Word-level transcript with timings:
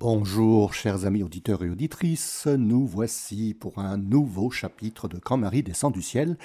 Bonjour 0.00 0.72
chers 0.72 1.04
amis 1.04 1.22
auditeurs 1.22 1.62
et 1.62 1.68
auditrices, 1.68 2.46
nous 2.46 2.86
voici 2.86 3.52
pour 3.52 3.80
un 3.80 3.98
nouveau 3.98 4.50
chapitre 4.50 5.08
de 5.08 5.18
Quand 5.18 5.36
Marie 5.36 5.62
descend 5.62 5.92
du 5.92 6.00
ciel 6.00 6.38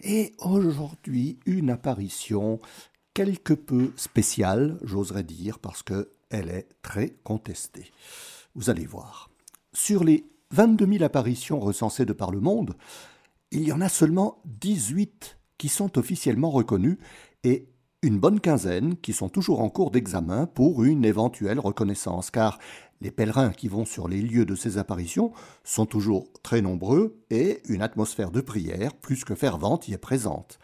et 0.00 0.32
aujourd'hui 0.40 1.38
une 1.46 1.70
apparition 1.70 2.58
quelque 3.14 3.52
peu 3.52 3.92
spéciale, 3.94 4.80
j'oserais 4.82 5.22
dire, 5.22 5.60
parce 5.60 5.84
qu'elle 5.84 6.48
est 6.50 6.66
très 6.82 7.14
contestée. 7.22 7.92
Vous 8.56 8.70
allez 8.70 8.86
voir. 8.86 9.30
Sur 9.72 10.02
les 10.02 10.26
22 10.50 10.94
000 10.94 11.04
apparitions 11.04 11.60
recensées 11.60 12.06
de 12.06 12.12
par 12.12 12.32
le 12.32 12.40
monde, 12.40 12.74
il 13.52 13.62
y 13.62 13.70
en 13.70 13.82
a 13.82 13.88
seulement 13.88 14.42
18 14.46 15.38
qui 15.58 15.68
sont 15.68 15.96
officiellement 15.96 16.50
reconnues 16.50 16.98
et 17.44 17.68
une 18.06 18.20
bonne 18.20 18.38
quinzaine 18.38 18.96
qui 18.96 19.12
sont 19.12 19.28
toujours 19.28 19.60
en 19.60 19.68
cours 19.68 19.90
d'examen 19.90 20.46
pour 20.46 20.84
une 20.84 21.04
éventuelle 21.04 21.58
reconnaissance, 21.58 22.30
car 22.30 22.60
les 23.00 23.10
pèlerins 23.10 23.50
qui 23.50 23.66
vont 23.66 23.84
sur 23.84 24.06
les 24.06 24.22
lieux 24.22 24.44
de 24.44 24.54
ces 24.54 24.78
apparitions 24.78 25.32
sont 25.64 25.86
toujours 25.86 26.28
très 26.44 26.62
nombreux 26.62 27.18
et 27.30 27.62
une 27.68 27.82
atmosphère 27.82 28.30
de 28.30 28.40
prière 28.40 28.94
plus 28.94 29.24
que 29.24 29.34
fervente 29.34 29.88
y 29.88 29.92
est 29.92 29.98
présente. 29.98 30.60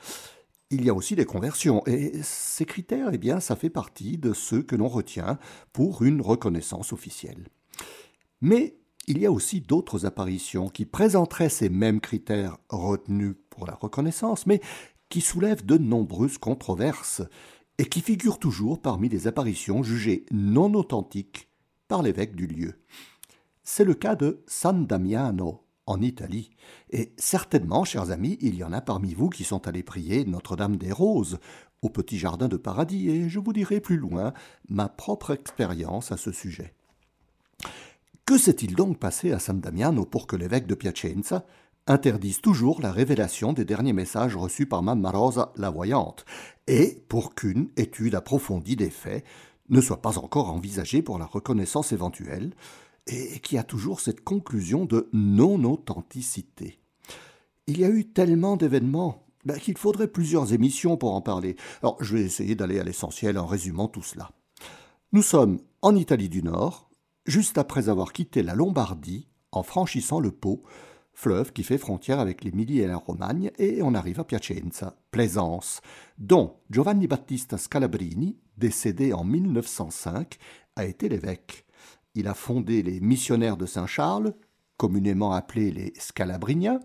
Il 0.71 0.85
y 0.85 0.89
a 0.89 0.95
aussi 0.95 1.17
des 1.17 1.25
conversions, 1.25 1.83
et 1.87 2.13
ces 2.23 2.65
critères, 2.65 3.11
eh 3.13 3.19
bien, 3.19 3.41
ça 3.41 3.57
fait 3.57 3.71
partie 3.71 4.19
de 4.19 4.33
ceux 4.33 4.63
que 4.63 4.77
l'on 4.77 4.89
retient 4.89 5.39
pour 5.73 6.05
une 6.05 6.23
reconnaissance 6.23 6.93
officielle. 6.93 7.49
Mais 8.41 8.77
il 9.09 9.19
y 9.19 9.27
a 9.27 9.33
aussi 9.33 9.61
d'autres 9.61 10.07
apparitions 10.07 10.69
qui 10.69 10.87
présenteraient 10.87 11.49
ces 11.49 11.69
mêmes 11.69 12.01
critères 12.01 12.57
retenus 12.69 13.35
pour 13.51 13.67
la 13.67 13.75
reconnaissance, 13.75 14.47
mais 14.47 14.61
qui 15.13 15.21
soulèvent 15.21 15.67
de 15.67 15.77
nombreuses 15.77 16.39
controverses 16.39 17.21
et 17.77 17.85
qui 17.85 18.01
figurent 18.01 18.39
toujours 18.39 18.81
parmi 18.81 19.11
les 19.11 19.27
apparitions 19.27 19.83
jugées 19.83 20.25
non 20.31 20.73
authentiques 20.73 21.51
par 21.87 22.03
l'évêque 22.03 22.35
du 22.35 22.47
lieu. 22.47 22.81
C'est 23.63 23.85
le 23.85 23.93
cas 23.93 24.17
de 24.17 24.43
San 24.47 24.87
Damiano, 24.87 25.67
en 25.85 26.01
Italie. 26.01 26.49
Et 26.89 27.13
certainement, 27.19 27.85
chers 27.85 28.11
amis, 28.11 28.39
il 28.41 28.55
y 28.55 28.65
en 28.65 28.73
a 28.73 28.81
parmi 28.81 29.13
vous 29.13 29.29
qui 29.29 29.45
sont 29.45 29.69
allés 29.69 29.83
prier 29.83 30.25
Notre-Dame 30.25 30.77
des 30.77 30.93
Roses 30.93 31.41
au 31.83 31.91
petit 31.91 32.17
jardin 32.17 32.49
de 32.49 32.57
paradis, 32.57 33.11
et 33.11 33.29
je 33.29 33.39
vous 33.39 33.53
dirai 33.53 33.81
plus 33.81 33.99
loin 33.99 34.33
ma 34.71 34.89
propre 34.89 35.33
expérience 35.33 36.11
à 36.11 36.17
ce 36.17 36.33
sujet. 36.33 36.73
Que 38.25 38.39
s'est-il 38.39 38.77
donc 38.77 38.99
passé 38.99 39.33
à 39.33 39.39
San 39.39 39.61
Damiano 39.61 40.07
pour 40.07 40.27
que 40.27 40.37
l'évêque 40.37 40.67
de 40.67 40.75
Piacenza 40.75 41.45
interdisent 41.87 42.41
toujours 42.41 42.81
la 42.81 42.93
révélation 42.93 43.53
des 43.53 43.65
derniers 43.65 43.93
messages 43.93 44.37
reçus 44.37 44.67
par 44.67 44.83
Mamma 44.83 45.11
Rosa 45.11 45.53
la 45.57 45.71
voyante, 45.71 46.25
et 46.67 47.03
pour 47.09 47.35
qu'une 47.35 47.71
étude 47.77 48.15
approfondie 48.15 48.77
des 48.77 48.91
faits 48.91 49.25
ne 49.69 49.81
soit 49.81 50.03
pas 50.03 50.19
encore 50.19 50.51
envisagée 50.51 51.03
pour 51.03 51.19
la 51.19 51.27
reconnaissance 51.27 51.93
éventuelle, 51.93 52.55
et 53.07 53.41
qui 53.41 53.59
a 53.59 53.65
toujours 53.65 54.01
cette 54.01 54.23
conclusion 54.23 54.85
de 54.85 55.09
non-authenticité. 55.13 56.79
Il 57.67 57.81
y 57.81 57.85
a 57.85 57.89
eu 57.89 58.05
tellement 58.05 58.57
d'événements 58.57 59.27
ben, 59.45 59.59
qu'il 59.59 59.77
faudrait 59.77 60.09
plusieurs 60.09 60.53
émissions 60.53 60.97
pour 60.97 61.15
en 61.15 61.21
parler. 61.21 61.57
Alors 61.83 61.97
je 62.01 62.17
vais 62.17 62.23
essayer 62.23 62.55
d'aller 62.55 62.79
à 62.79 62.85
l'essentiel 62.85 63.39
en 63.39 63.47
résumant 63.47 63.89
tout 63.89 64.03
cela. 64.03 64.31
Nous 65.13 65.23
sommes 65.23 65.59
en 65.81 65.97
Italie 65.97 66.29
du 66.29 66.43
Nord, 66.43 66.89
juste 67.27 67.59
après 67.59 67.89
avoir 67.89 68.13
quitté 68.13 68.43
la 68.43 68.55
Lombardie 68.55 69.29
en 69.51 69.63
franchissant 69.63 70.21
le 70.21 70.31
Pô, 70.31 70.63
fleuve 71.13 71.53
qui 71.53 71.63
fait 71.63 71.79
frontière 71.79 72.21
avec 72.21 72.45
l'Émilie 72.45 72.81
et 72.81 72.87
la 72.87 72.97
Romagne, 72.97 73.51
et 73.59 73.83
on 73.83 73.95
arrive 73.95 74.21
à 74.21 74.25
Piacenza, 74.25 74.97
Plaisance, 75.11 75.81
dont 76.19 76.57
Giovanni 76.71 77.07
Battista 77.07 77.59
Scalabrini, 77.59 78.37
décédé 78.57 79.13
en 79.13 79.25
1905, 79.25 80.39
a 80.77 80.85
été 80.85 81.09
l'évêque. 81.09 81.67
Il 82.15 82.29
a 82.29 82.35
fondé 82.35 82.83
les 82.83 83.01
missionnaires 83.01 83.57
de 83.57 83.67
Saint-Charles, 83.67 84.35
communément 84.77 85.33
appelés 85.33 85.71
les 85.71 85.93
Scalabriniens, 85.99 86.81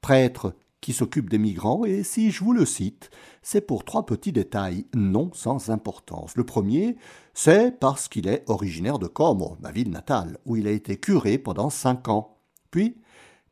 prêtres 0.00 0.54
qui 0.80 0.92
s'occupent 0.92 1.30
des 1.30 1.38
migrants, 1.38 1.84
et 1.84 2.04
si 2.04 2.30
je 2.30 2.44
vous 2.44 2.52
le 2.52 2.64
cite, 2.64 3.10
c'est 3.42 3.60
pour 3.60 3.84
trois 3.84 4.06
petits 4.06 4.32
détails 4.32 4.86
non 4.94 5.30
sans 5.32 5.70
importance. 5.70 6.36
Le 6.36 6.44
premier, 6.44 6.96
c'est 7.34 7.78
parce 7.78 8.08
qu'il 8.08 8.28
est 8.28 8.44
originaire 8.48 8.98
de 8.98 9.08
Como, 9.08 9.56
ma 9.60 9.72
ville 9.72 9.90
natale, 9.90 10.38
où 10.44 10.56
il 10.56 10.68
a 10.68 10.70
été 10.70 10.96
curé 10.96 11.38
pendant 11.38 11.70
cinq 11.70 12.08
ans. 12.08 12.38
Puis, 12.70 12.96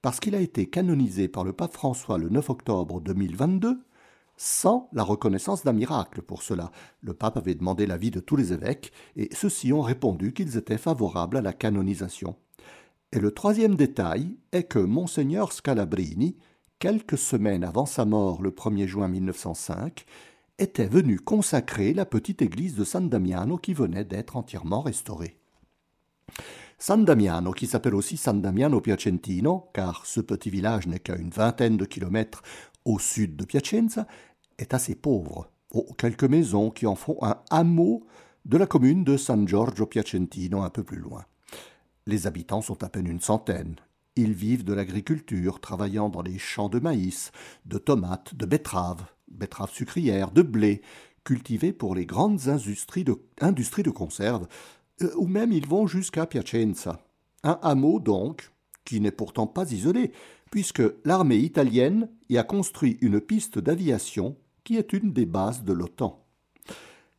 parce 0.06 0.20
qu'il 0.20 0.36
a 0.36 0.40
été 0.40 0.66
canonisé 0.66 1.26
par 1.26 1.42
le 1.42 1.52
pape 1.52 1.72
François 1.72 2.16
le 2.16 2.28
9 2.28 2.50
octobre 2.50 3.00
2022, 3.00 3.80
sans 4.36 4.88
la 4.92 5.02
reconnaissance 5.02 5.64
d'un 5.64 5.72
miracle 5.72 6.22
pour 6.22 6.44
cela. 6.44 6.70
Le 7.00 7.12
pape 7.12 7.36
avait 7.36 7.56
demandé 7.56 7.88
l'avis 7.88 8.12
de 8.12 8.20
tous 8.20 8.36
les 8.36 8.52
évêques, 8.52 8.92
et 9.16 9.28
ceux-ci 9.34 9.72
ont 9.72 9.80
répondu 9.80 10.32
qu'ils 10.32 10.56
étaient 10.56 10.78
favorables 10.78 11.38
à 11.38 11.40
la 11.40 11.52
canonisation. 11.52 12.36
Et 13.10 13.18
le 13.18 13.32
troisième 13.32 13.74
détail 13.74 14.36
est 14.52 14.68
que 14.68 14.78
monseigneur 14.78 15.52
Scalabrini, 15.52 16.36
quelques 16.78 17.18
semaines 17.18 17.64
avant 17.64 17.86
sa 17.86 18.04
mort 18.04 18.42
le 18.42 18.52
1er 18.52 18.86
juin 18.86 19.08
1905, 19.08 20.04
était 20.60 20.86
venu 20.86 21.18
consacrer 21.18 21.94
la 21.94 22.06
petite 22.06 22.42
église 22.42 22.76
de 22.76 22.84
San 22.84 23.08
Damiano 23.08 23.58
qui 23.58 23.74
venait 23.74 24.04
d'être 24.04 24.36
entièrement 24.36 24.82
restaurée. 24.82 25.40
San 26.78 27.06
Damiano, 27.06 27.53
qui 27.53 27.66
s'appelle 27.66 27.94
aussi 27.94 28.19
San 28.19 28.42
Damiano 28.42 28.82
Piacentino, 28.82 29.70
car 29.72 30.04
ce 30.04 30.20
petit 30.20 30.50
village 30.50 30.87
n'est 30.87 30.98
qu'à 30.98 31.16
une 31.16 31.31
vingtaine 31.31 31.78
de 31.78 31.87
kilomètres 31.87 32.42
au 32.84 32.98
sud 32.98 33.34
de 33.37 33.47
Piacenza, 33.47 34.06
est 34.59 34.75
assez 34.75 34.94
pauvre. 34.94 35.50
Oh, 35.72 35.86
quelques 35.97 36.25
maisons 36.25 36.70
qui 36.70 36.86
en 36.86 36.94
font 36.94 37.16
un 37.22 37.41
hameau 37.50 38.06
de 38.44 38.59
la 38.59 38.66
commune 38.66 39.04
de 39.04 39.16
San 39.16 39.48
Giorgio 39.48 39.86
Piacentino 39.86 40.62
un 40.62 40.70
peu 40.70 40.84
plus 40.84 40.98
loin. 40.98 41.25
Les 42.06 42.26
habitants 42.26 42.62
sont 42.62 42.84
à 42.84 42.88
peine 42.88 43.06
une 43.06 43.20
centaine. 43.20 43.76
Ils 44.15 44.34
vivent 44.34 44.65
de 44.65 44.75
l'agriculture, 44.75 45.60
travaillant 45.60 46.10
dans 46.10 46.22
les 46.22 46.38
champs 46.38 46.69
de 46.69 46.78
maïs, 46.78 47.32
de 47.65 47.78
tomates, 47.78 48.34
de 48.34 48.47
betteraves, 48.47 49.06
betteraves 49.28 49.72
sucrières, 49.72 50.31
de 50.31 50.42
blé, 50.42 50.82
cultivés 51.25 51.72
pour 51.72 51.94
les 51.94 52.06
grandes 52.06 52.48
industries 52.48 53.03
de, 53.03 53.20
industries 53.41 53.82
de 53.82 53.91
conserve, 53.91 54.47
ou 55.16 55.26
même 55.26 55.52
ils 55.52 55.66
vont 55.66 55.86
jusqu'à 55.86 56.26
Piacenza. 56.26 57.00
Un 57.42 57.58
hameau 57.62 58.00
donc, 58.00 58.50
qui 58.84 59.00
n'est 59.00 59.10
pourtant 59.10 59.46
pas 59.46 59.70
isolé, 59.72 60.12
puisque 60.50 60.82
l'armée 61.04 61.36
italienne 61.36 62.08
y 62.28 62.38
a 62.38 62.44
construit 62.44 62.98
une 63.00 63.20
piste 63.20 63.58
d'aviation 63.58 64.36
qui 64.64 64.76
est 64.76 64.92
une 64.92 65.12
des 65.12 65.26
bases 65.26 65.64
de 65.64 65.72
l'OTAN. 65.72 66.24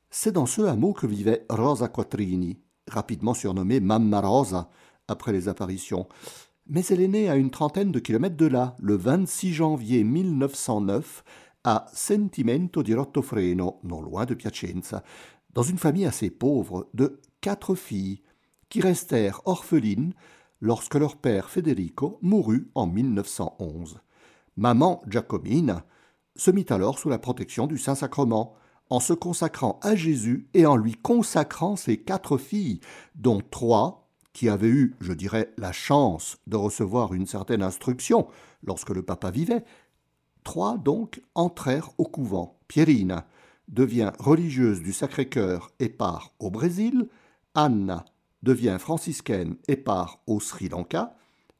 C'est 0.10 0.32
dans 0.32 0.46
ce 0.46 0.62
hameau 0.62 0.94
que 0.94 1.08
vivait 1.08 1.46
Rosa 1.50 1.88
Quattrini, 1.88 2.58
rapidement 2.88 3.34
surnommée 3.34 3.80
Mamma 3.80 4.22
Rosa 4.22 4.70
après 5.08 5.32
les 5.32 5.48
apparitions. 5.48 6.08
Mais 6.68 6.86
elle 6.86 7.02
est 7.02 7.08
née 7.08 7.30
à 7.30 7.36
une 7.36 7.52
trentaine 7.52 7.92
de 7.92 8.00
kilomètres 8.00 8.36
de 8.36 8.48
là, 8.48 8.76
le 8.80 8.96
26 8.96 9.54
janvier 9.54 10.04
1909, 10.04 11.24
à 11.64 11.86
Sentimento 11.94 12.84
di 12.84 12.94
Rottofreno, 12.94 13.80
non 13.84 14.02
loin 14.02 14.26
de 14.26 14.34
Piacenza, 14.34 15.04
dans 15.54 15.64
une 15.64 15.78
famille 15.78 16.06
assez 16.06 16.30
pauvre 16.30 16.90
de 16.94 17.20
quatre 17.48 17.76
filles, 17.76 18.20
qui 18.68 18.82
restèrent 18.82 19.40
orphelines 19.46 20.14
lorsque 20.60 20.96
leur 20.96 21.16
père 21.16 21.50
Federico 21.50 22.20
mourut 22.22 22.70
en 22.76 22.88
1911. 22.88 24.02
Maman 24.58 25.02
Giacomina 25.08 25.86
se 26.36 26.52
mit 26.52 26.66
alors 26.68 27.00
sous 27.00 27.08
la 27.08 27.20
protection 27.20 27.66
du 27.66 27.78
Saint-Sacrement, 27.78 28.56
en 28.90 29.00
se 29.00 29.14
consacrant 29.14 29.80
à 29.82 29.96
Jésus 29.96 30.50
et 30.54 30.66
en 30.66 30.76
lui 30.76 30.96
consacrant 30.96 31.78
ses 31.78 31.96
quatre 31.96 32.38
filles, 32.38 32.82
dont 33.16 33.40
trois 33.50 34.10
qui 34.34 34.50
avaient 34.50 34.68
eu, 34.68 34.98
je 35.00 35.14
dirais, 35.14 35.54
la 35.58 35.72
chance 35.72 36.40
de 36.48 36.58
recevoir 36.58 37.14
une 37.14 37.28
certaine 37.28 37.64
instruction 37.64 38.28
lorsque 38.62 38.90
le 38.90 39.04
papa 39.04 39.32
vivait. 39.32 39.64
Trois 40.44 40.78
donc 40.78 41.22
entrèrent 41.34 41.92
au 41.98 42.04
couvent. 42.04 42.60
Pierina, 42.68 43.26
devient 43.70 44.12
religieuse 44.20 44.82
du 44.82 44.92
Sacré-Cœur 44.92 45.72
et 45.80 45.88
part 45.88 46.34
au 46.40 46.52
Brésil, 46.52 47.08
Anna 47.58 48.06
devient 48.44 48.78
franciscaine 48.80 49.58
et 49.68 49.78
part 49.78 50.22
au 50.28 50.40
Sri 50.40 50.70
Lanka, 50.70 51.16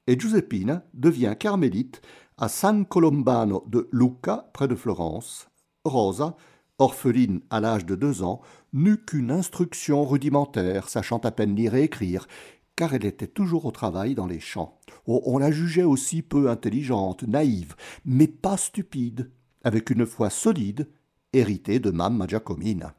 et 0.06 0.18
Giuseppina 0.18 0.84
devient 0.94 1.36
carmélite 1.38 2.04
à 2.38 2.50
San 2.50 2.86
Colombano 2.86 3.64
de 3.68 3.90
Lucca, 3.92 4.48
près 4.54 4.68
de 4.68 4.76
Florence. 4.76 5.50
Rosa, 5.86 6.38
orpheline 6.78 7.42
à 7.50 7.60
l'âge 7.60 7.84
de 7.88 7.96
deux 7.96 8.22
ans, 8.22 8.42
n'eut 8.74 9.04
qu'une 9.04 9.32
instruction 9.32 10.06
rudimentaire, 10.06 10.88
sachant 10.88 11.18
à 11.18 11.32
peine 11.32 11.56
lire 11.56 11.74
et 11.74 11.86
écrire, 11.86 12.28
car 12.76 12.94
elle 12.94 13.06
était 13.06 13.26
toujours 13.26 13.66
au 13.66 13.72
travail 13.72 14.14
dans 14.14 14.28
les 14.28 14.40
champs. 14.40 14.78
Oh, 15.08 15.24
on 15.26 15.40
la 15.40 15.50
jugeait 15.50 15.82
aussi 15.82 16.22
peu 16.22 16.48
intelligente, 16.48 17.24
naïve, 17.24 17.76
mais 18.06 18.28
pas 18.28 18.58
stupide, 18.58 19.32
avec 19.64 19.90
une 19.90 20.06
foi 20.06 20.30
solide 20.30 20.88
hérité 21.34 21.80
de 21.80 21.90
Mamma 21.90 22.28
Giacomina. 22.28 22.94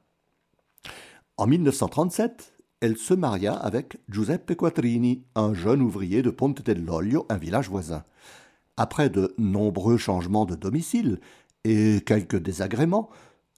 En 1.37 1.47
1937, 1.47 2.58
elle 2.81 2.97
se 2.97 3.15
maria 3.15 3.55
avec 3.55 3.99
Giuseppe 4.09 4.55
Quattrini, 4.55 5.25
un 5.35 5.53
jeune 5.53 5.83
ouvrier 5.83 6.23
de 6.23 6.31
Ponte 6.31 6.63
dell'Olio, 6.63 7.27
un 7.29 7.37
village 7.37 7.69
voisin. 7.69 8.05
Après 8.77 9.11
de 9.11 9.35
nombreux 9.37 9.97
changements 9.97 10.45
de 10.45 10.55
domicile 10.55 11.19
et 11.65 12.01
quelques 12.07 12.41
désagréments, 12.41 13.11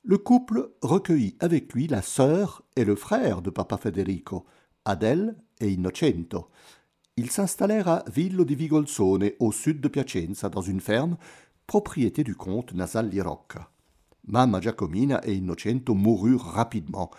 le 0.02 0.16
couple 0.16 0.70
recueillit 0.80 1.36
avec 1.40 1.72
lui 1.74 1.86
la 1.86 2.00
sœur 2.00 2.62
et 2.76 2.84
le 2.84 2.96
frère 2.96 3.42
de 3.42 3.50
Papa 3.50 3.76
Federico, 3.76 4.46
Adèle 4.86 5.36
et 5.60 5.70
Innocento. 5.70 6.48
Ils 7.18 7.30
s'installèrent 7.30 7.88
à 7.88 8.04
Villo 8.10 8.46
di 8.46 8.54
Vigolzone, 8.54 9.32
au 9.38 9.52
sud 9.52 9.82
de 9.82 9.88
Piacenza, 9.88 10.48
dans 10.48 10.62
une 10.62 10.80
ferme, 10.80 11.18
propriété 11.66 12.24
du 12.24 12.34
comte 12.34 12.72
Nasalli 12.72 13.20
Rocca. 13.20 13.70
Mamma 14.26 14.62
Giacomina 14.62 15.20
et 15.26 15.34
Innocento 15.34 15.94
moururent 15.94 16.44
rapidement, 16.44 17.10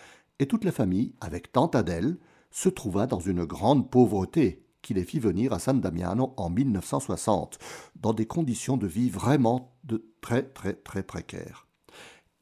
et 0.42 0.46
toute 0.46 0.64
la 0.64 0.72
famille, 0.72 1.14
avec 1.20 1.52
tante 1.52 1.76
Adèle, 1.76 2.18
se 2.50 2.68
trouva 2.68 3.06
dans 3.06 3.20
une 3.20 3.44
grande 3.44 3.88
pauvreté 3.88 4.66
qui 4.82 4.92
les 4.92 5.04
fit 5.04 5.20
venir 5.20 5.52
à 5.52 5.60
San 5.60 5.80
Damiano 5.80 6.34
en 6.36 6.50
1960, 6.50 7.60
dans 7.94 8.12
des 8.12 8.26
conditions 8.26 8.76
de 8.76 8.88
vie 8.88 9.08
vraiment 9.08 9.76
très 10.20 10.42
très 10.42 10.72
très 10.72 11.04
précaires. 11.04 11.68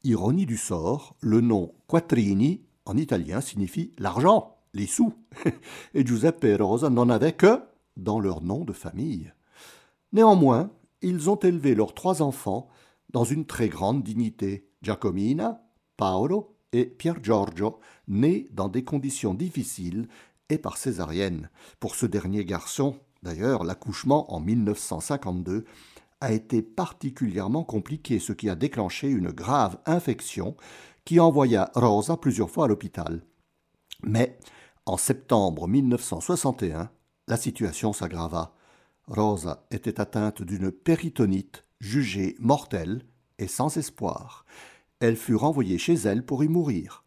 Ironie 0.03 0.47
du 0.47 0.57
sort, 0.57 1.15
le 1.19 1.41
nom 1.41 1.75
Quattrini 1.85 2.63
en 2.85 2.97
italien 2.97 3.39
signifie 3.39 3.93
l'argent, 3.99 4.57
les 4.73 4.87
sous, 4.87 5.13
et 5.93 6.03
Giuseppe 6.03 6.45
et 6.45 6.55
Rosa 6.55 6.89
n'en 6.89 7.07
avaient 7.07 7.33
que 7.33 7.61
dans 7.97 8.19
leur 8.19 8.41
nom 8.41 8.65
de 8.65 8.73
famille. 8.73 9.31
Néanmoins, 10.11 10.71
ils 11.03 11.29
ont 11.29 11.35
élevé 11.39 11.75
leurs 11.75 11.93
trois 11.93 12.23
enfants 12.23 12.67
dans 13.11 13.25
une 13.25 13.45
très 13.45 13.69
grande 13.69 14.01
dignité, 14.01 14.67
Giacomina, 14.81 15.61
Paolo 15.97 16.55
et 16.73 16.85
Pier 16.85 17.13
Giorgio, 17.21 17.79
nés 18.07 18.47
dans 18.51 18.69
des 18.69 18.83
conditions 18.83 19.33
difficiles 19.33 20.07
et 20.49 20.57
par 20.57 20.77
césarienne. 20.77 21.49
Pour 21.79 21.95
ce 21.95 22.05
dernier 22.05 22.45
garçon, 22.45 22.97
d'ailleurs, 23.23 23.63
l'accouchement 23.63 24.33
en 24.33 24.39
1952 24.39 25.65
a 26.21 26.31
été 26.31 26.61
particulièrement 26.61 27.63
compliqué, 27.63 28.19
ce 28.19 28.33
qui 28.33 28.49
a 28.49 28.55
déclenché 28.55 29.09
une 29.09 29.31
grave 29.31 29.77
infection 29.85 30.55
qui 31.03 31.19
envoya 31.19 31.71
Rosa 31.73 32.17
plusieurs 32.17 32.49
fois 32.49 32.65
à 32.65 32.67
l'hôpital. 32.67 33.23
Mais 34.03 34.37
en 34.85 34.97
septembre 34.97 35.67
1961, 35.67 36.89
la 37.27 37.37
situation 37.37 37.93
s'aggrava. 37.93 38.53
Rosa 39.07 39.65
était 39.71 39.99
atteinte 39.99 40.41
d'une 40.41 40.71
péritonite 40.71 41.65
jugée 41.79 42.35
mortelle 42.39 43.03
et 43.39 43.47
sans 43.47 43.77
espoir. 43.77 44.45
Elle 45.01 45.17
fut 45.17 45.33
renvoyée 45.33 45.79
chez 45.79 45.95
elle 45.95 46.23
pour 46.23 46.43
y 46.43 46.47
mourir. 46.47 47.03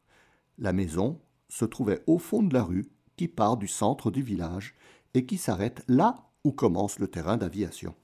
La 0.58 0.72
maison 0.72 1.20
se 1.48 1.64
trouvait 1.64 2.02
au 2.08 2.18
fond 2.18 2.42
de 2.42 2.52
la 2.52 2.64
rue 2.64 2.90
qui 3.16 3.28
part 3.28 3.56
du 3.56 3.68
centre 3.68 4.10
du 4.10 4.20
village 4.20 4.74
et 5.14 5.26
qui 5.26 5.38
s'arrête 5.38 5.84
là 5.86 6.16
où 6.42 6.50
commence 6.50 6.98
le 6.98 7.06
terrain 7.06 7.36
d'aviation. 7.36 7.94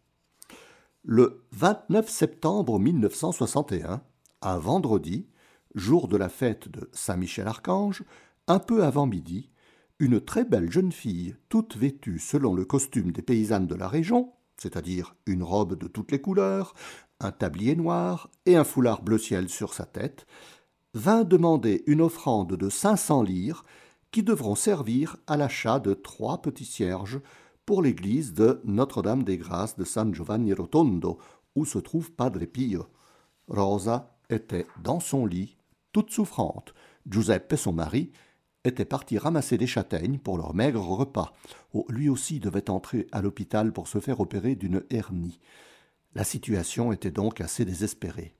Le 1.02 1.44
29 1.50 2.08
septembre 2.08 2.78
1961, 2.78 4.00
un 4.42 4.58
vendredi, 4.58 5.26
jour 5.74 6.06
de 6.06 6.16
la 6.16 6.28
fête 6.28 6.68
de 6.68 6.88
Saint-Michel-Archange, 6.92 8.04
un 8.46 8.60
peu 8.60 8.84
avant 8.84 9.06
midi, 9.06 9.50
une 9.98 10.20
très 10.20 10.44
belle 10.44 10.70
jeune 10.70 10.92
fille, 10.92 11.34
toute 11.48 11.76
vêtue 11.76 12.20
selon 12.20 12.54
le 12.54 12.64
costume 12.64 13.10
des 13.10 13.22
paysannes 13.22 13.66
de 13.66 13.74
la 13.74 13.88
région, 13.88 14.34
c'est-à-dire 14.56 15.16
une 15.26 15.42
robe 15.42 15.76
de 15.76 15.88
toutes 15.88 16.12
les 16.12 16.20
couleurs, 16.20 16.74
un 17.20 17.32
tablier 17.32 17.76
noir 17.76 18.30
et 18.46 18.56
un 18.56 18.64
foulard 18.64 19.02
bleu 19.02 19.18
ciel 19.18 19.48
sur 19.48 19.74
sa 19.74 19.84
tête, 19.84 20.26
vint 20.94 21.24
demander 21.24 21.84
une 21.86 22.00
offrande 22.00 22.56
de 22.56 22.68
cinq 22.68 22.96
cents 22.96 23.22
lires 23.22 23.64
qui 24.10 24.22
devront 24.22 24.54
servir 24.56 25.16
à 25.26 25.36
l'achat 25.36 25.78
de 25.78 25.94
trois 25.94 26.42
petits 26.42 26.64
cierges 26.64 27.20
pour 27.64 27.82
l'église 27.82 28.34
de 28.34 28.60
Notre-Dame 28.64 29.22
des 29.22 29.38
Grâces 29.38 29.76
de 29.76 29.84
San 29.84 30.12
Giovanni 30.12 30.52
Rotondo, 30.52 31.18
où 31.54 31.64
se 31.64 31.78
trouve 31.78 32.10
Padre 32.10 32.44
Pio. 32.44 32.86
Rosa 33.46 34.16
était 34.28 34.66
dans 34.82 35.00
son 35.00 35.26
lit, 35.26 35.56
toute 35.92 36.10
souffrante. 36.10 36.74
Giuseppe, 37.08 37.54
son 37.56 37.72
mari, 37.72 38.10
était 38.64 38.84
parti 38.84 39.18
ramasser 39.18 39.56
des 39.56 39.66
châtaignes 39.66 40.18
pour 40.18 40.36
leur 40.36 40.54
maigre 40.54 40.84
repas. 40.84 41.32
Oh, 41.72 41.86
lui 41.88 42.08
aussi 42.08 42.40
devait 42.40 42.70
entrer 42.70 43.06
à 43.12 43.22
l'hôpital 43.22 43.72
pour 43.72 43.88
se 43.88 44.00
faire 44.00 44.20
opérer 44.20 44.54
d'une 44.54 44.82
hernie. 44.90 45.40
La 46.14 46.24
situation 46.24 46.92
était 46.92 47.10
donc 47.10 47.40
assez 47.40 47.64
désespérée. 47.64 48.34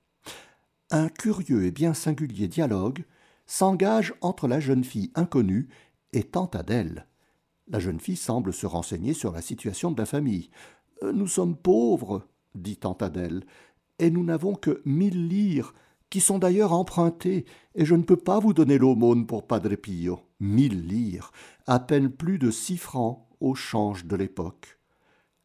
Un 0.91 1.09
curieux 1.09 1.65
et 1.65 1.71
bien 1.71 1.95
singulier 1.95 2.49
dialogue 2.49 3.05
s'engage 3.47 4.15
entre 4.21 4.49
la 4.49 4.59
jeune 4.59 4.85
fille 4.85 5.13
inconnue 5.15 5.69
et 6.13 6.25
tante 6.25 6.57
Adèle. 6.57 7.07
La 7.69 7.79
jeune 7.79 8.01
fille 8.01 8.17
semble 8.17 8.53
se 8.53 8.67
renseigner 8.67 9.15
sur 9.15 9.33
la 9.33 9.43
situation 9.43 9.93
de 9.93 9.99
la 9.99 10.07
famille. 10.07 10.51
Euh, 11.05 11.13
nous 11.13 11.29
sommes 11.29 11.57
pauvres, 11.57 12.27
dit 12.57 12.77
tante 12.77 13.03
Adèle, 13.03 13.45
et 14.01 14.11
nous 14.11 14.25
n'avons 14.25 14.55
que 14.55 14.83
mille 14.85 15.29
lires, 15.29 15.75
qui 16.11 16.21
sont 16.21 16.41
d'ailleurs 16.41 16.73
empruntées, 16.73 17.45
et 17.77 17.85
je 17.85 17.95
ne 17.95 18.03
peux 18.03 18.17
pas 18.17 18.41
vous 18.41 18.53
donner 18.53 18.79
l'aumône 18.79 19.27
pour 19.27 19.47
Padre 19.47 19.77
Pio. 19.77 20.21
Mille 20.41 20.89
lires, 20.89 21.31
à 21.69 21.79
peine 21.79 22.11
plus 22.11 22.39
de 22.39 22.51
six 22.51 22.79
francs 22.79 23.25
au 23.39 23.55
change 23.55 24.07
de 24.07 24.17
l'époque. 24.17 24.80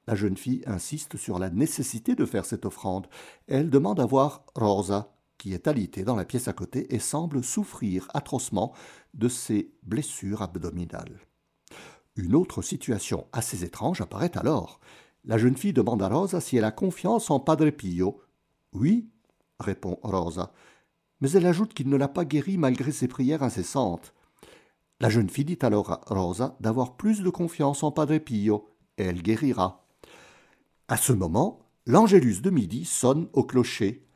La 0.08 0.16
jeune 0.16 0.38
fille 0.38 0.64
insiste 0.68 1.18
sur 1.18 1.40
la 1.40 1.50
nécessité 1.50 2.16
de 2.16 2.26
faire 2.26 2.46
cette 2.46 2.66
offrande. 2.66 3.08
Elle 3.48 3.70
demande 3.70 4.00
à 4.00 4.06
voir 4.06 4.46
Rosa, 4.54 5.16
qui 5.38 5.54
est 5.54 5.68
alitée 5.68 6.04
dans 6.04 6.16
la 6.16 6.26
pièce 6.26 6.48
à 6.48 6.54
côté 6.54 6.94
et 6.94 7.00
semble 7.00 7.44
souffrir 7.44 8.08
atrocement 8.14 8.74
de 9.14 9.28
ses 9.28 9.74
blessures 9.84 10.42
abdominales. 10.42 11.20
Une 12.16 12.36
autre 12.36 12.62
situation 12.62 13.28
assez 13.34 13.64
étrange 13.64 14.02
apparaît 14.02 14.38
alors. 14.38 14.80
La 15.26 15.38
jeune 15.38 15.58
fille 15.58 15.74
demande 15.74 16.04
à 16.04 16.08
Rosa 16.08 16.40
si 16.40 16.56
elle 16.56 16.64
a 16.66 16.72
confiance 16.72 17.32
en 17.32 17.40
Padre 17.40 17.72
Pio. 17.72 18.22
Oui, 18.74 19.10
répond 19.60 20.00
Rosa, 20.04 20.54
mais 21.20 21.32
elle 21.32 21.48
ajoute 21.48 21.74
qu'il 21.74 21.90
ne 21.90 21.98
l'a 21.98 22.08
pas 22.08 22.26
guérie 22.26 22.58
malgré 22.58 22.92
ses 22.92 23.08
prières 23.08 23.44
incessantes. 23.44 24.14
La 25.00 25.10
jeune 25.10 25.30
fille 25.30 25.46
dit 25.46 25.60
alors 25.62 25.92
à 25.92 26.02
Rosa 26.08 26.56
d'avoir 26.60 26.96
plus 26.96 27.22
de 27.22 27.30
confiance 27.30 27.84
en 27.84 27.92
Padre 27.92 28.18
Pio, 28.20 28.70
elle 28.98 29.22
guérira. 29.22 29.85
À 30.88 30.98
ce 30.98 31.14
moment, 31.14 31.60
l'Angélus 31.88 32.42
de 32.42 32.52
midi 32.52 32.86
sonne 32.86 33.28
au 33.34 33.44
clocher, 33.44 34.08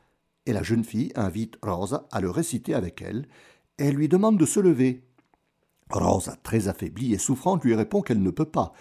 et 0.46 0.52
la 0.52 0.62
jeune 0.62 0.84
fille 0.84 1.10
invite 1.16 1.58
Rosa 1.62 2.06
à 2.12 2.20
le 2.20 2.30
réciter 2.30 2.74
avec 2.74 3.02
elle, 3.02 3.26
elle 3.76 3.96
lui 3.96 4.08
demande 4.08 4.38
de 4.38 4.46
se 4.46 4.60
lever. 4.60 5.04
Rosa, 5.90 6.36
très 6.44 6.68
affaiblie 6.68 7.12
et 7.12 7.18
souffrante, 7.18 7.64
lui 7.64 7.74
répond 7.74 8.02
qu'elle 8.02 8.22
ne 8.22 8.30
peut 8.30 8.44
pas. 8.44 8.72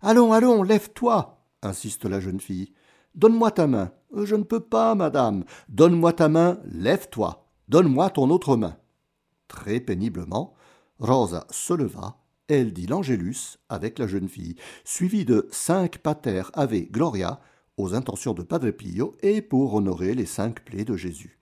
Allons, 0.00 0.32
allons, 0.32 0.62
lève-toi, 0.62 1.44
insiste 1.62 2.06
la 2.06 2.18
jeune 2.18 2.40
fille. 2.40 2.72
Donne-moi 3.14 3.50
ta 3.50 3.66
main. 3.66 3.92
Je 4.16 4.36
ne 4.36 4.42
peux 4.42 4.60
pas, 4.60 4.94
madame. 4.94 5.44
Donne-moi 5.68 6.14
ta 6.14 6.30
main, 6.30 6.58
lève-toi. 6.64 7.46
Donne-moi 7.68 8.08
ton 8.08 8.30
autre 8.30 8.56
main. 8.56 8.78
Très 9.48 9.80
péniblement, 9.80 10.54
Rosa 10.98 11.46
se 11.50 11.74
leva 11.74 12.23
elle 12.48 12.72
dit 12.72 12.86
l'Angélus 12.86 13.58
avec 13.68 13.98
la 13.98 14.06
jeune 14.06 14.28
fille, 14.28 14.56
suivi 14.84 15.24
de 15.24 15.48
cinq 15.50 15.98
pater 15.98 16.42
ave 16.52 16.90
gloria 16.90 17.40
aux 17.76 17.94
intentions 17.94 18.34
de 18.34 18.42
Padre 18.42 18.70
Pio 18.70 19.14
et 19.22 19.42
pour 19.42 19.74
honorer 19.74 20.14
les 20.14 20.26
cinq 20.26 20.64
plaies 20.64 20.84
de 20.84 20.96
Jésus. 20.96 21.38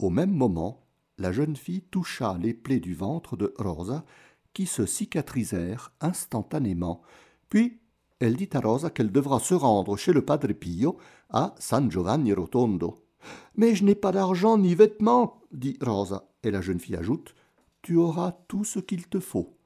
Au 0.00 0.10
même 0.10 0.32
moment, 0.32 0.84
la 1.18 1.32
jeune 1.32 1.56
fille 1.56 1.82
toucha 1.82 2.36
les 2.40 2.54
plaies 2.54 2.80
du 2.80 2.94
ventre 2.94 3.36
de 3.36 3.54
Rosa, 3.58 4.04
qui 4.54 4.66
se 4.66 4.86
cicatrisèrent 4.86 5.92
instantanément. 6.00 7.02
Puis 7.48 7.80
elle 8.20 8.36
dit 8.36 8.50
à 8.52 8.60
Rosa 8.60 8.90
qu'elle 8.90 9.12
devra 9.12 9.38
se 9.38 9.54
rendre 9.54 9.96
chez 9.96 10.12
le 10.12 10.24
Padre 10.24 10.52
Pio 10.52 10.98
à 11.30 11.54
San 11.58 11.90
Giovanni 11.90 12.32
Rotondo. 12.32 13.04
Mais 13.56 13.74
je 13.74 13.84
n'ai 13.84 13.94
pas 13.94 14.12
d'argent 14.12 14.58
ni 14.58 14.74
vêtements, 14.74 15.40
dit 15.52 15.78
Rosa, 15.80 16.28
et 16.42 16.50
la 16.50 16.60
jeune 16.60 16.80
fille 16.80 16.96
ajoute 16.96 17.34
Tu 17.82 17.96
auras 17.96 18.32
tout 18.48 18.64
ce 18.64 18.80
qu'il 18.80 19.06
te 19.08 19.20
faut 19.20 19.57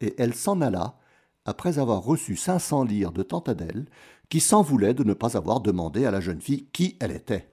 et 0.00 0.14
elle 0.18 0.34
s'en 0.34 0.60
alla, 0.60 0.98
après 1.44 1.78
avoir 1.78 2.02
reçu 2.02 2.36
cinq 2.36 2.58
cents 2.58 2.84
lires 2.84 3.12
de 3.12 3.22
tante 3.22 3.48
Adèle, 3.48 3.86
qui 4.28 4.40
s'en 4.40 4.62
voulait 4.62 4.94
de 4.94 5.04
ne 5.04 5.14
pas 5.14 5.36
avoir 5.36 5.60
demandé 5.60 6.06
à 6.06 6.10
la 6.10 6.20
jeune 6.20 6.40
fille 6.40 6.66
qui 6.72 6.96
elle 7.00 7.12
était. 7.12 7.48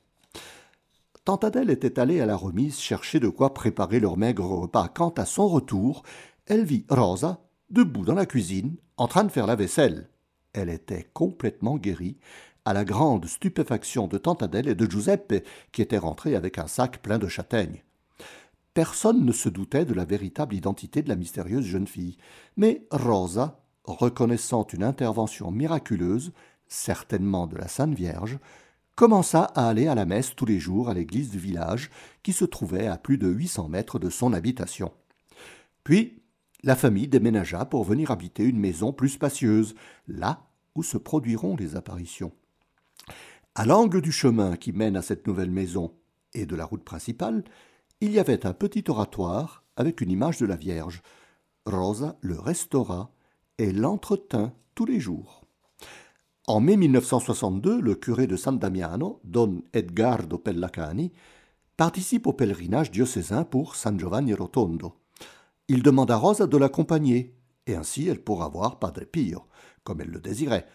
Tante 1.26 1.44
Adèle 1.44 1.70
était 1.70 2.00
allée 2.00 2.20
à 2.20 2.26
la 2.26 2.36
remise 2.36 2.80
chercher 2.80 3.20
de 3.20 3.30
quoi 3.30 3.54
préparer 3.54 4.00
leur 4.00 4.18
maigre 4.18 4.46
repas, 4.46 4.88
quand 4.88 5.20
à 5.20 5.26
son 5.26 5.48
retour, 5.48 6.04
elle 6.48 6.66
vit 6.66 6.86
Rosa, 6.90 7.42
debout 7.70 8.06
dans 8.06 8.16
la 8.16 8.26
cuisine, 8.26 8.76
en 8.98 9.08
train 9.08 9.24
de 9.24 9.32
faire 9.32 9.46
la 9.46 9.56
vaisselle. 9.56 10.10
Elle 10.54 10.70
était 10.70 11.08
complètement 11.14 11.78
guérie, 11.78 12.18
à 12.66 12.74
la 12.74 12.86
grande 12.86 13.26
stupéfaction 13.26 14.08
de 14.08 14.18
tante 14.18 14.44
Adèle 14.44 14.68
et 14.68 14.76
de 14.76 14.90
Giuseppe, 14.90 15.46
qui 15.72 15.82
était 15.82 15.98
rentré 15.98 16.36
avec 16.36 16.58
un 16.58 16.68
sac 16.68 17.02
plein 17.02 17.18
de 17.18 17.28
châtaignes. 17.28 17.84
Personne 18.74 19.26
ne 19.26 19.32
se 19.32 19.50
doutait 19.50 19.86
de 19.86 19.94
la 19.94 20.06
véritable 20.06 20.56
identité 20.56 21.02
de 21.02 21.10
la 21.10 21.18
mystérieuse 21.18 21.66
jeune 21.66 21.88
fille, 21.88 22.18
mais 22.56 22.88
Rosa, 22.90 23.62
reconnaissant 23.84 24.66
une 24.72 24.84
intervention 24.84 25.52
miraculeuse, 25.52 26.32
certainement 26.68 27.48
de 27.48 27.58
la 27.58 27.68
Sainte 27.68 27.94
Vierge, 27.94 28.40
commença 28.96 29.44
à 29.56 29.68
aller 29.68 29.88
à 29.88 29.96
la 29.96 30.06
messe 30.06 30.36
tous 30.36 30.46
les 30.46 30.60
jours 30.60 30.90
à 30.90 30.94
l'église 30.94 31.32
du 31.32 31.40
village, 31.40 31.90
qui 32.24 32.32
se 32.32 32.46
trouvait 32.46 32.88
à 32.88 32.98
plus 32.98 33.18
de 33.18 33.28
huit 33.28 33.50
cents 33.50 33.68
mètres 33.68 34.00
de 34.00 34.10
son 34.10 34.32
habitation. 34.32 34.94
Puis, 35.84 36.22
la 36.64 36.76
famille 36.76 37.08
déménagea 37.08 37.66
pour 37.66 37.84
venir 37.84 38.12
habiter 38.12 38.44
une 38.44 38.60
maison 38.60 38.94
plus 38.94 39.10
spacieuse, 39.10 39.76
là 40.08 40.46
où 40.76 40.84
se 40.84 40.98
produiront 40.98 41.56
les 41.58 41.76
apparitions. 41.76 42.32
À 43.56 43.66
l'angle 43.66 44.02
du 44.02 44.12
chemin 44.12 44.56
qui 44.56 44.72
mène 44.72 44.96
à 44.96 45.02
cette 45.02 45.28
nouvelle 45.28 45.52
maison 45.52 45.92
et 46.34 46.46
de 46.46 46.56
la 46.56 46.64
route 46.64 46.84
principale, 46.84 47.44
il 48.02 48.12
y 48.12 48.20
avait 48.20 48.48
un 48.48 48.54
petit 48.54 48.84
oratoire 48.88 49.64
avec 49.76 50.02
une 50.02 50.10
image 50.10 50.40
de 50.40 50.48
la 50.48 50.56
Vierge. 50.56 51.04
Rosa 51.68 52.18
le 52.22 52.40
restaura 52.40 53.12
et 53.60 53.72
l'entretint 53.72 54.54
tous 54.74 54.86
les 54.86 55.00
jours. 55.00 55.46
En 56.48 56.60
mai 56.60 56.78
1962, 56.78 57.80
le 57.80 57.94
curé 57.94 58.26
de 58.26 58.36
San 58.36 58.58
Damiano, 58.58 59.22
Don 59.24 59.62
Edgardo 59.74 60.40
Pellacani, 60.40 61.14
participe 61.78 62.26
au 62.26 62.34
pèlerinage 62.34 62.90
diocésain 62.90 63.44
pour 63.44 63.76
San 63.76 64.00
Giovanni 64.00 64.34
Rotondo. 64.34 64.96
Il 65.68 65.84
demande 65.84 66.10
à 66.10 66.18
Rosa 66.18 66.48
de 66.48 66.58
l'accompagner, 66.58 67.36
et 67.68 67.76
ainsi 67.76 68.08
elle 68.08 68.24
pourra 68.24 68.50
voir 68.50 68.80
Padre 68.80 69.06
Pio, 69.06 69.44
comme 69.84 70.02
elle 70.02 70.10
le 70.10 70.20
désirait. 70.20 70.66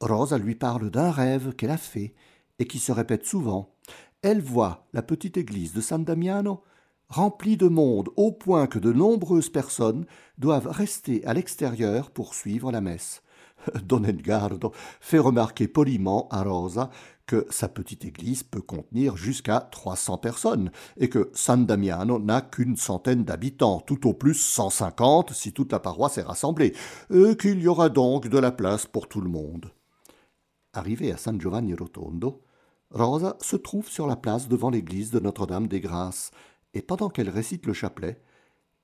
Rosa 0.00 0.38
lui 0.38 0.54
parle 0.54 0.90
d'un 0.90 1.10
rêve 1.10 1.54
qu'elle 1.54 1.70
a 1.70 1.76
fait 1.76 2.14
et 2.58 2.66
qui 2.66 2.78
se 2.78 2.92
répète 2.92 3.26
souvent. 3.26 3.74
Elle 4.22 4.40
voit 4.40 4.86
la 4.92 5.02
petite 5.02 5.36
église 5.36 5.72
de 5.72 5.80
San 5.80 6.04
Damiano 6.04 6.62
remplie 7.08 7.56
de 7.56 7.68
monde 7.68 8.10
au 8.16 8.32
point 8.32 8.66
que 8.66 8.78
de 8.78 8.92
nombreuses 8.92 9.50
personnes 9.50 10.06
doivent 10.38 10.68
rester 10.68 11.24
à 11.24 11.34
l'extérieur 11.34 12.10
pour 12.10 12.34
suivre 12.34 12.72
la 12.72 12.80
messe. 12.80 13.22
Don 13.84 14.04
Edgardo 14.04 14.72
fait 15.00 15.18
remarquer 15.18 15.68
poliment 15.68 16.28
à 16.30 16.42
Rosa 16.42 16.90
que 17.26 17.46
sa 17.50 17.68
petite 17.68 18.04
église 18.04 18.44
peut 18.44 18.60
contenir 18.60 19.16
jusqu'à 19.16 19.60
300 19.60 20.18
personnes 20.18 20.70
et 20.96 21.08
que 21.08 21.30
San 21.34 21.66
Damiano 21.66 22.18
n'a 22.20 22.40
qu'une 22.40 22.76
centaine 22.76 23.24
d'habitants, 23.24 23.80
tout 23.80 24.08
au 24.08 24.14
plus 24.14 24.34
150 24.34 25.32
si 25.32 25.52
toute 25.52 25.72
la 25.72 25.80
paroisse 25.80 26.18
est 26.18 26.22
rassemblée, 26.22 26.74
et 27.12 27.36
qu'il 27.36 27.60
y 27.60 27.66
aura 27.66 27.88
donc 27.88 28.28
de 28.28 28.38
la 28.38 28.52
place 28.52 28.86
pour 28.86 29.08
tout 29.08 29.20
le 29.20 29.28
monde. 29.28 29.72
Arrivée 30.72 31.10
à 31.10 31.16
San 31.16 31.40
Giovanni 31.40 31.74
Rotondo, 31.74 32.42
Rosa 32.90 33.36
se 33.40 33.56
trouve 33.56 33.88
sur 33.88 34.06
la 34.06 34.16
place 34.16 34.48
devant 34.48 34.70
l'église 34.70 35.10
de 35.10 35.20
Notre-Dame 35.20 35.68
des 35.68 35.80
Grâces, 35.80 36.30
et 36.74 36.82
pendant 36.82 37.08
qu'elle 37.08 37.30
récite 37.30 37.66
le 37.66 37.72
chapelet, 37.72 38.20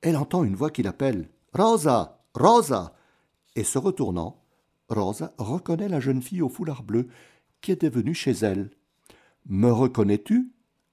elle 0.00 0.16
entend 0.16 0.44
une 0.44 0.56
voix 0.56 0.70
qui 0.70 0.82
l'appelle 0.82 1.28
Rosa 1.54 2.24
Rosa 2.34 2.94
et 3.54 3.64
se 3.64 3.78
retournant, 3.78 4.42
Rosa 4.88 5.34
reconnaît 5.38 5.88
la 5.88 6.00
jeune 6.00 6.22
fille 6.22 6.42
au 6.42 6.48
foulard 6.48 6.82
bleu 6.82 7.08
qui 7.60 7.70
était 7.72 7.88
venue 7.88 8.14
chez 8.14 8.32
elle. 8.32 8.70
Me 9.46 9.70
reconnais-tu? 9.70 10.52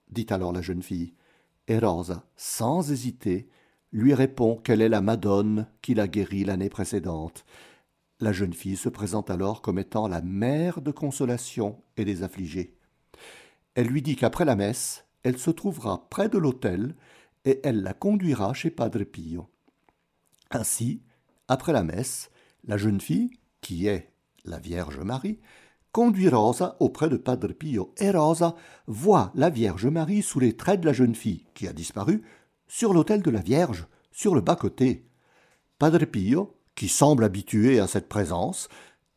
dit 0.10 0.28
alors 0.30 0.52
la 0.52 0.62
jeune 0.62 0.84
fille. 0.84 1.14
Et 1.68 1.80
Rosa, 1.80 2.26
sans 2.36 2.92
hésiter, 2.92 3.50
lui 3.92 4.14
répond 4.14 4.58
qu'elle 4.58 4.82
est 4.82 4.90
la 4.90 5.02
Madone 5.02 5.68
qui 5.82 5.94
l'a 5.94 6.08
guérie 6.08 6.44
l'année 6.44 6.70
précédente. 6.70 7.46
La 8.20 8.34
jeune 8.34 8.54
fille 8.54 8.78
se 8.78 8.90
présente 8.90 9.30
alors 9.30 9.62
comme 9.62 9.80
étant 9.80 10.08
la 10.08 10.22
mère 10.22 10.82
de 10.82 10.92
consolation 10.92 11.82
et 11.96 12.06
des 12.06 12.24
affligés. 12.24 12.79
Elle 13.80 13.88
lui 13.88 14.02
dit 14.02 14.18
qu'après 14.18 14.44
la 14.44 14.58
messe, 14.58 15.06
elle 15.24 15.38
se 15.38 15.52
trouvera 15.52 16.10
près 16.10 16.28
de 16.28 16.38
l'autel 16.38 16.98
et 17.46 17.62
elle 17.64 17.82
la 17.82 17.94
conduira 17.94 18.54
chez 18.54 18.72
Padre 18.72 19.06
Pio. 19.06 19.48
Ainsi, 20.52 21.02
après 21.48 21.72
la 21.72 21.84
messe, 21.84 22.30
la 22.66 22.76
jeune 22.76 23.00
fille, 23.00 23.32
qui 23.62 23.88
est 23.88 24.12
la 24.44 24.60
Vierge 24.60 25.00
Marie, 25.00 25.40
conduit 25.94 26.28
Rosa 26.28 26.76
auprès 26.82 27.08
de 27.08 27.16
Padre 27.16 27.54
Pio, 27.54 27.94
et 27.96 28.12
Rosa 28.12 28.58
voit 28.88 29.32
la 29.34 29.50
Vierge 29.50 29.86
Marie 29.86 30.24
sous 30.24 30.42
les 30.42 30.58
traits 30.58 30.82
de 30.82 30.86
la 30.86 30.92
jeune 30.92 31.16
fille, 31.16 31.46
qui 31.54 31.66
a 31.66 31.72
disparu, 31.72 32.24
sur 32.68 32.94
l'autel 32.94 33.22
de 33.22 33.32
la 33.32 33.40
Vierge, 33.40 33.88
sur 34.12 34.36
le 34.36 34.42
bas-côté. 34.42 35.08
Padre 35.78 36.04
Pio, 36.04 36.58
qui 36.76 36.90
semble 36.90 37.24
habitué 37.24 37.80
à 37.80 37.88
cette 37.88 38.10
présence, 38.10 38.68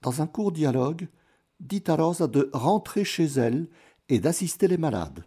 dans 0.02 0.22
un 0.22 0.28
court 0.28 0.52
dialogue, 0.52 1.08
dit 1.58 1.82
à 1.88 1.96
Rosa 1.96 2.28
de 2.28 2.48
rentrer 2.52 3.04
chez 3.04 3.24
elle 3.24 3.66
et 4.08 4.20
d'assister 4.20 4.68
les 4.68 4.78
malades. 4.78 5.24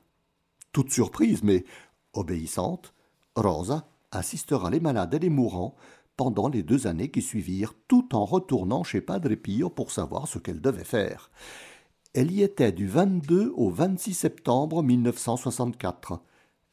Toute 0.71 0.91
surprise, 0.91 1.43
mais 1.43 1.65
obéissante, 2.13 2.93
Rosa 3.35 3.87
assistera 4.11 4.69
les 4.69 4.79
malades 4.79 5.13
et 5.13 5.19
les 5.19 5.29
mourants 5.29 5.75
pendant 6.17 6.47
les 6.47 6.63
deux 6.63 6.87
années 6.87 7.11
qui 7.11 7.21
suivirent, 7.21 7.73
tout 7.87 8.15
en 8.15 8.25
retournant 8.25 8.83
chez 8.83 9.01
Padre 9.01 9.35
Pio 9.35 9.69
pour 9.69 9.91
savoir 9.91 10.27
ce 10.27 10.39
qu'elle 10.39 10.61
devait 10.61 10.83
faire. 10.83 11.29
Elle 12.13 12.31
y 12.31 12.43
était 12.43 12.71
du 12.71 12.87
22 12.87 13.51
au 13.55 13.69
26 13.69 14.13
septembre 14.13 14.81
1964, 14.83 16.21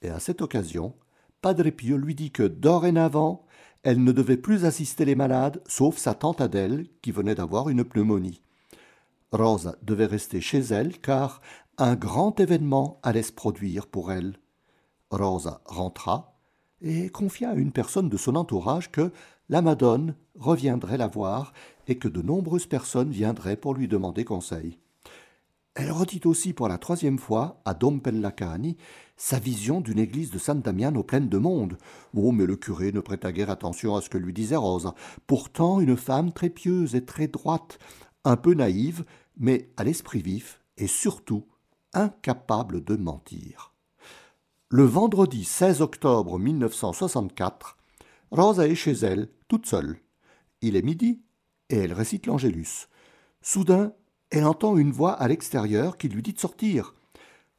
et 0.02 0.08
à 0.08 0.20
cette 0.20 0.42
occasion, 0.42 0.94
Padre 1.40 1.70
Pio 1.70 1.96
lui 1.96 2.14
dit 2.14 2.30
que 2.30 2.44
dorénavant, 2.44 3.44
elle 3.82 4.04
ne 4.04 4.12
devait 4.12 4.36
plus 4.36 4.64
assister 4.64 5.04
les 5.04 5.16
malades, 5.16 5.60
sauf 5.66 5.96
sa 5.96 6.14
tante 6.14 6.40
Adèle, 6.40 6.86
qui 7.02 7.10
venait 7.10 7.34
d'avoir 7.34 7.68
une 7.68 7.82
pneumonie. 7.82 8.40
Rosa 9.32 9.74
devait 9.82 10.06
rester 10.06 10.40
chez 10.40 10.60
elle, 10.60 11.00
car 11.00 11.40
un 11.78 11.94
grand 11.94 12.38
événement 12.38 13.00
allait 13.02 13.22
se 13.22 13.32
produire 13.32 13.86
pour 13.86 14.12
elle. 14.12 14.34
Rosa 15.10 15.62
rentra 15.64 16.38
et 16.80 17.08
confia 17.08 17.50
à 17.50 17.54
une 17.54 17.72
personne 17.72 18.08
de 18.08 18.16
son 18.16 18.36
entourage 18.36 18.90
que 18.90 19.12
la 19.48 19.62
Madone 19.62 20.14
reviendrait 20.38 20.98
la 20.98 21.06
voir 21.06 21.52
et 21.88 21.96
que 21.98 22.08
de 22.08 22.22
nombreuses 22.22 22.66
personnes 22.66 23.10
viendraient 23.10 23.56
pour 23.56 23.74
lui 23.74 23.88
demander 23.88 24.24
conseil. 24.24 24.78
Elle 25.74 25.90
redit 25.90 26.20
aussi 26.26 26.52
pour 26.52 26.68
la 26.68 26.76
troisième 26.76 27.18
fois 27.18 27.62
à 27.64 27.72
Dom 27.72 28.02
Pellacani 28.02 28.76
sa 29.16 29.38
vision 29.38 29.80
d'une 29.80 29.98
église 29.98 30.30
de 30.30 30.38
San 30.38 30.60
Damiano 30.60 31.02
pleine 31.02 31.30
de 31.30 31.38
monde. 31.38 31.78
Oh, 32.14 32.32
mais 32.32 32.44
le 32.44 32.56
curé 32.56 32.92
ne 32.92 33.00
prêta 33.00 33.32
guère 33.32 33.48
attention 33.48 33.96
à 33.96 34.02
ce 34.02 34.10
que 34.10 34.18
lui 34.18 34.34
disait 34.34 34.56
Rosa. 34.56 34.94
Pourtant, 35.26 35.80
une 35.80 35.96
femme 35.96 36.32
très 36.32 36.50
pieuse 36.50 36.94
et 36.94 37.04
très 37.04 37.28
droite, 37.28 37.78
un 38.24 38.36
peu 38.36 38.52
naïve, 38.52 39.04
mais 39.38 39.70
à 39.78 39.84
l'esprit 39.84 40.20
vif 40.20 40.60
et 40.76 40.86
surtout 40.86 41.46
incapable 41.92 42.82
de 42.84 42.96
mentir. 42.96 43.72
Le 44.68 44.84
vendredi 44.84 45.44
16 45.44 45.82
octobre 45.82 46.38
1964, 46.38 47.76
Rosa 48.30 48.66
est 48.66 48.74
chez 48.74 48.92
elle, 48.92 49.28
toute 49.48 49.66
seule. 49.66 49.98
Il 50.62 50.76
est 50.76 50.82
midi, 50.82 51.20
et 51.68 51.76
elle 51.76 51.92
récite 51.92 52.26
l'Angélus. 52.26 52.88
Soudain, 53.42 53.92
elle 54.30 54.46
entend 54.46 54.78
une 54.78 54.92
voix 54.92 55.12
à 55.12 55.28
l'extérieur 55.28 55.98
qui 55.98 56.08
lui 56.08 56.22
dit 56.22 56.32
de 56.32 56.40
sortir. 56.40 56.94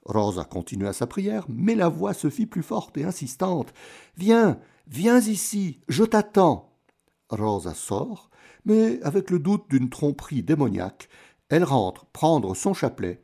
Rosa 0.06 0.44
continua 0.44 0.92
sa 0.92 1.06
prière, 1.06 1.46
mais 1.48 1.76
la 1.76 1.88
voix 1.88 2.14
se 2.14 2.30
fit 2.30 2.48
plus 2.48 2.64
forte 2.64 2.98
et 2.98 3.04
insistante. 3.04 3.74
Viens, 4.18 4.60
viens 4.88 5.20
ici, 5.20 5.82
je 5.88 6.04
t'attends. 6.04 6.74
Rosa 7.30 7.74
sort, 7.74 8.32
mais 8.66 9.02
avec 9.04 9.30
le 9.30 9.40
doute 9.40 9.70
d'une 9.70 9.90
tromperie 9.90 10.42
démoniaque, 10.42 11.10
elle 11.50 11.64
rentre 11.64 12.06
prendre 12.08 12.56
son 12.56 12.74
chapelet 12.74 13.24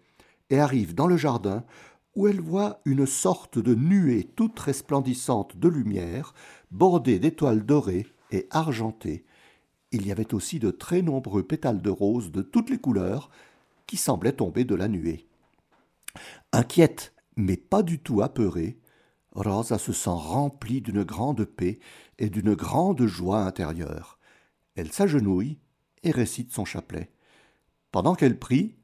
et 0.49 0.59
arrive 0.59 0.95
dans 0.95 1.07
le 1.07 1.17
jardin 1.17 1.63
où 2.15 2.27
elle 2.27 2.41
voit 2.41 2.81
une 2.85 3.05
sorte 3.05 3.59
de 3.59 3.75
nuée 3.75 4.29
toute 4.35 4.59
resplendissante 4.59 5.57
de 5.57 5.69
lumière, 5.69 6.33
bordée 6.71 7.19
d'étoiles 7.19 7.65
dorées 7.65 8.07
et 8.31 8.47
argentées. 8.49 9.25
Il 9.91 10.05
y 10.05 10.11
avait 10.11 10.33
aussi 10.33 10.59
de 10.59 10.71
très 10.71 11.01
nombreux 11.01 11.43
pétales 11.43 11.81
de 11.81 11.89
roses 11.89 12.31
de 12.31 12.41
toutes 12.41 12.69
les 12.69 12.77
couleurs 12.77 13.29
qui 13.87 13.97
semblaient 13.97 14.33
tomber 14.33 14.65
de 14.65 14.75
la 14.75 14.87
nuée. 14.87 15.27
Inquiète, 16.51 17.13
mais 17.35 17.57
pas 17.57 17.83
du 17.83 17.99
tout 17.99 18.21
apeurée, 18.21 18.79
Rosa 19.31 19.77
se 19.77 19.93
sent 19.93 20.09
remplie 20.09 20.81
d'une 20.81 21.03
grande 21.03 21.45
paix 21.45 21.79
et 22.17 22.29
d'une 22.29 22.53
grande 22.53 23.05
joie 23.05 23.41
intérieure. 23.41 24.19
Elle 24.75 24.91
s'agenouille 24.91 25.59
et 26.03 26.11
récite 26.11 26.51
son 26.51 26.65
chapelet. 26.65 27.11
Pendant 27.91 28.15
qu'elle 28.15 28.37
prie, 28.37 28.75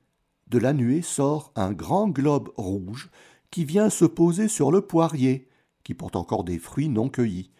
de 0.56 0.60
la 0.62 0.72
nuée 0.72 1.02
sort 1.02 1.52
un 1.58 1.74
grand 1.74 2.08
globe 2.08 2.50
rouge 2.56 3.10
qui 3.52 3.66
vient 3.66 3.90
se 3.90 4.06
poser 4.06 4.48
sur 4.48 4.72
le 4.72 4.80
poirier, 4.80 5.50
qui 5.84 5.94
porte 5.94 6.16
encore 6.16 6.46
des 6.46 6.60
fruits 6.60 6.88
non 6.88 7.10
cueillis. 7.10 7.52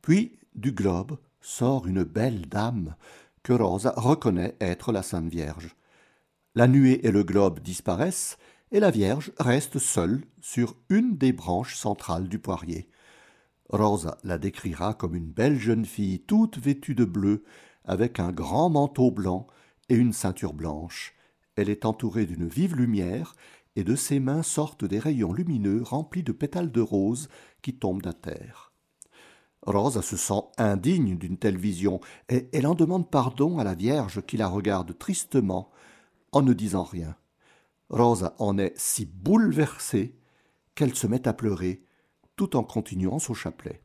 Puis, 0.00 0.40
du 0.56 0.72
globe, 0.72 1.18
sort 1.40 1.86
une 1.86 2.02
belle 2.02 2.48
dame 2.48 2.96
que 3.44 3.52
Rosa 3.52 3.94
reconnaît 3.96 4.56
être 4.60 4.90
la 4.90 5.04
Sainte 5.04 5.30
Vierge. 5.30 5.76
La 6.56 6.66
nuée 6.66 7.06
et 7.06 7.12
le 7.12 7.22
globe 7.22 7.60
disparaissent, 7.60 8.38
et 8.72 8.80
la 8.80 8.90
Vierge 8.90 9.30
reste 9.38 9.78
seule 9.78 10.24
sur 10.40 10.74
une 10.88 11.16
des 11.16 11.32
branches 11.32 11.76
centrales 11.76 12.28
du 12.28 12.40
poirier. 12.40 12.88
Rosa 13.68 14.18
la 14.24 14.38
décrira 14.38 14.94
comme 14.94 15.14
une 15.14 15.30
belle 15.30 15.60
jeune 15.60 15.84
fille 15.84 16.18
toute 16.18 16.58
vêtue 16.58 16.96
de 16.96 17.04
bleu, 17.04 17.44
avec 17.84 18.18
un 18.18 18.32
grand 18.32 18.68
manteau 18.68 19.12
blanc 19.12 19.46
et 19.88 19.94
une 19.94 20.12
ceinture 20.12 20.54
blanche. 20.54 21.14
Elle 21.56 21.68
est 21.68 21.84
entourée 21.84 22.26
d'une 22.26 22.48
vive 22.48 22.76
lumière, 22.76 23.34
et 23.76 23.84
de 23.84 23.96
ses 23.96 24.20
mains 24.20 24.42
sortent 24.42 24.84
des 24.84 24.98
rayons 24.98 25.32
lumineux 25.32 25.82
remplis 25.82 26.22
de 26.22 26.32
pétales 26.32 26.72
de 26.72 26.80
rose 26.80 27.28
qui 27.62 27.74
tombent 27.74 28.06
à 28.06 28.12
terre. 28.12 28.72
Rosa 29.64 30.02
se 30.02 30.16
sent 30.16 30.42
indigne 30.58 31.16
d'une 31.16 31.38
telle 31.38 31.56
vision, 31.56 32.00
et 32.28 32.48
elle 32.52 32.66
en 32.66 32.74
demande 32.74 33.10
pardon 33.10 33.58
à 33.58 33.64
la 33.64 33.74
Vierge 33.74 34.22
qui 34.26 34.36
la 34.36 34.48
regarde 34.48 34.96
tristement, 34.98 35.70
en 36.32 36.42
ne 36.42 36.52
disant 36.52 36.82
rien. 36.82 37.16
Rosa 37.88 38.34
en 38.38 38.58
est 38.58 38.72
si 38.76 39.06
bouleversée 39.06 40.16
qu'elle 40.74 40.94
se 40.94 41.06
met 41.06 41.28
à 41.28 41.32
pleurer, 41.32 41.84
tout 42.36 42.56
en 42.56 42.64
continuant 42.64 43.18
son 43.18 43.34
chapelet. 43.34 43.82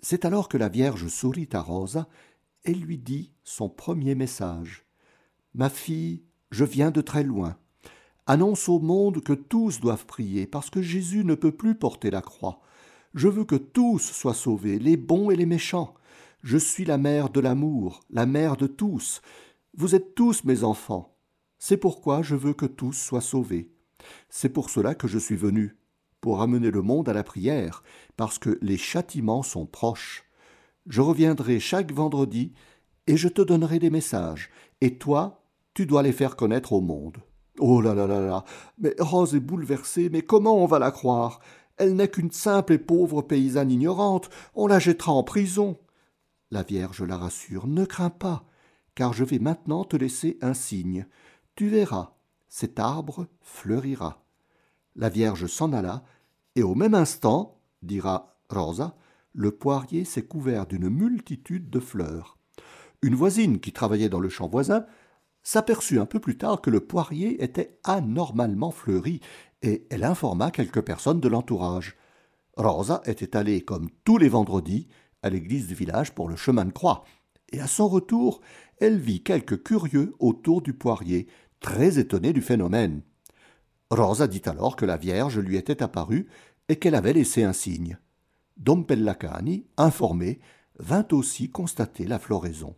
C'est 0.00 0.24
alors 0.24 0.48
que 0.48 0.58
la 0.58 0.68
Vierge 0.68 1.06
sourit 1.06 1.48
à 1.52 1.60
Rosa 1.60 2.08
et 2.64 2.74
lui 2.74 2.98
dit 2.98 3.32
son 3.44 3.68
premier 3.68 4.14
message. 4.14 4.84
Ma 5.54 5.70
fille, 5.70 6.24
je 6.52 6.64
viens 6.64 6.90
de 6.90 7.00
très 7.00 7.24
loin. 7.24 7.56
Annonce 8.26 8.68
au 8.68 8.78
monde 8.78 9.22
que 9.22 9.32
tous 9.32 9.80
doivent 9.80 10.06
prier, 10.06 10.46
parce 10.46 10.70
que 10.70 10.82
Jésus 10.82 11.24
ne 11.24 11.34
peut 11.34 11.50
plus 11.50 11.74
porter 11.74 12.10
la 12.10 12.20
croix. 12.20 12.60
Je 13.14 13.26
veux 13.26 13.44
que 13.44 13.56
tous 13.56 13.98
soient 13.98 14.34
sauvés, 14.34 14.78
les 14.78 14.98
bons 14.98 15.30
et 15.30 15.36
les 15.36 15.46
méchants. 15.46 15.94
Je 16.42 16.58
suis 16.58 16.84
la 16.84 16.98
mère 16.98 17.30
de 17.30 17.40
l'amour, 17.40 18.00
la 18.10 18.26
mère 18.26 18.56
de 18.56 18.66
tous. 18.66 19.22
Vous 19.74 19.94
êtes 19.94 20.14
tous 20.14 20.44
mes 20.44 20.62
enfants. 20.62 21.16
C'est 21.58 21.78
pourquoi 21.78 22.22
je 22.22 22.34
veux 22.34 22.52
que 22.52 22.66
tous 22.66 22.92
soient 22.92 23.20
sauvés. 23.20 23.72
C'est 24.28 24.50
pour 24.50 24.68
cela 24.68 24.94
que 24.94 25.08
je 25.08 25.18
suis 25.18 25.36
venu, 25.36 25.76
pour 26.20 26.42
amener 26.42 26.70
le 26.70 26.82
monde 26.82 27.08
à 27.08 27.14
la 27.14 27.24
prière, 27.24 27.82
parce 28.16 28.38
que 28.38 28.58
les 28.60 28.76
châtiments 28.76 29.42
sont 29.42 29.64
proches. 29.64 30.24
Je 30.86 31.00
reviendrai 31.00 31.60
chaque 31.60 31.92
vendredi, 31.92 32.52
et 33.06 33.16
je 33.16 33.28
te 33.28 33.40
donnerai 33.40 33.78
des 33.78 33.90
messages, 33.90 34.50
et 34.80 34.98
toi, 34.98 35.41
tu 35.74 35.86
dois 35.86 36.02
les 36.02 36.12
faire 36.12 36.36
connaître 36.36 36.72
au 36.72 36.80
monde. 36.80 37.18
Oh 37.58 37.80
là 37.80 37.94
là 37.94 38.06
là 38.06 38.20
là. 38.20 38.44
Mais 38.78 38.94
Rose 38.98 39.34
est 39.34 39.40
bouleversée, 39.40 40.08
mais 40.10 40.22
comment 40.22 40.56
on 40.56 40.66
va 40.66 40.78
la 40.78 40.90
croire? 40.90 41.40
Elle 41.76 41.96
n'est 41.96 42.08
qu'une 42.08 42.30
simple 42.30 42.74
et 42.74 42.78
pauvre 42.78 43.22
paysanne 43.22 43.70
ignorante, 43.70 44.30
on 44.54 44.66
la 44.66 44.78
jettera 44.78 45.12
en 45.12 45.22
prison. 45.22 45.78
La 46.50 46.62
Vierge 46.62 47.02
la 47.02 47.16
rassure. 47.16 47.66
Ne 47.66 47.84
crains 47.84 48.10
pas, 48.10 48.44
car 48.94 49.12
je 49.12 49.24
vais 49.24 49.38
maintenant 49.38 49.84
te 49.84 49.96
laisser 49.96 50.38
un 50.42 50.54
signe. 50.54 51.06
Tu 51.54 51.68
verras, 51.68 52.14
cet 52.48 52.78
arbre 52.78 53.26
fleurira. 53.40 54.24
La 54.96 55.08
Vierge 55.08 55.46
s'en 55.46 55.72
alla, 55.72 56.04
et 56.54 56.62
au 56.62 56.74
même 56.74 56.94
instant, 56.94 57.58
dira 57.82 58.36
Rosa, 58.50 58.94
le 59.32 59.50
poirier 59.50 60.04
s'est 60.04 60.26
couvert 60.26 60.66
d'une 60.66 60.90
multitude 60.90 61.70
de 61.70 61.80
fleurs. 61.80 62.36
Une 63.00 63.14
voisine 63.14 63.58
qui 63.58 63.72
travaillait 63.72 64.10
dans 64.10 64.20
le 64.20 64.28
champ 64.28 64.48
voisin 64.48 64.84
s'aperçut 65.42 65.98
un 65.98 66.06
peu 66.06 66.20
plus 66.20 66.36
tard 66.36 66.60
que 66.60 66.70
le 66.70 66.80
poirier 66.80 67.42
était 67.42 67.78
anormalement 67.84 68.70
fleuri, 68.70 69.20
et 69.62 69.86
elle 69.90 70.04
informa 70.04 70.50
quelques 70.50 70.82
personnes 70.82 71.20
de 71.20 71.28
l'entourage. 71.28 71.96
Rosa 72.56 73.02
était 73.06 73.36
allée, 73.36 73.62
comme 73.62 73.88
tous 74.04 74.18
les 74.18 74.28
vendredis, 74.28 74.88
à 75.22 75.30
l'église 75.30 75.68
du 75.68 75.74
village 75.74 76.14
pour 76.14 76.28
le 76.28 76.36
chemin 76.36 76.64
de 76.64 76.72
croix, 76.72 77.04
et 77.52 77.60
à 77.60 77.66
son 77.66 77.88
retour, 77.88 78.40
elle 78.78 78.98
vit 78.98 79.22
quelques 79.22 79.62
curieux 79.62 80.14
autour 80.18 80.62
du 80.62 80.72
poirier, 80.72 81.28
très 81.60 81.98
étonnés 81.98 82.32
du 82.32 82.42
phénomène. 82.42 83.02
Rosa 83.90 84.26
dit 84.26 84.42
alors 84.46 84.74
que 84.74 84.86
la 84.86 84.96
Vierge 84.96 85.38
lui 85.38 85.56
était 85.56 85.82
apparue 85.82 86.28
et 86.68 86.76
qu'elle 86.76 86.94
avait 86.94 87.12
laissé 87.12 87.44
un 87.44 87.52
signe. 87.52 87.98
Dom 88.56 88.86
Pellacani, 88.86 89.66
informé, 89.76 90.40
vint 90.78 91.06
aussi 91.12 91.50
constater 91.50 92.06
la 92.06 92.18
floraison. 92.18 92.74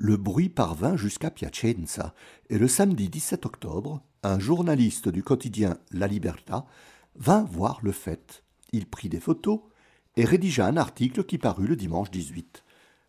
Le 0.00 0.16
bruit 0.16 0.48
parvint 0.48 0.96
jusqu'à 0.96 1.28
Piacenza, 1.28 2.14
et 2.50 2.58
le 2.58 2.68
samedi 2.68 3.08
17 3.08 3.44
octobre, 3.46 4.00
un 4.22 4.38
journaliste 4.38 5.08
du 5.08 5.24
quotidien 5.24 5.76
La 5.90 6.06
Libertà 6.06 6.66
vint 7.16 7.42
voir 7.42 7.80
le 7.82 7.90
fait. 7.90 8.44
Il 8.70 8.86
prit 8.86 9.08
des 9.08 9.18
photos 9.18 9.58
et 10.14 10.24
rédigea 10.24 10.66
un 10.66 10.76
article 10.76 11.24
qui 11.24 11.36
parut 11.36 11.66
le 11.66 11.74
dimanche 11.74 12.12
18. 12.12 12.62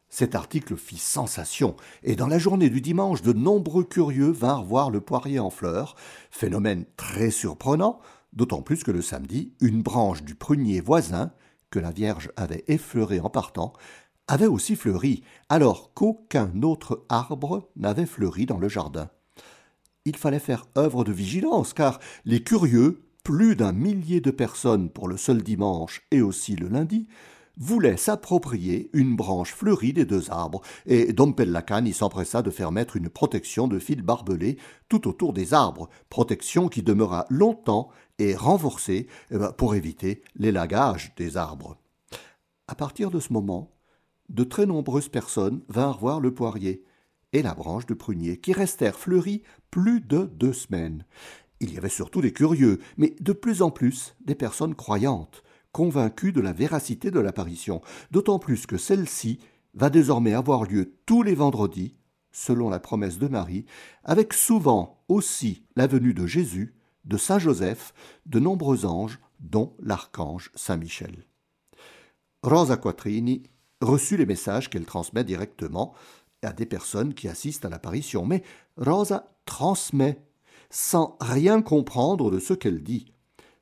Cet 0.09 0.33
article 0.33 0.77
fit 0.77 0.97
sensation, 0.97 1.75
et 2.01 2.15
dans 2.15 2.25
la 2.25 2.39
journée 2.39 2.71
du 2.71 2.81
dimanche, 2.81 3.21
de 3.21 3.33
nombreux 3.33 3.83
curieux 3.83 4.31
vinrent 4.31 4.65
voir 4.65 4.89
le 4.89 4.99
poirier 4.99 5.37
en 5.37 5.51
fleurs, 5.51 5.95
phénomène 6.31 6.85
très 6.97 7.29
surprenant, 7.29 7.99
d'autant 8.33 8.63
plus 8.63 8.83
que 8.83 8.89
le 8.89 9.03
samedi, 9.03 9.53
une 9.61 9.83
branche 9.83 10.23
du 10.23 10.33
prunier 10.33 10.81
voisin, 10.81 11.33
que 11.69 11.77
la 11.77 11.91
Vierge 11.91 12.31
avait 12.35 12.63
effleuré 12.67 13.19
en 13.19 13.29
partant, 13.29 13.73
avait 14.29 14.45
aussi 14.45 14.75
fleuri, 14.75 15.23
alors 15.49 15.91
qu'aucun 15.95 16.61
autre 16.61 17.03
arbre 17.09 17.67
n'avait 17.75 18.05
fleuri 18.05 18.45
dans 18.45 18.59
le 18.59 18.69
jardin. 18.69 19.09
Il 20.05 20.15
fallait 20.15 20.39
faire 20.39 20.65
œuvre 20.77 21.03
de 21.03 21.11
vigilance, 21.11 21.73
car 21.73 21.99
les 22.25 22.43
curieux, 22.43 23.01
plus 23.23 23.55
d'un 23.55 23.73
millier 23.73 24.21
de 24.21 24.31
personnes 24.31 24.89
pour 24.91 25.07
le 25.07 25.17
seul 25.17 25.41
dimanche 25.41 26.03
et 26.11 26.21
aussi 26.21 26.55
le 26.55 26.67
lundi, 26.67 27.07
voulait 27.57 27.97
s'approprier 27.97 28.91
une 28.93 29.15
branche 29.15 29.53
fleurie 29.53 29.93
des 29.93 30.05
deux 30.05 30.29
arbres, 30.29 30.61
et 30.85 31.11
Dom 31.11 31.33
Pellacani 31.33 31.91
s'empressa 31.91 32.43
de 32.43 32.51
faire 32.51 32.71
mettre 32.71 32.97
une 32.97 33.09
protection 33.09 33.67
de 33.67 33.79
fil 33.79 34.03
barbelé 34.03 34.57
tout 34.89 35.07
autour 35.07 35.33
des 35.33 35.55
arbres, 35.55 35.89
protection 36.09 36.69
qui 36.69 36.83
demeura 36.83 37.25
longtemps 37.29 37.89
et 38.19 38.35
renforcée 38.35 39.07
eh 39.31 39.37
ben, 39.39 39.51
pour 39.51 39.73
éviter 39.73 40.21
l'élagage 40.35 41.13
des 41.17 41.35
arbres. 41.35 41.77
À 42.67 42.75
partir 42.75 43.09
de 43.09 43.19
ce 43.19 43.33
moment, 43.33 43.71
de 44.29 44.43
très 44.43 44.65
nombreuses 44.65 45.09
personnes 45.09 45.61
vinrent 45.69 45.99
voir 45.99 46.19
le 46.19 46.33
poirier 46.33 46.83
et 47.33 47.41
la 47.41 47.53
branche 47.53 47.85
de 47.85 47.93
prunier, 47.93 48.37
qui 48.37 48.53
restèrent 48.53 48.97
fleuries 48.97 49.43
plus 49.69 50.01
de 50.01 50.29
deux 50.33 50.53
semaines. 50.53 51.05
Il 51.59 51.73
y 51.73 51.77
avait 51.77 51.89
surtout 51.89 52.21
des 52.21 52.33
curieux, 52.33 52.79
mais 52.97 53.15
de 53.19 53.33
plus 53.33 53.61
en 53.61 53.69
plus 53.69 54.15
des 54.21 54.35
personnes 54.35 54.75
croyantes, 54.75 55.43
convaincu 55.71 56.31
de 56.31 56.41
la 56.41 56.53
véracité 56.53 57.11
de 57.11 57.19
l'apparition, 57.19 57.81
d'autant 58.11 58.39
plus 58.39 58.65
que 58.65 58.77
celle-ci 58.77 59.39
va 59.73 59.89
désormais 59.89 60.33
avoir 60.33 60.63
lieu 60.63 60.95
tous 61.05 61.21
les 61.21 61.35
vendredis, 61.35 61.95
selon 62.31 62.69
la 62.69 62.79
promesse 62.79 63.19
de 63.19 63.27
Marie, 63.27 63.65
avec 64.03 64.33
souvent 64.33 65.03
aussi 65.07 65.63
la 65.75 65.87
venue 65.87 66.13
de 66.13 66.25
Jésus, 66.25 66.75
de 67.05 67.17
Saint 67.17 67.39
Joseph, 67.39 67.93
de 68.25 68.39
nombreux 68.39 68.85
anges, 68.85 69.19
dont 69.39 69.75
l'archange 69.79 70.51
Saint 70.55 70.77
Michel. 70.77 71.25
Rosa 72.43 72.77
reçut 73.81 74.17
les 74.17 74.25
messages 74.25 74.69
qu'elle 74.69 74.85
transmet 74.85 75.23
directement 75.23 75.93
à 76.41 76.53
des 76.53 76.65
personnes 76.65 77.13
qui 77.13 77.27
assistent 77.27 77.65
à 77.65 77.69
l'apparition, 77.69 78.25
mais 78.25 78.43
Rosa 78.77 79.35
transmet 79.45 80.21
sans 80.69 81.17
rien 81.19 81.61
comprendre 81.61 82.31
de 82.31 82.39
ce 82.39 82.53
qu'elle 82.53 82.83
dit. 82.83 83.13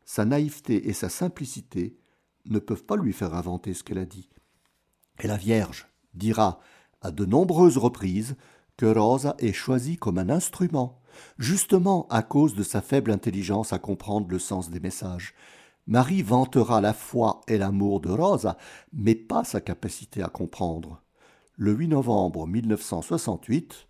Sa 0.05 0.25
naïveté 0.25 0.87
et 0.89 0.93
sa 0.93 1.09
simplicité 1.09 1.97
ne 2.45 2.59
peuvent 2.59 2.83
pas 2.83 2.95
lui 2.95 3.13
faire 3.13 3.33
inventer 3.33 3.73
ce 3.73 3.83
qu'elle 3.83 3.97
a 3.97 4.05
dit. 4.05 4.29
Et 5.19 5.27
la 5.27 5.37
Vierge 5.37 5.87
dira 6.13 6.59
à 7.01 7.11
de 7.11 7.25
nombreuses 7.25 7.77
reprises 7.77 8.35
que 8.77 8.85
Rosa 8.85 9.35
est 9.39 9.53
choisie 9.53 9.97
comme 9.97 10.17
un 10.17 10.29
instrument, 10.29 11.01
justement 11.39 12.07
à 12.09 12.21
cause 12.21 12.55
de 12.55 12.63
sa 12.63 12.81
faible 12.81 13.11
intelligence 13.11 13.73
à 13.73 13.79
comprendre 13.79 14.27
le 14.29 14.39
sens 14.39 14.69
des 14.69 14.79
messages. 14.79 15.33
Marie 15.87 16.21
vantera 16.21 16.81
la 16.81 16.93
foi 16.93 17.41
et 17.47 17.57
l'amour 17.57 18.01
de 18.01 18.09
Rosa, 18.09 18.57
mais 18.91 19.15
pas 19.15 19.45
sa 19.45 19.61
capacité 19.61 20.21
à 20.21 20.27
comprendre. 20.27 21.01
Le 21.55 21.71
8 21.71 21.87
novembre 21.87 22.45
1968, 22.45 23.87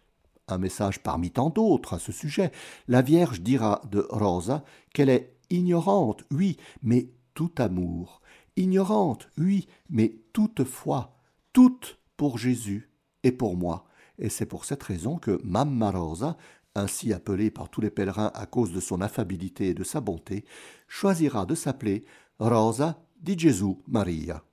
un 0.48 0.58
message 0.60 1.02
parmi 1.02 1.32
tant 1.32 1.50
d'autres 1.50 1.96
à 1.96 2.00
ce 2.00 2.12
sujet, 2.12 2.52
la 2.88 3.02
Vierge 3.02 3.42
dira 3.42 3.82
de 3.92 4.06
Rosa 4.10 4.64
qu'elle 4.94 5.10
est 5.10 5.34
Ignorante, 5.50 6.24
oui, 6.30 6.58
mais 6.84 7.10
tout 7.34 7.52
amour. 7.58 8.22
Ignorante, 8.58 9.30
oui, 9.38 9.68
mais 9.90 10.16
toutefois, 10.34 11.18
toute 11.54 11.98
pour 12.18 12.38
Jésus 12.38 12.92
et 13.24 13.32
pour 13.32 13.56
moi. 13.56 13.86
Et 14.20 14.30
c'est 14.30 14.46
pour 14.46 14.66
cette 14.66 14.84
raison 14.84 15.18
que 15.18 15.40
Mamma 15.44 15.92
Rosa, 15.92 16.38
ainsi 16.78 17.12
appelée 17.12 17.52
par 17.52 17.70
tous 17.70 17.82
les 17.82 17.90
pèlerins 17.90 18.32
à 18.34 18.46
cause 18.46 18.72
de 18.72 18.80
son 18.80 19.02
affabilité 19.02 19.70
et 19.70 19.74
de 19.74 19.84
sa 19.84 20.00
bonté, 20.00 20.46
choisira 20.88 21.46
de 21.46 21.56
s'appeler 21.56 22.06
Rosa 22.40 23.04
di 23.20 23.38
Gesù 23.38 23.78
Maria. 23.88 24.44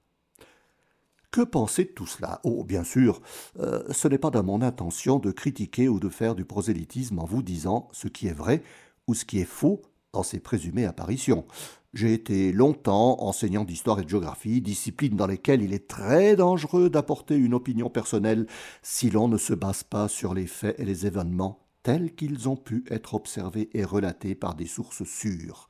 Que 1.31 1.43
penser 1.43 1.85
de 1.85 1.91
tout 1.91 2.07
cela? 2.07 2.41
Oh, 2.45 2.65
bien 2.65 2.85
sûr, 2.85 3.21
euh, 3.59 3.83
ce 3.91 4.07
n'est 4.09 4.19
pas 4.19 4.31
dans 4.31 4.45
mon 4.45 4.63
intention 4.63 5.19
de 5.19 5.33
critiquer 5.33 5.89
ou 5.89 5.99
de 5.99 6.09
faire 6.09 6.35
du 6.35 6.45
prosélytisme 6.45 7.19
en 7.19 7.25
vous 7.25 7.43
disant 7.43 7.89
ce 7.93 8.09
qui 8.09 8.29
est 8.29 8.33
vrai 8.33 8.63
ou 9.09 9.15
ce 9.15 9.25
qui 9.25 9.41
est 9.41 9.45
faux 9.45 9.83
dans 10.13 10.23
ses 10.23 10.39
présumées 10.39 10.87
apparitions. 10.87 11.45
J'ai 11.93 12.13
été 12.13 12.53
longtemps 12.53 13.21
enseignant 13.21 13.65
d'histoire 13.65 14.01
et 14.01 14.05
de 14.05 14.09
géographie, 14.09 14.61
disciplines 14.61 15.17
dans 15.17 15.27
lesquelles 15.27 15.63
il 15.63 15.73
est 15.73 15.89
très 15.89 16.37
dangereux 16.37 16.89
d'apporter 16.89 17.37
une 17.37 17.55
opinion 17.55 17.91
personnelle 17.91 18.47
si 18.83 19.11
l'on 19.11 19.29
ne 19.29 19.37
se 19.37 19.55
base 19.55 19.83
pas 19.83 20.09
sur 20.09 20.35
les 20.35 20.47
faits 20.47 20.79
et 20.79 20.85
les 20.85 21.07
événements 21.07 21.64
tels 21.85 22.15
qu'ils 22.17 22.49
ont 22.49 22.57
pu 22.57 22.85
être 22.91 23.15
observés 23.15 23.71
et 23.75 23.85
relatés 23.85 24.35
par 24.35 24.57
des 24.57 24.67
sources 24.67 25.05
sûres. 25.05 25.69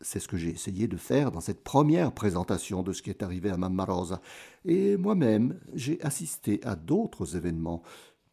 C'est 0.00 0.20
ce 0.20 0.28
que 0.28 0.36
j'ai 0.36 0.50
essayé 0.50 0.86
de 0.86 0.96
faire 0.96 1.32
dans 1.32 1.40
cette 1.40 1.64
première 1.64 2.12
présentation 2.12 2.82
de 2.82 2.92
ce 2.92 3.02
qui 3.02 3.10
est 3.10 3.22
arrivé 3.22 3.50
à 3.50 3.56
Mamma 3.56 3.84
Rosa. 3.84 4.22
Et 4.64 4.96
moi-même, 4.96 5.58
j'ai 5.74 6.00
assisté 6.02 6.60
à 6.62 6.76
d'autres 6.76 7.36
événements 7.36 7.82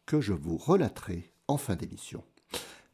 que 0.06 0.20
je 0.20 0.32
vous 0.32 0.56
relaterai 0.56 1.32
en 1.48 1.56
fin 1.56 1.74
d'émission. 1.74 2.22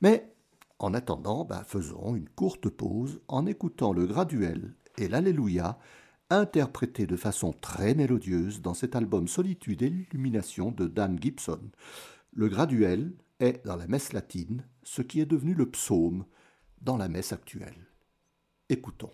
Mais 0.00 0.32
en 0.78 0.94
attendant, 0.94 1.44
ben, 1.44 1.62
faisons 1.64 2.16
une 2.16 2.28
courte 2.30 2.70
pause 2.70 3.20
en 3.28 3.46
écoutant 3.46 3.92
le 3.92 4.06
graduel 4.06 4.74
et 4.96 5.06
l'Alléluia 5.06 5.78
interprétés 6.30 7.06
de 7.06 7.16
façon 7.16 7.52
très 7.52 7.94
mélodieuse 7.94 8.62
dans 8.62 8.72
cet 8.72 8.96
album 8.96 9.28
Solitude 9.28 9.82
et 9.82 9.90
l'illumination 9.90 10.70
de 10.72 10.86
Dan 10.86 11.18
Gibson. 11.20 11.60
Le 12.32 12.48
graduel 12.48 13.12
est 13.40 13.64
dans 13.64 13.76
la 13.76 13.86
messe 13.86 14.12
latine 14.12 14.66
ce 14.82 15.02
qui 15.02 15.20
est 15.20 15.26
devenu 15.26 15.54
le 15.54 15.70
psaume 15.70 16.26
dans 16.80 16.96
la 16.96 17.08
messe 17.08 17.32
actuelle. 17.32 17.86
Écoutons. 18.68 19.10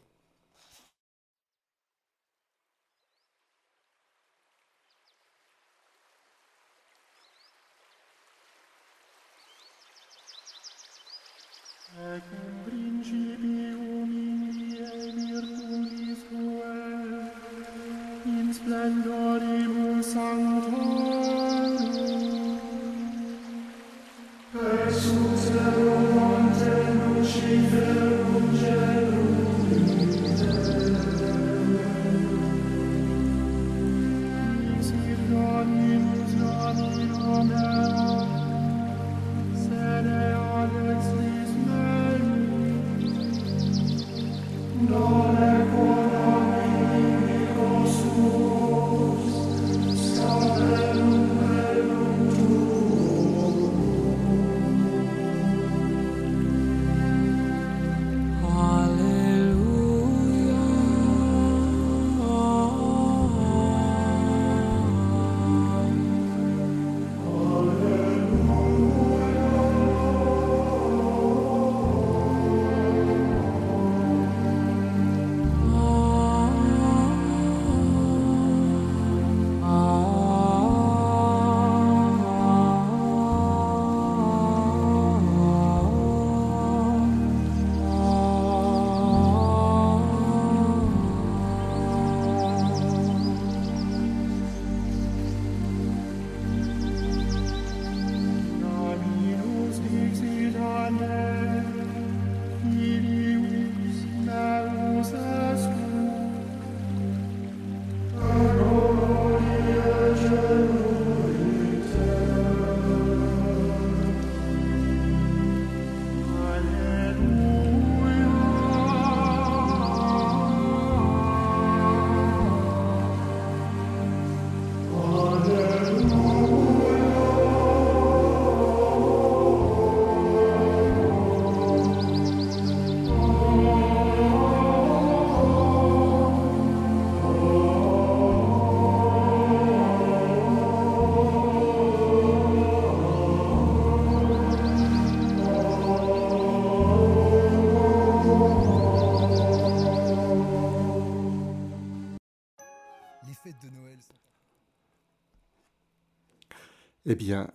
Bien, 157.19 157.51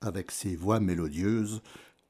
avec 0.00 0.30
ces 0.30 0.54
voix 0.54 0.80
mélodieuses, 0.80 1.60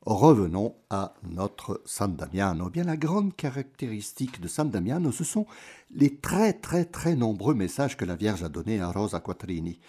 revenons 0.03 0.77
à 0.91 1.15
notre 1.29 1.81
San 1.87 2.15
Damiano. 2.15 2.69
Bien, 2.69 2.85
la 2.85 2.99
grande 2.99 3.35
caractéristique 3.35 4.41
de 4.41 4.47
San 4.47 4.71
Damiano, 4.71 5.11
ce 5.11 5.25
sont 5.25 5.47
les 5.91 6.15
très 6.17 6.53
très 6.53 6.85
très 6.85 7.17
nombreux 7.17 7.55
messages 7.55 7.97
que 7.97 8.05
la 8.05 8.15
Vierge 8.15 8.45
a 8.45 8.49
donnés 8.49 8.81
à 8.81 8.93
Rosa 8.93 9.21
Quattrini. 9.21 9.81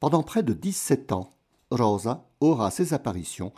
Pendant 0.00 0.24
près 0.24 0.42
de 0.42 0.52
17 0.52 1.12
ans, 1.12 1.30
Rosa 1.70 2.28
aura 2.40 2.70
ses 2.70 2.92
apparitions 2.92 3.52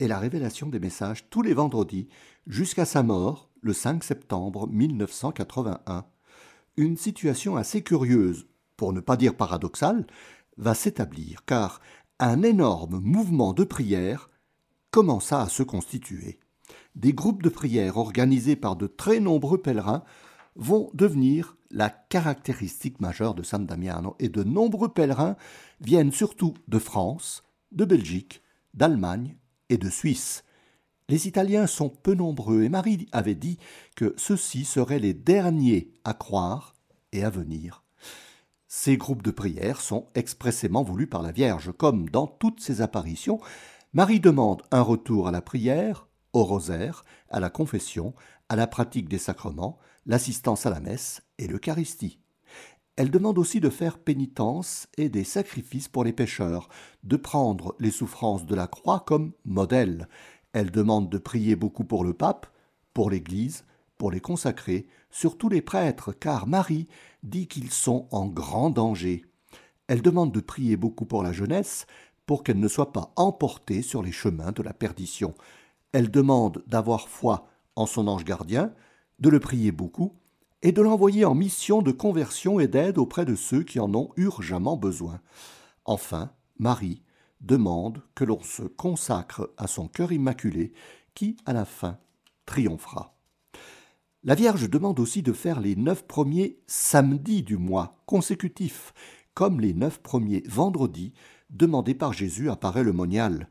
et 0.00 0.08
la 0.08 0.18
révélation 0.18 0.68
des 0.68 0.80
messages 0.80 1.30
tous 1.30 1.42
les 1.42 1.54
vendredis 1.54 2.08
jusqu'à 2.46 2.84
sa 2.84 3.02
mort 3.02 3.48
le 3.62 3.72
5 3.72 4.02
septembre 4.04 4.68
1981. 4.68 6.04
Une 6.76 6.96
situation 6.96 7.56
assez 7.56 7.82
curieuse, 7.82 8.46
pour 8.76 8.92
ne 8.92 9.00
pas 9.00 9.16
dire 9.16 9.36
paradoxale, 9.36 10.04
va 10.58 10.74
s'établir, 10.74 11.44
car 11.44 11.80
un 12.18 12.42
énorme 12.42 13.00
mouvement 13.00 13.52
de 13.52 13.64
prière 13.64 14.30
commença 14.90 15.42
à 15.42 15.48
se 15.48 15.62
constituer. 15.62 16.38
Des 16.94 17.12
groupes 17.12 17.42
de 17.42 17.50
prière 17.50 17.98
organisés 17.98 18.56
par 18.56 18.76
de 18.76 18.86
très 18.86 19.20
nombreux 19.20 19.60
pèlerins 19.60 20.02
vont 20.54 20.90
devenir 20.94 21.56
la 21.70 21.90
caractéristique 21.90 23.00
majeure 23.00 23.34
de 23.34 23.42
San 23.42 23.66
Damiano 23.66 24.16
et 24.18 24.30
de 24.30 24.42
nombreux 24.42 24.88
pèlerins 24.88 25.36
viennent 25.80 26.12
surtout 26.12 26.54
de 26.68 26.78
France, 26.78 27.44
de 27.72 27.84
Belgique, 27.84 28.42
d'Allemagne 28.72 29.36
et 29.68 29.76
de 29.76 29.90
Suisse. 29.90 30.44
Les 31.08 31.28
Italiens 31.28 31.66
sont 31.66 31.90
peu 31.90 32.14
nombreux 32.14 32.62
et 32.62 32.68
Marie 32.68 33.06
avait 33.12 33.34
dit 33.34 33.58
que 33.94 34.14
ceux-ci 34.16 34.64
seraient 34.64 34.98
les 34.98 35.14
derniers 35.14 35.92
à 36.04 36.14
croire 36.14 36.74
et 37.12 37.22
à 37.22 37.30
venir. 37.30 37.85
Ces 38.78 38.98
groupes 38.98 39.22
de 39.22 39.30
prière 39.30 39.80
sont 39.80 40.06
expressément 40.14 40.82
voulus 40.82 41.06
par 41.06 41.22
la 41.22 41.32
Vierge, 41.32 41.72
comme 41.78 42.10
dans 42.10 42.26
toutes 42.26 42.60
ses 42.60 42.82
apparitions. 42.82 43.40
Marie 43.94 44.20
demande 44.20 44.64
un 44.70 44.82
retour 44.82 45.28
à 45.28 45.30
la 45.30 45.40
prière, 45.40 46.08
au 46.34 46.44
rosaire, 46.44 47.02
à 47.30 47.40
la 47.40 47.48
confession, 47.48 48.12
à 48.50 48.54
la 48.54 48.66
pratique 48.66 49.08
des 49.08 49.16
sacrements, 49.16 49.78
l'assistance 50.04 50.66
à 50.66 50.70
la 50.70 50.80
messe 50.80 51.22
et 51.38 51.48
l'Eucharistie. 51.48 52.20
Elle 52.96 53.10
demande 53.10 53.38
aussi 53.38 53.60
de 53.60 53.70
faire 53.70 53.98
pénitence 53.98 54.88
et 54.98 55.08
des 55.08 55.24
sacrifices 55.24 55.88
pour 55.88 56.04
les 56.04 56.12
pécheurs, 56.12 56.68
de 57.02 57.16
prendre 57.16 57.74
les 57.80 57.90
souffrances 57.90 58.44
de 58.44 58.54
la 58.54 58.66
croix 58.66 59.00
comme 59.06 59.32
modèle. 59.46 60.06
Elle 60.52 60.70
demande 60.70 61.08
de 61.08 61.16
prier 61.16 61.56
beaucoup 61.56 61.84
pour 61.84 62.04
le 62.04 62.12
pape, 62.12 62.46
pour 62.92 63.08
l'Église, 63.08 63.64
pour 63.96 64.10
les 64.10 64.20
consacrés, 64.20 64.86
surtout 65.16 65.48
les 65.48 65.62
prêtres, 65.62 66.12
car 66.12 66.46
Marie 66.46 66.88
dit 67.22 67.48
qu'ils 67.48 67.70
sont 67.70 68.06
en 68.10 68.26
grand 68.26 68.68
danger. 68.68 69.24
Elle 69.86 70.02
demande 70.02 70.30
de 70.30 70.40
prier 70.40 70.76
beaucoup 70.76 71.06
pour 71.06 71.22
la 71.22 71.32
jeunesse, 71.32 71.86
pour 72.26 72.42
qu'elle 72.42 72.60
ne 72.60 72.68
soit 72.68 72.92
pas 72.92 73.12
emportée 73.16 73.80
sur 73.80 74.02
les 74.02 74.12
chemins 74.12 74.52
de 74.52 74.62
la 74.62 74.74
perdition. 74.74 75.34
Elle 75.92 76.10
demande 76.10 76.62
d'avoir 76.66 77.08
foi 77.08 77.48
en 77.76 77.86
son 77.86 78.08
ange 78.08 78.24
gardien, 78.24 78.74
de 79.18 79.30
le 79.30 79.40
prier 79.40 79.72
beaucoup, 79.72 80.12
et 80.60 80.72
de 80.72 80.82
l'envoyer 80.82 81.24
en 81.24 81.34
mission 81.34 81.80
de 81.80 81.92
conversion 81.92 82.60
et 82.60 82.68
d'aide 82.68 82.98
auprès 82.98 83.24
de 83.24 83.36
ceux 83.36 83.62
qui 83.62 83.80
en 83.80 83.94
ont 83.94 84.10
urgemment 84.16 84.76
besoin. 84.76 85.20
Enfin, 85.86 86.30
Marie 86.58 87.02
demande 87.40 88.02
que 88.14 88.24
l'on 88.24 88.42
se 88.42 88.64
consacre 88.64 89.50
à 89.56 89.66
son 89.66 89.88
cœur 89.88 90.12
immaculé, 90.12 90.74
qui, 91.14 91.38
à 91.46 91.54
la 91.54 91.64
fin, 91.64 91.96
triomphera. 92.44 93.15
La 94.26 94.34
Vierge 94.34 94.68
demande 94.68 94.98
aussi 94.98 95.22
de 95.22 95.32
faire 95.32 95.60
les 95.60 95.76
neuf 95.76 96.04
premiers 96.04 96.58
samedis 96.66 97.44
du 97.44 97.56
mois 97.56 98.02
consécutifs, 98.06 98.92
comme 99.34 99.60
les 99.60 99.72
neuf 99.72 100.02
premiers 100.02 100.42
vendredis 100.48 101.12
demandés 101.50 101.94
par 101.94 102.12
Jésus 102.12 102.50
apparaît 102.50 102.82
le 102.82 102.92
monial. 102.92 103.48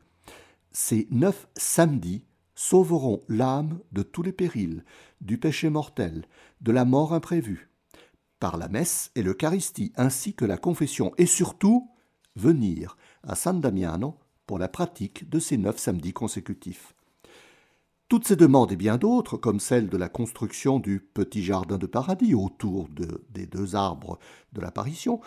Ces 0.72 1.08
neuf 1.10 1.48
samedis 1.56 2.26
sauveront 2.54 3.22
l'âme 3.30 3.78
de 3.92 4.02
tous 4.02 4.22
les 4.22 4.32
périls, 4.32 4.84
du 5.22 5.38
péché 5.38 5.70
mortel, 5.70 6.26
de 6.60 6.72
la 6.72 6.84
mort 6.84 7.14
imprévue, 7.14 7.70
par 8.38 8.58
la 8.58 8.68
messe 8.68 9.12
et 9.14 9.22
l'Eucharistie, 9.22 9.94
ainsi 9.96 10.34
que 10.34 10.44
la 10.44 10.58
confession, 10.58 11.14
et 11.16 11.24
surtout 11.24 11.88
venir 12.34 12.98
à 13.22 13.34
San 13.34 13.62
Damiano 13.62 14.18
pour 14.46 14.58
la 14.58 14.68
pratique 14.68 15.26
de 15.30 15.38
ces 15.38 15.56
neuf 15.56 15.78
samedis 15.78 16.12
consécutifs. 16.12 16.95
Toutes 18.08 18.26
ces 18.26 18.36
demandes 18.36 18.70
et 18.70 18.76
bien 18.76 18.98
d'autres, 18.98 19.36
comme 19.36 19.58
celle 19.58 19.88
de 19.88 19.96
la 19.96 20.08
construction 20.08 20.78
du 20.78 21.00
petit 21.00 21.42
jardin 21.42 21.76
de 21.76 21.86
paradis 21.86 22.34
autour 22.34 22.88
des 22.88 23.46
deux 23.46 23.74
arbres 23.74 24.20
de 24.52 24.60
l'apparition, 24.60 25.20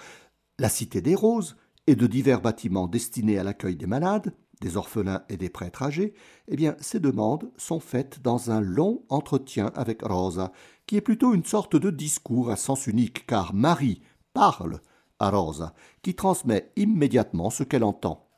la 0.59 0.69
cité 0.69 1.01
des 1.01 1.15
roses, 1.15 1.57
et 1.87 1.95
de 1.95 2.05
divers 2.05 2.39
bâtiments 2.39 2.87
destinés 2.87 3.39
à 3.39 3.43
l'accueil 3.43 3.75
des 3.75 3.87
malades, 3.87 4.31
des 4.61 4.77
orphelins 4.77 5.23
et 5.27 5.37
des 5.37 5.49
prêtres 5.49 5.81
âgés, 5.81 6.13
eh 6.47 6.55
bien, 6.55 6.75
ces 6.79 6.99
demandes 6.99 7.51
sont 7.57 7.79
faites 7.79 8.21
dans 8.21 8.51
un 8.51 8.61
long 8.61 9.03
entretien 9.09 9.71
avec 9.73 10.03
Rosa, 10.03 10.51
qui 10.85 10.97
est 10.97 11.01
plutôt 11.01 11.33
une 11.33 11.45
sorte 11.45 11.75
de 11.75 11.89
discours 11.89 12.51
à 12.51 12.57
sens 12.57 12.85
unique, 12.85 13.25
car 13.25 13.55
Marie 13.55 14.03
parle 14.33 14.81
à 15.17 15.31
Rosa, 15.31 15.73
qui 16.03 16.13
transmet 16.13 16.71
immédiatement 16.75 17.49
ce 17.49 17.63
qu'elle 17.63 17.83
entend. 17.83 18.28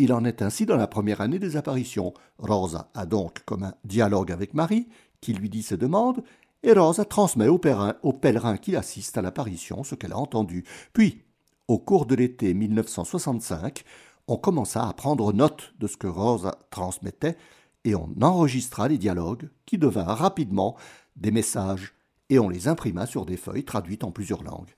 Il 0.00 0.12
en 0.12 0.24
est 0.24 0.42
ainsi 0.42 0.64
dans 0.64 0.76
la 0.76 0.86
première 0.86 1.20
année 1.20 1.40
des 1.40 1.56
apparitions. 1.56 2.14
Rosa 2.38 2.88
a 2.94 3.04
donc 3.04 3.42
comme 3.44 3.64
un 3.64 3.74
dialogue 3.82 4.30
avec 4.30 4.54
Marie, 4.54 4.88
qui 5.20 5.32
lui 5.32 5.50
dit 5.50 5.64
ses 5.64 5.76
demandes, 5.76 6.22
et 6.62 6.72
Rosa 6.72 7.04
transmet 7.04 7.48
au 7.48 7.58
pèlerin, 7.58 7.96
au 8.04 8.12
pèlerin 8.12 8.58
qui 8.58 8.76
assiste 8.76 9.18
à 9.18 9.22
l'apparition 9.22 9.82
ce 9.82 9.96
qu'elle 9.96 10.12
a 10.12 10.18
entendu. 10.18 10.64
Puis, 10.92 11.24
au 11.66 11.78
cours 11.78 12.06
de 12.06 12.14
l'été 12.14 12.54
1965, 12.54 13.82
on 14.28 14.36
commença 14.36 14.88
à 14.88 14.92
prendre 14.92 15.32
note 15.32 15.74
de 15.80 15.88
ce 15.88 15.96
que 15.96 16.06
Rosa 16.06 16.56
transmettait 16.70 17.36
et 17.84 17.96
on 17.96 18.08
enregistra 18.20 18.86
les 18.86 18.98
dialogues 18.98 19.48
qui 19.66 19.78
devinrent 19.78 20.16
rapidement 20.16 20.76
des 21.16 21.32
messages 21.32 21.92
et 22.30 22.38
on 22.38 22.48
les 22.48 22.68
imprima 22.68 23.06
sur 23.06 23.26
des 23.26 23.36
feuilles 23.36 23.64
traduites 23.64 24.04
en 24.04 24.12
plusieurs 24.12 24.44
langues. 24.44 24.74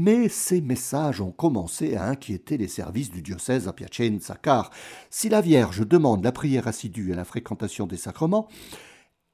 Mais 0.00 0.28
ces 0.28 0.60
messages 0.60 1.20
ont 1.20 1.32
commencé 1.32 1.96
à 1.96 2.04
inquiéter 2.04 2.56
les 2.56 2.68
services 2.68 3.10
du 3.10 3.20
diocèse 3.20 3.66
à 3.66 3.72
Piacenza, 3.72 4.36
car 4.40 4.70
si 5.10 5.28
la 5.28 5.40
Vierge 5.40 5.84
demande 5.84 6.22
la 6.22 6.30
prière 6.30 6.68
assidue 6.68 7.10
et 7.10 7.16
la 7.16 7.24
fréquentation 7.24 7.88
des 7.88 7.96
sacrements, 7.96 8.46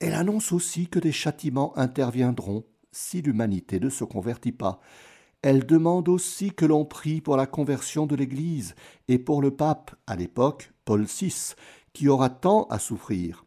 elle 0.00 0.14
annonce 0.14 0.53
aussi 0.53 0.88
que 0.88 0.98
des 0.98 1.12
châtiments 1.12 1.77
interviendront 1.77 2.64
si 2.92 3.20
l'humanité 3.20 3.79
ne 3.79 3.90
se 3.90 4.05
convertit 4.05 4.53
pas. 4.53 4.81
Elle 5.42 5.66
demande 5.66 6.09
aussi 6.09 6.50
que 6.50 6.64
l'on 6.64 6.87
prie 6.87 7.20
pour 7.20 7.37
la 7.37 7.46
conversion 7.46 8.07
de 8.07 8.16
l'Église 8.16 8.74
et 9.09 9.18
pour 9.18 9.42
le 9.42 9.50
pape, 9.50 9.94
à 10.07 10.16
l'époque, 10.16 10.72
Paul 10.87 11.05
VI, 11.05 11.57
qui 11.92 12.09
aura 12.09 12.31
tant 12.31 12.64
à 12.70 12.79
souffrir. 12.79 13.44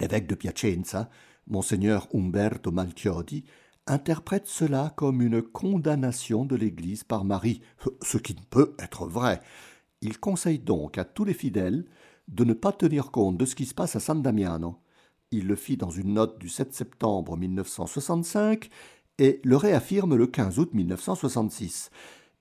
L'évêque 0.00 0.26
de 0.26 0.34
Piacenza, 0.34 1.10
monseigneur 1.46 2.08
Umberto 2.14 2.72
Malchiodi, 2.72 3.44
interprète 3.86 4.46
cela 4.46 4.92
comme 4.96 5.22
une 5.22 5.42
condamnation 5.42 6.44
de 6.44 6.56
l'Église 6.56 7.04
par 7.04 7.24
Marie, 7.24 7.60
ce 8.02 8.18
qui 8.18 8.34
ne 8.34 8.44
peut 8.50 8.74
être 8.78 9.06
vrai. 9.06 9.40
Il 10.00 10.18
conseille 10.18 10.58
donc 10.58 10.98
à 10.98 11.04
tous 11.04 11.24
les 11.24 11.34
fidèles 11.34 11.84
de 12.28 12.44
ne 12.44 12.54
pas 12.54 12.72
tenir 12.72 13.10
compte 13.10 13.36
de 13.36 13.44
ce 13.44 13.54
qui 13.54 13.66
se 13.66 13.74
passe 13.74 13.96
à 13.96 14.00
San 14.00 14.22
Damiano. 14.22 14.80
Il 15.30 15.46
le 15.46 15.56
fit 15.56 15.76
dans 15.76 15.90
une 15.90 16.14
note 16.14 16.38
du 16.38 16.48
7 16.48 16.72
septembre 16.72 17.36
1965 17.36 18.70
et 19.18 19.40
le 19.44 19.56
réaffirme 19.56 20.16
le 20.16 20.26
15 20.26 20.58
août 20.58 20.74
1966. 20.74 21.90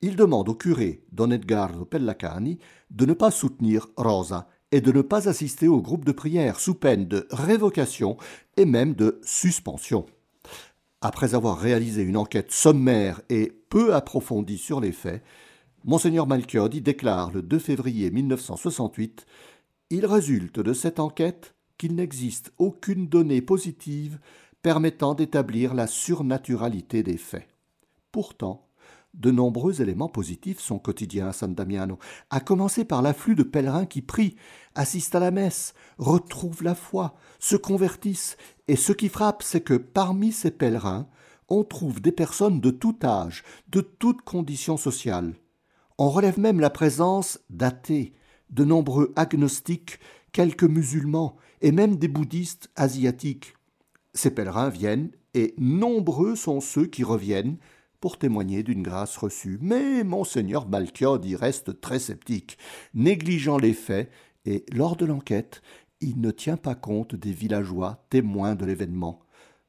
Il 0.02 0.16
demande 0.16 0.50
au 0.50 0.56
curé 0.56 1.06
Don 1.12 1.32
Edgardo 1.32 1.86
Pellacani 1.86 2.60
de 2.92 3.06
ne 3.06 3.14
pas 3.14 3.32
soutenir 3.32 3.88
Rosa 3.96 4.48
et 4.72 4.82
de 4.82 4.92
ne 4.92 5.02
pas 5.02 5.30
assister 5.30 5.68
au 5.68 5.82
groupe 5.82 6.04
de 6.04 6.12
prière 6.12 6.60
sous 6.60 6.76
peine 6.76 7.08
de 7.08 7.28
révocation 7.32 8.18
et 8.58 8.66
même 8.66 8.96
de 8.96 9.22
suspension. 9.24 10.06
Après 11.06 11.36
avoir 11.36 11.60
réalisé 11.60 12.02
une 12.02 12.16
enquête 12.16 12.54
sommaire 12.54 13.20
et 13.30 13.52
peu 13.68 13.94
approfondie 13.94 14.58
sur 14.58 14.80
les 14.80 14.94
faits, 14.94 15.22
Monseigneur 15.84 16.28
Malchiodi 16.28 16.80
déclare 16.80 17.30
le 17.34 17.42
2 17.42 17.60
février 17.60 18.10
1968 18.10 19.26
Il 19.90 20.06
résulte 20.06 20.62
de 20.62 20.72
cette 20.72 21.02
enquête 21.02 21.56
qu'il 21.78 21.96
n'existe 21.96 22.54
aucune 22.58 23.10
donnée 23.10 23.42
positive 23.42 24.18
permettant 24.62 25.14
d'établir 25.14 25.74
la 25.74 25.88
surnaturalité 25.88 27.04
des 27.04 27.18
faits. 27.18 27.50
Pourtant, 28.14 28.66
de 29.14 29.32
nombreux 29.32 29.82
éléments 29.82 30.10
positifs 30.10 30.60
sont 30.60 30.80
quotidiens 30.80 31.28
à 31.28 31.34
San 31.34 31.54
Damiano, 31.54 32.00
à 32.30 32.40
commencer 32.40 32.84
par 32.84 33.02
l'afflux 33.02 33.36
de 33.36 33.44
pèlerins 33.44 33.86
qui 33.86 34.02
prient, 34.02 34.36
assistent 34.76 35.16
à 35.16 35.20
la 35.20 35.32
messe, 35.32 35.74
retrouvent 35.98 36.64
la 36.64 36.76
foi, 36.76 37.16
se 37.40 37.56
convertissent, 37.56 38.38
et 38.68 38.76
ce 38.76 38.92
qui 38.92 39.10
frappe, 39.10 39.44
c'est 39.44 39.62
que 39.62 39.76
parmi 39.76 40.32
ces 40.32 40.52
pèlerins, 40.52 41.08
on 41.50 41.64
trouve 41.64 42.02
des 42.02 42.12
personnes 42.12 42.60
de 42.60 42.72
tout 42.72 42.98
âge, 43.04 43.44
de 43.70 43.82
toutes 43.82 44.22
conditions 44.22 44.78
sociales. 44.78 45.36
On 45.98 46.10
relève 46.10 46.40
même 46.40 46.60
la 46.60 46.70
présence 46.70 47.40
d'athées, 47.50 48.14
de 48.50 48.64
nombreux 48.64 49.14
agnostiques, 49.16 50.00
quelques 50.32 50.64
musulmans 50.64 51.36
et 51.62 51.72
même 51.72 51.98
des 51.98 52.08
bouddhistes 52.08 52.72
asiatiques. 52.76 53.54
Ces 54.14 54.32
pèlerins 54.32 54.70
viennent, 54.70 55.12
et 55.36 55.54
nombreux 55.58 56.36
sont 56.36 56.62
ceux 56.62 56.86
qui 56.86 57.04
reviennent 57.04 57.58
pour 58.04 58.18
témoigner 58.18 58.64
d'une 58.64 58.84
grâce 58.84 59.16
reçue. 59.16 59.58
Mais 59.62 60.04
monseigneur 60.04 60.68
Malchiod 60.68 61.24
y 61.24 61.38
reste 61.38 61.80
très 61.80 62.00
sceptique, 62.00 62.58
négligeant 62.94 63.58
les 63.58 63.72
faits, 63.72 64.12
et 64.44 64.66
lors 64.74 64.98
de 64.98 65.06
l'enquête, 65.06 65.62
il 66.02 66.20
ne 66.20 66.30
tient 66.32 66.58
pas 66.58 66.76
compte 66.76 67.16
des 67.16 67.32
villageois 67.32 68.06
témoins 68.10 68.56
de 68.56 68.66
l'événement. 68.66 69.22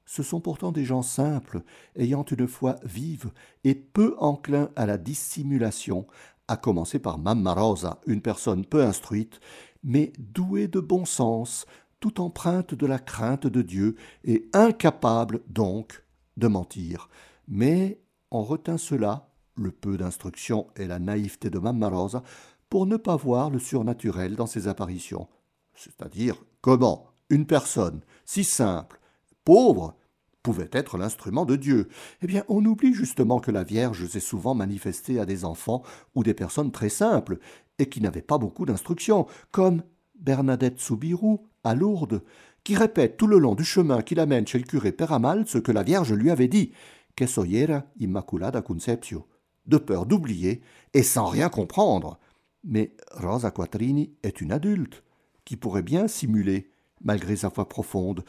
Ce 0.04 0.24
sont 0.24 0.40
pourtant 0.40 0.72
des 0.72 0.84
gens 0.84 1.02
simples, 1.02 1.62
ayant 1.94 2.24
une 2.24 2.48
foi 2.48 2.74
vive 2.82 3.30
et 3.62 3.76
peu 3.76 4.16
enclins 4.18 4.70
à 4.74 4.84
la 4.84 4.98
dissimulation, 4.98 6.04
à 6.48 6.56
commencer 6.56 6.98
par 6.98 7.18
Mamma 7.18 7.54
Rosa, 7.54 8.00
une 8.04 8.20
personne 8.20 8.64
peu 8.64 8.82
instruite, 8.82 9.38
mais 9.84 10.12
douée 10.18 10.66
de 10.66 10.80
bon 10.80 11.04
sens, 11.04 11.66
tout 12.00 12.20
empreinte 12.20 12.74
de 12.74 12.86
la 12.86 12.98
crainte 12.98 13.46
de 13.46 13.62
Dieu 13.62 13.94
et 14.24 14.50
incapable 14.52 15.40
donc 15.46 16.02
de 16.36 16.48
mentir. 16.48 17.08
Mais 17.46 18.00
on 18.34 18.42
retint 18.42 18.78
cela, 18.78 19.28
le 19.54 19.70
peu 19.70 19.96
d'instruction 19.96 20.66
et 20.76 20.88
la 20.88 20.98
naïveté 20.98 21.50
de 21.50 21.60
Mamma 21.60 21.88
Rosa, 21.88 22.24
pour 22.68 22.84
ne 22.84 22.96
pas 22.96 23.14
voir 23.14 23.48
le 23.48 23.60
surnaturel 23.60 24.34
dans 24.34 24.48
ses 24.48 24.66
apparitions. 24.66 25.28
C'est-à-dire 25.76 26.42
comment 26.60 27.06
une 27.30 27.46
personne 27.46 28.00
si 28.24 28.42
simple, 28.42 28.98
pauvre, 29.44 29.94
pouvait 30.42 30.68
être 30.72 30.98
l'instrument 30.98 31.46
de 31.46 31.54
Dieu. 31.54 31.88
Eh 32.22 32.26
bien, 32.26 32.44
on 32.48 32.64
oublie 32.64 32.92
justement 32.92 33.38
que 33.38 33.52
la 33.52 33.62
Vierge 33.62 34.04
s'est 34.08 34.18
souvent 34.18 34.54
manifestée 34.54 35.20
à 35.20 35.26
des 35.26 35.44
enfants 35.44 35.84
ou 36.16 36.24
des 36.24 36.34
personnes 36.34 36.72
très 36.72 36.88
simples 36.88 37.38
et 37.78 37.88
qui 37.88 38.00
n'avaient 38.00 38.20
pas 38.20 38.38
beaucoup 38.38 38.66
d'instruction, 38.66 39.26
comme 39.52 39.84
Bernadette 40.18 40.80
Soubirou 40.80 41.46
à 41.62 41.76
Lourdes, 41.76 42.22
qui 42.64 42.74
répète 42.74 43.16
tout 43.16 43.28
le 43.28 43.38
long 43.38 43.54
du 43.54 43.64
chemin 43.64 44.02
qui 44.02 44.16
l'amène 44.16 44.46
chez 44.46 44.58
le 44.58 44.64
curé 44.64 44.90
Peramal 44.90 45.46
ce 45.46 45.58
que 45.58 45.70
la 45.70 45.84
Vierge 45.84 46.12
lui 46.12 46.30
avait 46.30 46.48
dit 46.48 46.72
que 47.16 47.26
soyera 47.26 47.84
immaculada 47.98 48.62
conceptio, 48.62 49.26
de 49.66 49.78
peur 49.78 50.06
d'oublier 50.06 50.62
et 50.92 51.02
sans 51.02 51.26
rien 51.26 51.48
comprendre. 51.48 52.18
Mais 52.64 52.96
Rosa 53.12 53.50
Quattrini 53.50 54.14
est 54.22 54.40
une 54.40 54.52
adulte 54.52 55.02
qui 55.44 55.56
pourrait 55.56 55.82
bien 55.82 56.08
simuler, 56.08 56.70
malgré 57.02 57.36
sa 57.36 57.50
foi 57.50 57.68
profonde, 57.68 58.24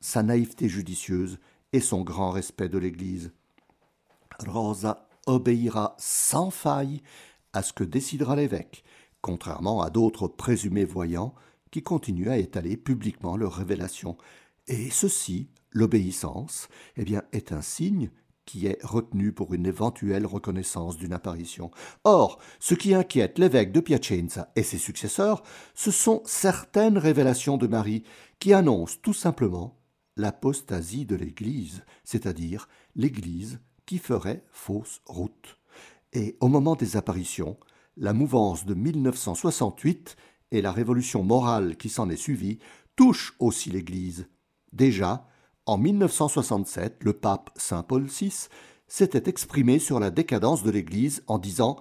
sa 0.00 0.22
naïveté 0.22 0.68
judicieuse 0.68 1.38
et 1.72 1.80
son 1.80 2.02
grand 2.02 2.30
respect 2.30 2.68
de 2.68 2.78
l'Église. 2.78 3.32
Rosa 4.46 5.08
obéira 5.26 5.94
sans 5.98 6.50
faille 6.50 7.02
à 7.52 7.62
ce 7.62 7.72
que 7.72 7.84
décidera 7.84 8.36
l'évêque, 8.36 8.84
contrairement 9.20 9.82
à 9.82 9.90
d'autres 9.90 10.28
présumés 10.28 10.84
voyants 10.84 11.34
qui 11.70 11.82
continuent 11.82 12.30
à 12.30 12.38
étaler 12.38 12.76
publiquement 12.76 13.36
leurs 13.36 13.54
révélations. 13.54 14.16
Et 14.66 14.90
ceci, 14.90 15.48
l'obéissance, 15.70 16.68
eh 16.96 17.04
bien, 17.04 17.22
est 17.32 17.52
un 17.52 17.62
signe 17.62 18.10
qui 18.44 18.66
est 18.66 18.78
retenu 18.82 19.32
pour 19.32 19.54
une 19.54 19.66
éventuelle 19.66 20.26
reconnaissance 20.26 20.96
d'une 20.96 21.12
apparition. 21.12 21.70
Or, 22.02 22.40
ce 22.58 22.74
qui 22.74 22.94
inquiète 22.94 23.38
l'évêque 23.38 23.70
de 23.70 23.80
Piacenza 23.80 24.50
et 24.56 24.64
ses 24.64 24.78
successeurs, 24.78 25.44
ce 25.74 25.92
sont 25.92 26.22
certaines 26.24 26.98
révélations 26.98 27.58
de 27.58 27.68
Marie 27.68 28.02
qui 28.40 28.52
annoncent 28.52 28.98
tout 29.02 29.12
simplement 29.12 29.78
l'apostasie 30.16 31.06
de 31.06 31.14
l'Église, 31.14 31.84
c'est-à-dire 32.02 32.68
l'Église 32.96 33.60
qui 33.86 33.98
ferait 33.98 34.44
fausse 34.50 35.00
route. 35.06 35.58
Et 36.12 36.36
au 36.40 36.48
moment 36.48 36.74
des 36.74 36.96
apparitions, 36.96 37.56
la 37.96 38.12
mouvance 38.12 38.66
de 38.66 38.74
1968 38.74 40.16
et 40.50 40.62
la 40.62 40.72
révolution 40.72 41.22
morale 41.22 41.76
qui 41.76 41.88
s'en 41.88 42.10
est 42.10 42.16
suivie 42.16 42.58
touchent 42.96 43.34
aussi 43.38 43.70
l'Église. 43.70 44.26
Déjà, 44.72 45.28
en 45.66 45.78
1967, 45.78 47.04
le 47.04 47.12
pape 47.12 47.50
Saint 47.56 47.82
Paul 47.82 48.04
VI 48.04 48.48
s'était 48.88 49.28
exprimé 49.30 49.78
sur 49.78 50.00
la 50.00 50.10
décadence 50.10 50.62
de 50.62 50.70
l'Église 50.70 51.22
en 51.26 51.38
disant 51.38 51.76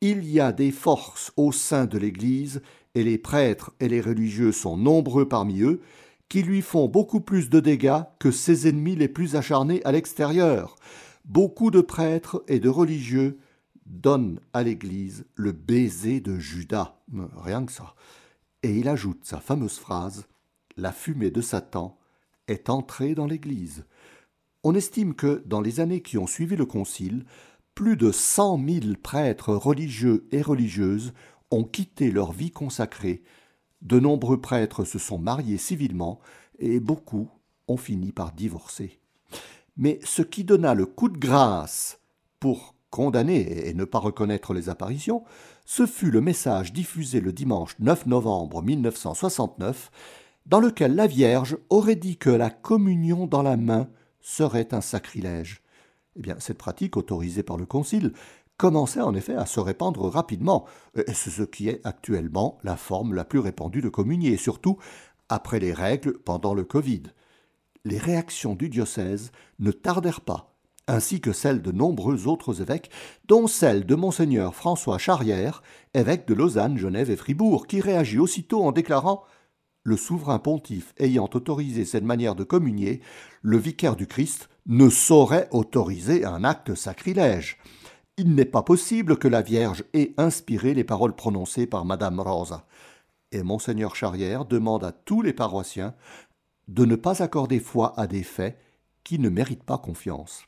Il 0.00 0.24
y 0.24 0.40
a 0.40 0.52
des 0.52 0.70
forces 0.70 1.32
au 1.36 1.52
sein 1.52 1.86
de 1.86 1.98
l'Église, 1.98 2.62
et 2.94 3.02
les 3.02 3.18
prêtres 3.18 3.72
et 3.80 3.88
les 3.88 4.00
religieux 4.00 4.52
sont 4.52 4.76
nombreux 4.76 5.28
parmi 5.28 5.62
eux, 5.62 5.82
qui 6.28 6.42
lui 6.42 6.62
font 6.62 6.88
beaucoup 6.88 7.20
plus 7.20 7.50
de 7.50 7.60
dégâts 7.60 8.02
que 8.18 8.30
ses 8.30 8.68
ennemis 8.68 8.96
les 8.96 9.08
plus 9.08 9.36
acharnés 9.36 9.82
à 9.84 9.92
l'extérieur. 9.92 10.76
Beaucoup 11.24 11.70
de 11.70 11.80
prêtres 11.80 12.42
et 12.48 12.60
de 12.60 12.68
religieux 12.68 13.38
donnent 13.86 14.40
à 14.52 14.62
l'Église 14.62 15.26
le 15.34 15.52
baiser 15.52 16.20
de 16.20 16.38
Judas. 16.38 16.96
Rien 17.36 17.66
que 17.66 17.72
ça. 17.72 17.94
Et 18.62 18.78
il 18.78 18.88
ajoute 18.88 19.24
sa 19.24 19.40
fameuse 19.40 19.78
phrase 19.78 20.26
La 20.76 20.92
fumée 20.92 21.30
de 21.30 21.40
Satan 21.40 21.98
est 22.48 22.70
entré 22.70 23.14
dans 23.14 23.26
l'Église. 23.26 23.84
On 24.62 24.74
estime 24.74 25.14
que, 25.14 25.42
dans 25.46 25.60
les 25.60 25.80
années 25.80 26.00
qui 26.00 26.18
ont 26.18 26.26
suivi 26.26 26.56
le 26.56 26.66
Concile, 26.66 27.24
plus 27.74 27.96
de 27.96 28.12
cent 28.12 28.56
mille 28.56 28.96
prêtres 28.96 29.54
religieux 29.54 30.26
et 30.32 30.42
religieuses 30.42 31.12
ont 31.50 31.64
quitté 31.64 32.10
leur 32.10 32.32
vie 32.32 32.50
consacrée. 32.50 33.22
De 33.82 34.00
nombreux 34.00 34.40
prêtres 34.40 34.84
se 34.84 34.98
sont 34.98 35.18
mariés 35.18 35.58
civilement 35.58 36.20
et 36.58 36.80
beaucoup 36.80 37.28
ont 37.68 37.76
fini 37.76 38.12
par 38.12 38.32
divorcer. 38.32 39.00
Mais 39.76 39.98
ce 40.04 40.22
qui 40.22 40.44
donna 40.44 40.74
le 40.74 40.86
coup 40.86 41.08
de 41.08 41.18
grâce 41.18 41.98
pour 42.38 42.74
condamner 42.90 43.68
et 43.68 43.74
ne 43.74 43.84
pas 43.84 43.98
reconnaître 43.98 44.54
les 44.54 44.68
apparitions, 44.68 45.24
ce 45.66 45.84
fut 45.84 46.10
le 46.10 46.20
message 46.20 46.72
diffusé 46.72 47.20
le 47.20 47.32
dimanche 47.32 47.74
9 47.80 48.06
novembre 48.06 48.62
1969, 48.62 49.90
dans 50.46 50.60
lequel 50.60 50.94
la 50.94 51.06
Vierge 51.06 51.56
aurait 51.70 51.96
dit 51.96 52.16
que 52.16 52.30
la 52.30 52.50
communion 52.50 53.26
dans 53.26 53.42
la 53.42 53.56
main 53.56 53.88
serait 54.20 54.74
un 54.74 54.80
sacrilège. 54.80 55.62
Eh 56.16 56.22
bien, 56.22 56.36
cette 56.38 56.58
pratique, 56.58 56.96
autorisée 56.96 57.42
par 57.42 57.56
le 57.56 57.66
Concile, 57.66 58.12
commençait 58.56 59.00
en 59.00 59.14
effet 59.14 59.34
à 59.34 59.46
se 59.46 59.60
répandre 59.60 60.08
rapidement, 60.08 60.64
c'est 60.94 61.30
ce 61.30 61.42
qui 61.42 61.68
est 61.68 61.80
actuellement 61.84 62.58
la 62.62 62.76
forme 62.76 63.14
la 63.14 63.24
plus 63.24 63.40
répandue 63.40 63.80
de 63.80 63.88
communier, 63.88 64.36
surtout 64.36 64.78
après 65.28 65.58
les 65.58 65.72
règles 65.72 66.18
pendant 66.18 66.54
le 66.54 66.64
Covid. 66.64 67.02
Les 67.84 67.98
réactions 67.98 68.54
du 68.54 68.68
diocèse 68.68 69.32
ne 69.58 69.72
tardèrent 69.72 70.20
pas, 70.20 70.54
ainsi 70.86 71.20
que 71.20 71.32
celles 71.32 71.62
de 71.62 71.72
nombreux 71.72 72.28
autres 72.28 72.62
évêques, 72.62 72.90
dont 73.26 73.46
celle 73.46 73.86
de 73.86 73.94
monseigneur 73.94 74.54
François 74.54 74.98
Charrière, 74.98 75.62
évêque 75.92 76.28
de 76.28 76.34
Lausanne, 76.34 76.78
Genève 76.78 77.10
et 77.10 77.16
Fribourg, 77.16 77.66
qui 77.66 77.80
réagit 77.80 78.18
aussitôt 78.18 78.64
en 78.64 78.72
déclarant 78.72 79.24
le 79.84 79.96
souverain 79.96 80.38
pontife 80.38 80.94
ayant 80.98 81.28
autorisé 81.32 81.84
cette 81.84 82.04
manière 82.04 82.34
de 82.34 82.42
communier, 82.42 83.00
le 83.42 83.58
vicaire 83.58 83.96
du 83.96 84.06
Christ 84.06 84.48
ne 84.66 84.88
saurait 84.88 85.48
autoriser 85.52 86.24
un 86.24 86.42
acte 86.42 86.74
sacrilège. 86.74 87.58
Il 88.16 88.34
n'est 88.34 88.46
pas 88.46 88.62
possible 88.62 89.18
que 89.18 89.28
la 89.28 89.42
Vierge 89.42 89.84
ait 89.92 90.14
inspiré 90.16 90.72
les 90.72 90.84
paroles 90.84 91.14
prononcées 91.14 91.66
par 91.66 91.84
Madame 91.84 92.18
Rosa. 92.18 92.66
Et 93.30 93.42
Monseigneur 93.42 93.94
Charrière 93.94 94.46
demande 94.46 94.84
à 94.84 94.92
tous 94.92 95.20
les 95.20 95.32
paroissiens 95.34 95.94
de 96.68 96.86
ne 96.86 96.96
pas 96.96 97.22
accorder 97.22 97.60
foi 97.60 97.92
à 97.98 98.06
des 98.06 98.22
faits 98.22 98.58
qui 99.02 99.18
ne 99.18 99.28
méritent 99.28 99.64
pas 99.64 99.78
confiance. 99.78 100.46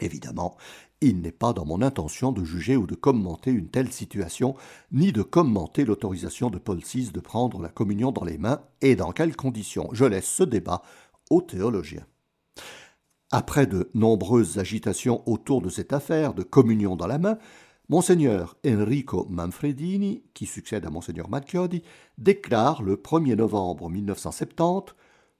Évidemment, 0.00 0.56
il 1.00 1.22
n'est 1.22 1.32
pas 1.32 1.52
dans 1.52 1.64
mon 1.64 1.80
intention 1.82 2.30
de 2.32 2.44
juger 2.44 2.76
ou 2.76 2.86
de 2.86 2.94
commenter 2.94 3.50
une 3.50 3.68
telle 3.68 3.90
situation, 3.90 4.54
ni 4.92 5.12
de 5.12 5.22
commenter 5.22 5.84
l'autorisation 5.84 6.50
de 6.50 6.58
Paul 6.58 6.78
VI 6.78 7.10
de 7.10 7.20
prendre 7.20 7.60
la 7.60 7.68
communion 7.68 8.12
dans 8.12 8.24
les 8.24 8.38
mains 8.38 8.60
et 8.82 8.96
dans 8.96 9.12
quelles 9.12 9.36
conditions. 9.36 9.88
Je 9.92 10.04
laisse 10.04 10.28
ce 10.28 10.42
débat 10.42 10.82
aux 11.30 11.40
théologiens. 11.40 12.06
Après 13.30 13.66
de 13.66 13.90
nombreuses 13.94 14.58
agitations 14.58 15.22
autour 15.26 15.62
de 15.62 15.68
cette 15.68 15.92
affaire 15.92 16.34
de 16.34 16.42
communion 16.42 16.96
dans 16.96 17.06
la 17.06 17.18
main, 17.18 17.38
Monseigneur 17.88 18.56
Enrico 18.66 19.26
Manfredini, 19.30 20.22
qui 20.34 20.46
succède 20.46 20.84
à 20.84 20.90
Monseigneur 20.90 21.28
Macchiodi, 21.28 21.82
déclare 22.18 22.82
le 22.82 22.96
1er 22.96 23.36
novembre 23.36 23.88
1970 23.88 24.94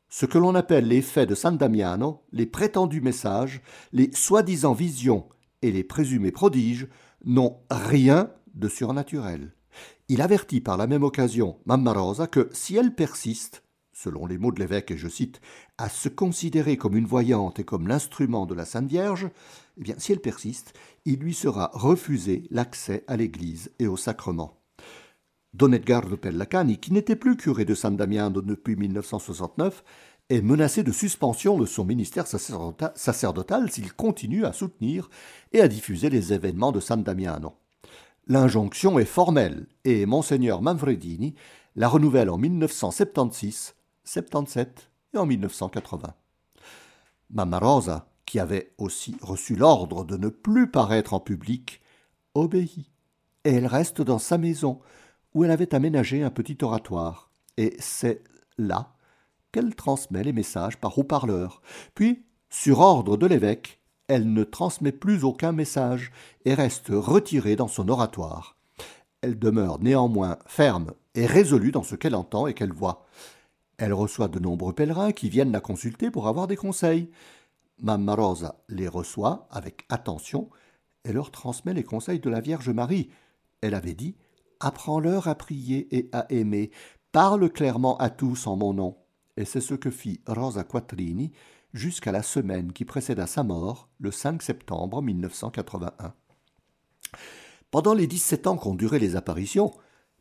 ce 0.08 0.26
que 0.26 0.38
l'on 0.38 0.56
appelle 0.56 0.88
les 0.88 1.02
faits 1.02 1.28
de 1.28 1.36
San 1.36 1.56
Damiano, 1.56 2.22
les 2.32 2.46
prétendus 2.46 3.00
messages, 3.00 3.62
les 3.92 4.10
soi-disant 4.12 4.72
visions 4.72 5.28
et 5.62 5.72
les 5.72 5.84
présumés 5.84 6.32
prodiges 6.32 6.88
n'ont 7.24 7.58
rien 7.70 8.30
de 8.54 8.68
surnaturel. 8.68 9.52
Il 10.08 10.22
avertit 10.22 10.60
par 10.60 10.76
la 10.76 10.86
même 10.86 11.04
occasion 11.04 11.58
Mamma 11.66 11.92
Rosa 11.92 12.26
que 12.26 12.48
si 12.52 12.76
elle 12.76 12.94
persiste, 12.94 13.62
selon 13.92 14.26
les 14.26 14.38
mots 14.38 14.52
de 14.52 14.58
l'évêque, 14.58 14.90
et 14.90 14.96
je 14.96 15.08
cite, 15.08 15.40
à 15.78 15.88
se 15.88 16.08
considérer 16.08 16.76
comme 16.76 16.96
une 16.96 17.06
voyante 17.06 17.58
et 17.58 17.64
comme 17.64 17.86
l'instrument 17.86 18.46
de 18.46 18.54
la 18.54 18.64
Sainte 18.64 18.88
Vierge, 18.88 19.28
eh 19.78 19.82
bien, 19.82 19.94
si 19.98 20.12
elle 20.12 20.20
persiste, 20.20 20.72
il 21.04 21.18
lui 21.18 21.34
sera 21.34 21.70
refusé 21.74 22.44
l'accès 22.50 23.04
à 23.06 23.16
l'Église 23.16 23.70
et 23.78 23.86
au 23.86 23.96
sacrement. 23.96 24.60
Don 25.52 25.72
Edgardo 25.72 26.16
Pellacani, 26.16 26.78
qui 26.78 26.92
n'était 26.92 27.16
plus 27.16 27.36
curé 27.36 27.64
de 27.64 27.74
San 27.74 27.96
Damiano 27.96 28.40
depuis 28.40 28.76
1969, 28.76 29.84
est 30.30 30.42
menacé 30.42 30.84
de 30.84 30.92
suspension 30.92 31.58
de 31.58 31.66
son 31.66 31.84
ministère 31.84 32.26
sacerdotal 32.26 33.70
s'il 33.70 33.92
continue 33.92 34.46
à 34.46 34.52
soutenir 34.52 35.10
et 35.52 35.60
à 35.60 35.68
diffuser 35.68 36.08
les 36.08 36.32
événements 36.32 36.70
de 36.70 36.78
San 36.78 37.02
Damiano. 37.02 37.56
L'injonction 38.28 39.00
est 39.00 39.04
formelle 39.04 39.66
et 39.84 40.06
Monseigneur 40.06 40.62
Manfredini 40.62 41.34
la 41.74 41.88
renouvelle 41.88 42.30
en 42.30 42.38
1976 42.38 43.74
77 44.04 44.90
et 45.14 45.18
en 45.18 45.26
1980. 45.26 46.14
Mamma 47.30 47.58
Rosa, 47.58 48.08
qui 48.24 48.38
avait 48.38 48.72
aussi 48.78 49.16
reçu 49.20 49.56
l'ordre 49.56 50.04
de 50.04 50.16
ne 50.16 50.28
plus 50.28 50.70
paraître 50.70 51.12
en 51.12 51.20
public, 51.20 51.80
obéit, 52.34 52.86
et 53.44 53.54
elle 53.54 53.66
reste 53.66 54.02
dans 54.02 54.18
sa 54.18 54.38
maison, 54.38 54.80
où 55.34 55.44
elle 55.44 55.50
avait 55.50 55.74
aménagé 55.74 56.22
un 56.22 56.30
petit 56.30 56.58
oratoire, 56.62 57.30
et 57.56 57.76
c'est 57.78 58.22
là 58.58 58.94
qu'elle 59.52 59.74
transmet 59.74 60.22
les 60.22 60.32
messages 60.32 60.76
par 60.76 60.98
haut-parleur. 60.98 61.62
Puis, 61.94 62.24
sur 62.48 62.80
ordre 62.80 63.16
de 63.16 63.26
l'évêque, 63.26 63.80
elle 64.08 64.32
ne 64.32 64.42
transmet 64.42 64.92
plus 64.92 65.22
aucun 65.24 65.52
message 65.52 66.10
et 66.44 66.54
reste 66.54 66.88
retirée 66.90 67.56
dans 67.56 67.68
son 67.68 67.88
oratoire. 67.88 68.56
Elle 69.22 69.38
demeure 69.38 69.80
néanmoins 69.80 70.38
ferme 70.46 70.92
et 71.14 71.26
résolue 71.26 71.70
dans 71.70 71.82
ce 71.82 71.94
qu'elle 71.94 72.14
entend 72.14 72.46
et 72.46 72.54
qu'elle 72.54 72.72
voit. 72.72 73.06
Elle 73.78 73.92
reçoit 73.92 74.28
de 74.28 74.38
nombreux 74.38 74.72
pèlerins 74.72 75.12
qui 75.12 75.28
viennent 75.28 75.52
la 75.52 75.60
consulter 75.60 76.10
pour 76.10 76.28
avoir 76.28 76.46
des 76.46 76.56
conseils. 76.56 77.10
Mamma 77.80 78.14
Rosa 78.14 78.56
les 78.68 78.88
reçoit 78.88 79.46
avec 79.50 79.84
attention 79.88 80.50
et 81.04 81.12
leur 81.12 81.30
transmet 81.30 81.72
les 81.74 81.84
conseils 81.84 82.20
de 82.20 82.30
la 82.30 82.40
Vierge 82.40 82.70
Marie. 82.70 83.10
Elle 83.60 83.74
avait 83.74 83.94
dit 83.94 84.16
Apprends-leur 84.60 85.28
à 85.28 85.34
prier 85.34 85.88
et 85.96 86.10
à 86.12 86.26
aimer, 86.30 86.70
parle 87.12 87.48
clairement 87.48 87.96
à 87.98 88.10
tous 88.10 88.46
en 88.46 88.56
mon 88.56 88.74
nom. 88.74 88.96
Et 89.40 89.46
c'est 89.46 89.62
ce 89.62 89.72
que 89.72 89.90
fit 89.90 90.20
Rosa 90.26 90.64
Quattrini 90.64 91.32
jusqu'à 91.72 92.12
la 92.12 92.22
semaine 92.22 92.74
qui 92.74 92.84
précéda 92.84 93.26
sa 93.26 93.42
mort, 93.42 93.88
le 93.98 94.10
5 94.10 94.42
septembre 94.42 95.00
1981. 95.00 96.12
Pendant 97.70 97.94
les 97.94 98.06
17 98.06 98.46
ans 98.48 98.58
qu'ont 98.58 98.74
duré 98.74 98.98
les 98.98 99.16
apparitions, 99.16 99.72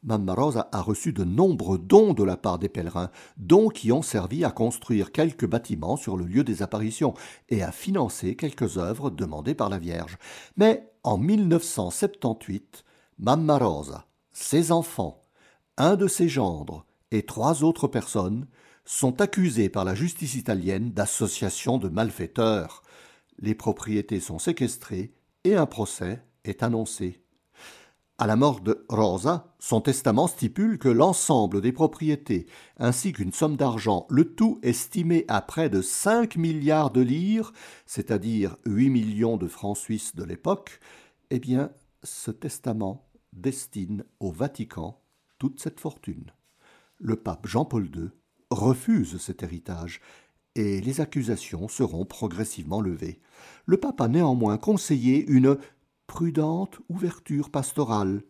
Mamma 0.04 0.34
Rosa 0.34 0.70
a 0.72 0.82
reçu 0.82 1.12
de 1.12 1.26
nombreux 1.26 1.78
dons 1.78 2.14
de 2.14 2.24
la 2.24 2.38
part 2.38 2.60
des 2.60 2.70
pèlerins, 2.70 3.12
dons 3.36 3.68
qui 3.68 3.92
ont 3.92 4.02
servi 4.02 4.46
à 4.46 4.52
construire 4.52 5.12
quelques 5.12 5.46
bâtiments 5.46 5.98
sur 5.98 6.16
le 6.16 6.24
lieu 6.24 6.46
des 6.46 6.62
apparitions 6.62 7.14
et 7.50 7.62
à 7.62 7.74
financer 7.74 8.38
quelques 8.38 8.78
œuvres 8.78 9.10
demandées 9.10 9.54
par 9.54 9.68
la 9.68 9.80
Vierge. 9.80 10.18
Mais 10.56 10.94
en 11.04 11.18
1978, 11.18 12.86
Mamma 13.18 13.58
Rosa, 13.58 14.06
ses 14.32 14.72
enfants, 14.72 15.26
un 15.76 15.98
de 15.98 16.08
ses 16.08 16.30
gendres 16.30 16.86
et 17.12 17.24
trois 17.24 17.66
autres 17.66 17.90
personnes 17.90 18.48
sont 18.90 19.22
accusés 19.22 19.70
par 19.70 19.86
la 19.86 19.94
justice 19.94 20.34
italienne 20.34 20.92
d'association 20.92 21.78
de 21.78 21.90
malfaiteurs. 21.90 22.82
Les 23.38 23.54
propriétés 23.54 24.20
sont 24.20 24.40
séquestrées 24.40 25.14
et 25.44 25.56
un 25.56 25.68
procès 25.68 26.24
est 26.44 26.64
annoncé. 26.64 27.22
À 28.18 28.26
la 28.26 28.36
mort 28.36 28.62
de 28.62 28.84
Rosa, 28.90 29.54
son 29.60 29.80
testament 29.80 30.26
stipule 30.26 30.80
que 30.80 30.90
l'ensemble 30.90 31.62
des 31.62 31.72
propriétés, 31.72 32.48
ainsi 32.78 33.14
qu'une 33.14 33.32
somme 33.32 33.58
d'argent, 33.58 34.08
le 34.10 34.34
tout 34.34 34.60
estimé 34.64 35.24
à 35.28 35.44
près 35.44 35.70
de 35.70 35.84
5 35.84 36.36
milliards 36.36 36.90
de 36.90 37.02
lire, 37.02 37.54
c'est-à-dire 37.86 38.58
8 38.66 38.90
millions 38.90 39.38
de 39.38 39.48
francs 39.48 39.78
suisses 39.78 40.16
de 40.16 40.24
l'époque, 40.24 40.80
eh 41.30 41.38
bien, 41.38 41.70
ce 42.02 42.32
testament 42.32 43.08
destine 43.34 44.04
au 44.20 44.32
Vatican 44.32 45.00
toute 45.38 45.62
cette 45.62 45.80
fortune. 45.80 46.32
Le 46.98 47.18
pape 47.18 47.46
Jean-Paul 47.46 47.86
II 47.96 48.10
refuse 48.50 49.18
cet 49.20 49.44
héritage 49.44 50.02
et 50.56 50.82
les 50.82 51.02
accusations 51.02 51.68
seront 51.68 52.06
progressivement 52.06 52.82
levées. 52.82 53.22
Le 53.66 53.78
pape 53.78 54.02
a 54.02 54.08
néanmoins 54.08 54.58
conseillé 54.58 55.26
une 55.28 55.58
prudente 56.08 56.80
ouverture 56.90 57.50
pastorale, 57.50 58.24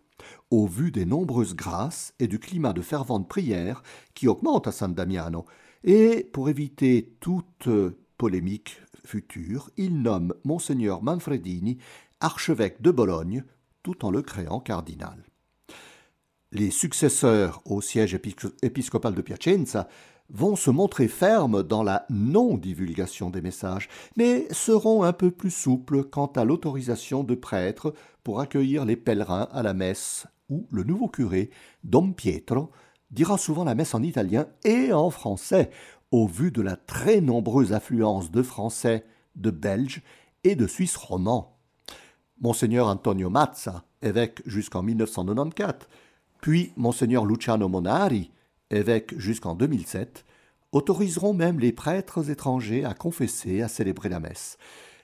au 0.52 0.68
vu 0.68 0.92
des 0.92 1.06
nombreuses 1.06 1.56
grâces 1.56 2.14
et 2.20 2.28
du 2.28 2.40
climat 2.40 2.74
de 2.74 2.82
fervente 2.82 3.30
prière 3.30 3.82
qui 4.14 4.28
augmente 4.28 4.68
à 4.68 4.72
San 4.72 4.94
Damiano, 4.94 5.46
et 5.84 6.30
pour 6.34 6.50
éviter 6.50 7.16
toute 7.22 7.70
polémique 8.18 8.82
future, 9.06 9.70
il 9.78 10.02
nomme 10.02 10.34
Monseigneur 10.44 11.02
Manfredini 11.02 11.78
archevêque 12.20 12.82
de 12.82 12.92
Bologne, 12.92 13.46
tout 13.82 14.06
en 14.06 14.12
le 14.12 14.22
créant 14.22 14.60
cardinal. 14.60 15.24
Les 16.52 16.72
successeurs 16.72 17.62
au 17.66 17.80
siège 17.80 18.20
épiscopal 18.62 19.16
de 19.16 19.22
Piacenza 19.22 19.88
vont 20.30 20.56
se 20.56 20.70
montrer 20.70 21.08
fermes 21.08 21.64
dans 21.64 21.84
la 21.84 22.06
non-divulgation 22.10 23.30
des 23.30 23.42
messages, 23.42 23.90
mais 24.16 24.48
seront 24.52 25.04
un 25.04 25.14
peu 25.14 25.32
plus 25.32 25.52
souples 25.52 26.04
quant 26.04 26.28
à 26.28 26.46
l'autorisation 26.46 27.24
de 27.24 27.36
prêtres 27.36 27.94
pour 28.24 28.40
accueillir 28.40 28.86
les 28.86 28.96
pèlerins 28.96 29.48
à 29.52 29.64
la 29.64 29.74
messe, 29.74 30.28
où 30.50 30.68
le 30.72 30.84
nouveau 30.84 31.08
curé, 31.08 31.50
Dom 31.84 32.14
Pietro, 32.14 32.70
dira 33.12 33.38
souvent 33.38 33.64
la 33.64 33.76
messe 33.76 33.96
en 33.96 34.04
italien 34.04 34.48
et 34.64 34.94
en 34.94 35.10
français, 35.10 35.72
au 36.12 36.28
vu 36.28 36.52
de 36.52 36.62
la 36.62 36.76
très 36.76 37.22
nombreuse 37.22 37.74
affluence 37.74 38.32
de 38.32 38.42
Français, 38.44 39.06
de 39.36 39.52
Belges 39.52 40.02
et 40.44 40.56
de 40.56 40.68
Suisses 40.68 40.96
romans. 40.96 41.58
Monseigneur 42.42 42.88
Antonio 42.88 43.30
Mazza, 43.30 43.84
évêque 44.02 44.42
jusqu'en 44.46 44.82
1994, 44.82 45.88
puis 46.42 46.72
Monseigneur 46.78 47.26
Luciano 47.26 47.68
Monari, 47.68 48.32
évêques 48.72 49.18
jusqu'en 49.18 49.56
2007, 49.56 50.26
autoriseront 50.72 51.34
même 51.34 51.60
les 51.60 51.72
prêtres 51.72 52.30
étrangers 52.30 52.86
à 52.86 52.94
confesser, 52.94 53.62
à 53.62 53.68
célébrer 53.68 54.10
la 54.10 54.20
messe. 54.20 54.58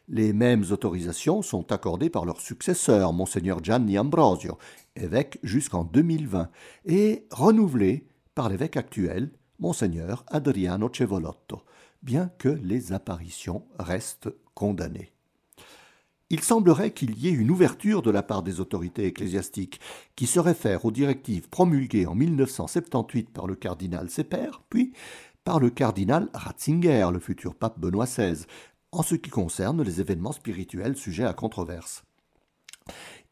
Les 0.07 0.33
mêmes 0.33 0.63
autorisations 0.69 1.41
sont 1.41 1.71
accordées 1.71 2.11
par 2.11 2.25
leur 2.25 2.39
successeur, 2.39 3.11
Monseigneur 3.11 3.63
Gianni 3.63 3.97
Ambrosio, 3.97 4.59
évêque 4.95 5.39
jusqu'en 5.41 5.83
2020, 5.83 6.49
et 6.85 7.25
renouvelées 7.31 8.05
par 8.35 8.49
l'évêque 8.49 8.77
actuel, 8.77 9.31
Monseigneur 9.59 10.23
Adriano 10.27 10.89
Cevolotto, 10.93 11.63
bien 12.03 12.29
que 12.37 12.49
les 12.49 12.93
apparitions 12.93 13.63
restent 13.79 14.29
condamnées. 14.53 15.14
Il 16.31 16.41
semblerait 16.41 16.91
qu'il 16.91 17.17
y 17.19 17.27
ait 17.27 17.31
une 17.31 17.51
ouverture 17.51 18.01
de 18.01 18.09
la 18.09 18.23
part 18.23 18.41
des 18.41 18.59
autorités 18.59 19.05
ecclésiastiques 19.05 19.79
qui 20.15 20.25
se 20.25 20.39
réfère 20.39 20.83
aux 20.83 20.91
directives 20.91 21.49
promulguées 21.49 22.07
en 22.07 22.15
1978 22.15 23.29
par 23.29 23.45
le 23.45 23.55
cardinal 23.55 24.09
Sepper, 24.09 24.49
puis 24.69 24.93
par 25.43 25.59
le 25.59 25.69
cardinal 25.69 26.29
Ratzinger, 26.33 27.09
le 27.13 27.19
futur 27.19 27.53
pape 27.53 27.79
Benoît 27.79 28.05
XVI, 28.05 28.45
en 28.91 29.03
ce 29.03 29.13
qui 29.13 29.29
concerne 29.29 29.83
les 29.83 30.01
événements 30.01 30.31
spirituels 30.31 30.97
sujets 30.97 31.25
à 31.25 31.33
controverse. 31.33 32.03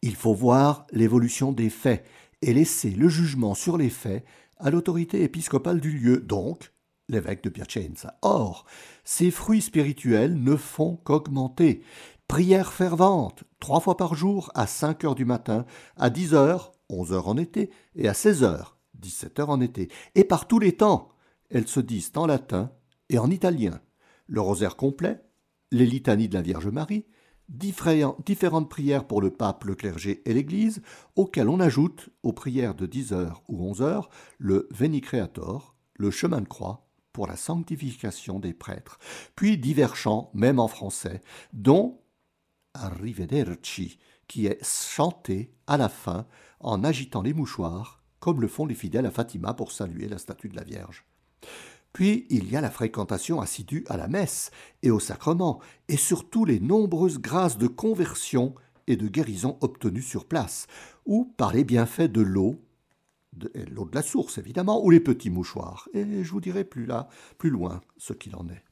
Il 0.02 0.14
faut 0.14 0.34
voir 0.34 0.86
l'évolution 0.92 1.50
des 1.50 1.70
faits 1.70 2.04
et 2.42 2.52
laisser 2.52 2.90
le 2.90 3.08
jugement 3.08 3.54
sur 3.54 3.76
les 3.76 3.90
faits 3.90 4.24
à 4.58 4.70
l'autorité 4.70 5.22
épiscopale 5.22 5.80
du 5.80 5.90
lieu, 5.90 6.18
donc 6.18 6.72
l'évêque 7.08 7.42
de 7.42 7.48
Piacenza. 7.48 8.18
Or, 8.22 8.64
ces 9.02 9.30
fruits 9.30 9.62
spirituels 9.62 10.40
ne 10.40 10.56
font 10.56 10.96
qu'augmenter. 11.04 11.82
Prière 12.28 12.72
fervente, 12.72 13.44
trois 13.60 13.80
fois 13.80 13.96
par 13.96 14.14
jour, 14.14 14.50
à 14.54 14.66
5 14.66 15.04
heures 15.04 15.14
du 15.14 15.24
matin, 15.24 15.66
à 15.96 16.10
10 16.10 16.34
heures, 16.34 16.72
11 16.88 17.12
heures 17.12 17.28
en 17.28 17.36
été, 17.36 17.70
et 17.94 18.08
à 18.08 18.14
16 18.14 18.44
heures, 18.44 18.78
17 18.94 19.40
heures 19.40 19.50
en 19.50 19.60
été, 19.60 19.90
et 20.14 20.24
par 20.24 20.48
tous 20.48 20.58
les 20.58 20.72
temps. 20.72 21.10
Elles 21.50 21.68
se 21.68 21.80
disent 21.80 22.12
en 22.16 22.26
latin 22.26 22.72
et 23.10 23.18
en 23.18 23.30
italien. 23.30 23.80
Le 24.26 24.40
rosaire 24.40 24.76
complet, 24.76 25.22
les 25.70 25.86
litanies 25.86 26.28
de 26.28 26.34
la 26.34 26.42
Vierge 26.42 26.68
Marie, 26.68 27.04
différentes 27.48 28.70
prières 28.70 29.06
pour 29.06 29.20
le 29.20 29.30
pape, 29.30 29.64
le 29.64 29.74
clergé 29.74 30.22
et 30.24 30.32
l'Église, 30.32 30.80
auxquelles 31.16 31.50
on 31.50 31.60
ajoute, 31.60 32.08
aux 32.22 32.32
prières 32.32 32.74
de 32.74 32.86
10 32.86 33.12
heures 33.12 33.42
ou 33.48 33.62
11 33.62 33.82
heures, 33.82 34.08
le 34.38 34.66
Veni 34.70 35.02
Creator, 35.02 35.76
le 35.94 36.10
chemin 36.10 36.40
de 36.40 36.48
croix, 36.48 36.86
pour 37.12 37.26
la 37.26 37.36
sanctification 37.36 38.40
des 38.40 38.54
prêtres, 38.54 38.98
puis 39.36 39.58
divers 39.58 39.94
chants, 39.94 40.30
même 40.34 40.58
en 40.58 40.68
français, 40.68 41.20
dont 41.52 42.00
Arrivederci, 42.74 43.98
qui 44.26 44.46
est 44.46 44.62
chanté 44.64 45.52
à 45.66 45.76
la 45.76 45.88
fin 45.88 46.26
en 46.60 46.84
agitant 46.84 47.22
les 47.22 47.34
mouchoirs, 47.34 48.02
comme 48.20 48.40
le 48.40 48.48
font 48.48 48.66
les 48.66 48.74
fidèles 48.74 49.06
à 49.06 49.10
Fatima 49.10 49.54
pour 49.54 49.72
saluer 49.72 50.08
la 50.08 50.18
statue 50.18 50.48
de 50.48 50.56
la 50.56 50.64
Vierge. 50.64 51.04
Puis 51.92 52.26
il 52.28 52.50
y 52.50 52.56
a 52.56 52.60
la 52.60 52.70
fréquentation 52.70 53.40
assidue 53.40 53.84
à 53.88 53.96
la 53.96 54.08
messe 54.08 54.50
et 54.82 54.90
au 54.90 54.98
sacrement, 54.98 55.60
et 55.88 55.96
surtout 55.96 56.44
les 56.44 56.58
nombreuses 56.58 57.20
grâces 57.20 57.56
de 57.56 57.68
conversion 57.68 58.54
et 58.86 58.96
de 58.96 59.08
guérison 59.08 59.56
obtenues 59.60 60.02
sur 60.02 60.26
place, 60.26 60.66
ou 61.06 61.32
par 61.36 61.52
les 61.52 61.64
bienfaits 61.64 62.10
de 62.10 62.20
l'eau, 62.20 62.60
de, 63.34 63.50
l'eau 63.70 63.84
de 63.84 63.94
la 63.94 64.02
source 64.02 64.38
évidemment, 64.38 64.84
ou 64.84 64.90
les 64.90 65.00
petits 65.00 65.30
mouchoirs. 65.30 65.88
Et 65.94 66.24
je 66.24 66.30
vous 66.32 66.40
dirai 66.40 66.64
plus 66.64 66.86
là, 66.86 67.08
plus 67.38 67.50
loin, 67.50 67.80
ce 67.96 68.12
qu'il 68.12 68.34
en 68.36 68.48
est. 68.48 68.64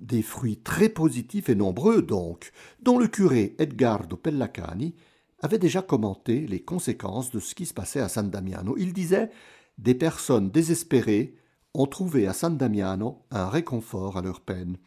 Des 0.00 0.22
fruits 0.22 0.56
très 0.56 0.88
positifs 0.88 1.50
et 1.50 1.54
nombreux 1.54 2.00
donc, 2.00 2.52
dont 2.82 2.98
le 2.98 3.06
curé 3.06 3.54
Edgardo 3.58 4.16
Pellacani 4.16 4.94
avait 5.42 5.58
déjà 5.58 5.82
commenté 5.82 6.46
les 6.46 6.60
conséquences 6.60 7.30
de 7.30 7.38
ce 7.38 7.54
qui 7.54 7.66
se 7.66 7.74
passait 7.74 8.00
à 8.00 8.08
San 8.08 8.30
Damiano. 8.30 8.76
Il 8.78 8.92
disait 8.94 9.30
Des 9.78 9.94
personnes 9.94 10.50
désespérées 10.50 11.34
ont 11.74 11.86
trouvé 11.86 12.26
à 12.26 12.32
San 12.32 12.56
Damiano 12.56 13.22
un 13.30 13.48
réconfort 13.48 14.16
à 14.16 14.22
leur 14.22 14.40
peine. 14.40 14.78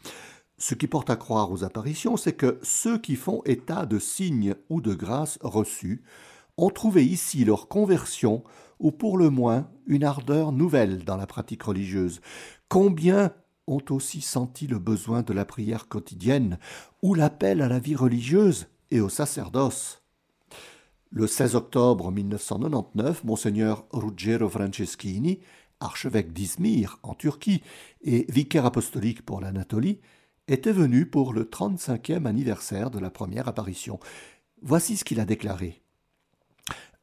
Ce 0.58 0.76
qui 0.76 0.88
porte 0.88 1.10
à 1.10 1.16
croire 1.16 1.52
aux 1.52 1.64
apparitions, 1.64 2.18
c'est 2.18 2.34
que 2.34 2.60
ceux 2.64 2.98
qui 2.98 3.16
font 3.16 3.42
état 3.46 3.86
de 3.86 4.00
signes 4.00 4.56
ou 4.70 4.82
de 4.82 4.94
grâces 4.94 5.38
reçues 5.42 6.04
ont 6.58 6.70
trouvé 6.70 7.06
ici 7.06 7.46
leur 7.46 7.68
conversion 7.68 8.44
ou 8.80 8.92
pour 8.92 9.18
le 9.18 9.30
moins 9.30 9.70
une 9.88 10.04
ardeur 10.04 10.52
nouvelle 10.52 11.04
dans 11.04 11.18
la 11.18 11.28
pratique 11.28 11.64
religieuse. 11.64 12.22
Combien 12.68 13.32
ont 13.68 13.84
aussi 13.90 14.22
senti 14.22 14.68
le 14.68 14.80
besoin 14.80 15.22
de 15.22 15.34
la 15.34 15.46
prière 15.46 15.88
quotidienne 15.88 16.58
ou 17.02 17.14
l'appel 17.14 17.62
à 17.62 17.68
la 17.68 17.80
vie 17.80 17.96
religieuse 17.96 18.68
et 18.92 19.00
au 19.00 19.10
sacerdoce. 19.10 20.02
Le 21.12 21.28
16 21.28 21.56
octobre 21.56 22.12
1999, 22.12 23.24
monseigneur 23.24 23.86
Ruggero 23.92 24.50
Franceschini 24.50 25.40
archevêque 25.84 26.34
d'Izmir 26.34 26.98
en 27.04 27.14
Turquie 27.14 27.62
et 28.02 28.26
vicaire 28.30 28.66
apostolique 28.66 29.24
pour 29.24 29.42
l'Anatolie, 29.42 30.00
était 30.48 30.72
venu 30.72 31.06
pour 31.06 31.34
le 31.34 31.44
35e 31.46 32.26
anniversaire 32.26 32.90
de 32.90 33.00
la 33.00 33.10
première 33.10 33.48
apparition. 33.48 34.00
Voici 34.62 34.98
ce 34.98 35.04
qu'il 35.04 35.20
a 35.20 35.26
déclaré. 35.26 35.82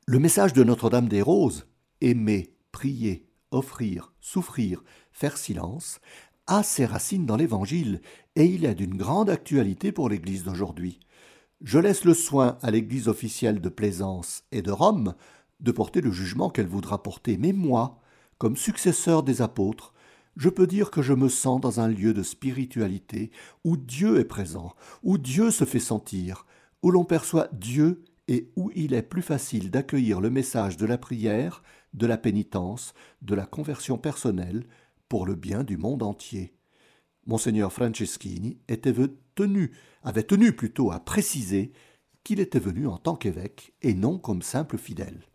Le 0.06 0.18
message 0.18 0.52
de 0.52 0.64
Notre-Dame 0.64 1.08
des 1.08 1.22
Roses, 1.22 1.66
aimer, 2.00 2.54
prier, 2.72 3.28
offrir, 3.50 4.12
souffrir, 4.20 4.82
faire 5.12 5.36
silence, 5.36 6.00
a 6.51 6.64
ses 6.64 6.84
racines 6.84 7.26
dans 7.26 7.36
l'Évangile 7.36 8.01
et 8.34 8.44
il 8.44 8.64
est 8.64 8.74
d'une 8.74 8.96
grande 8.96 9.30
actualité 9.30 9.92
pour 9.92 10.09
l'Église 10.09 10.42
d'aujourd'hui. 10.42 10.98
Je 11.62 11.78
laisse 11.78 12.05
le 12.05 12.12
soin 12.12 12.59
à 12.61 12.72
l'Église 12.72 13.07
officielle 13.07 13.61
de 13.61 13.68
Plaisance 13.68 14.42
et 14.51 14.61
de 14.61 14.72
Rome 14.72 15.14
de 15.61 15.70
porter 15.70 16.01
le 16.01 16.11
jugement 16.11 16.51
qu'elle 16.51 16.66
voudra 16.66 17.05
porter, 17.05 17.36
mais 17.38 17.53
moi, 17.53 18.01
comme 18.38 18.57
successeur 18.57 19.22
des 19.22 19.42
apôtres, 19.42 19.94
je 20.36 20.48
peux 20.48 20.66
dire 20.66 20.90
que 20.90 21.03
je 21.03 21.12
me 21.12 21.28
sens 21.28 21.61
dans 21.61 21.78
un 21.78 21.86
lieu 21.86 22.12
de 22.12 22.24
spiritualité 22.24 23.30
où 23.62 23.76
Dieu 23.76 24.18
est 24.18 24.24
présent, 24.24 24.74
où 25.05 25.18
Dieu 25.18 25.53
se 25.53 25.64
fait 25.64 25.78
sentir, 25.78 26.46
où 26.82 26.90
l'on 26.90 27.05
perçoit 27.05 27.48
Dieu 27.53 28.03
et 28.26 28.51
où 28.57 28.72
il 28.74 28.92
est 28.92 29.03
plus 29.03 29.22
facile 29.22 29.70
d'accueillir 29.70 30.20
le 30.20 30.30
message 30.30 30.76
de 30.76 30.86
la 30.86 30.98
prière, 30.98 31.62
de 31.94 32.07
la 32.07 32.18
pénitence, 32.18 32.92
de 33.22 33.36
la 33.36 33.46
conversion 33.46 33.98
personnelle 33.98 34.64
pour 35.11 35.26
le 35.26 35.34
bien 35.34 35.64
du 35.64 35.76
monde 35.76 36.02
entier. 36.02 36.54
Monseigneur 37.26 37.70
Franceschini 37.72 38.58
était 38.68 38.94
tenu, 39.34 39.72
avait 40.02 40.22
tenu 40.22 40.52
plutôt 40.52 40.92
à 40.92 41.00
préciser 41.00 41.72
qu'il 42.24 42.40
était 42.40 42.61
venu 42.61 42.86
en 42.86 42.96
tant 42.96 43.16
qu'évêque 43.16 43.74
et 43.82 43.92
non 43.92 44.18
comme 44.18 44.40
simple 44.40 44.78
fidèle. 44.78 45.26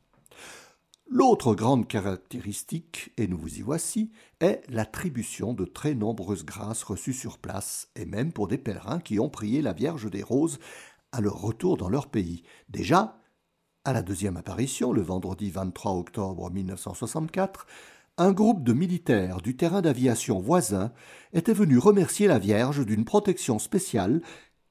L'autre 1.08 1.54
grande 1.54 1.88
caractéristique, 1.88 3.12
et 3.18 3.28
nous 3.28 3.38
vous 3.38 3.60
y 3.60 3.62
voici, 3.62 4.12
est 4.40 4.64
l'attribution 4.70 5.54
de 5.54 5.66
très 5.66 5.94
nombreuses 5.94 6.46
grâces 6.46 6.84
reçues 6.84 7.14
sur 7.14 7.38
place, 7.38 7.90
et 7.96 8.06
même 8.06 8.32
pour 8.32 8.48
des 8.48 8.58
pèlerins 8.58 9.00
qui 9.00 9.20
ont 9.20 9.30
prié 9.30 9.62
la 9.62 9.74
Vierge 9.74 10.10
des 10.10 10.24
Roses 10.24 10.58
à 11.12 11.22
leur 11.22 11.40
retour 11.40 11.78
dans 11.78 11.90
leur 11.90 12.08
pays. 12.08 12.44
Déjà, 12.70 13.20
à 13.84 13.94
la 13.94 14.02
deuxième 14.02 14.38
apparition, 14.38 14.94
le 14.94 15.02
vendredi 15.02 15.52
23 15.52 15.92
octobre 15.94 16.50
1964, 16.50 17.68
un 18.18 18.32
groupe 18.32 18.64
de 18.64 18.72
militaires 18.72 19.42
du 19.42 19.58
terrain 19.58 19.82
d'aviation 19.82 20.40
voisin 20.40 20.94
était 21.34 21.54
venu 21.54 21.78
remercier 21.78 22.28
la 22.28 22.40
Vierge 22.40 22.86
d'une 22.86 23.04
protection 23.04 23.60
spéciale 23.60 24.22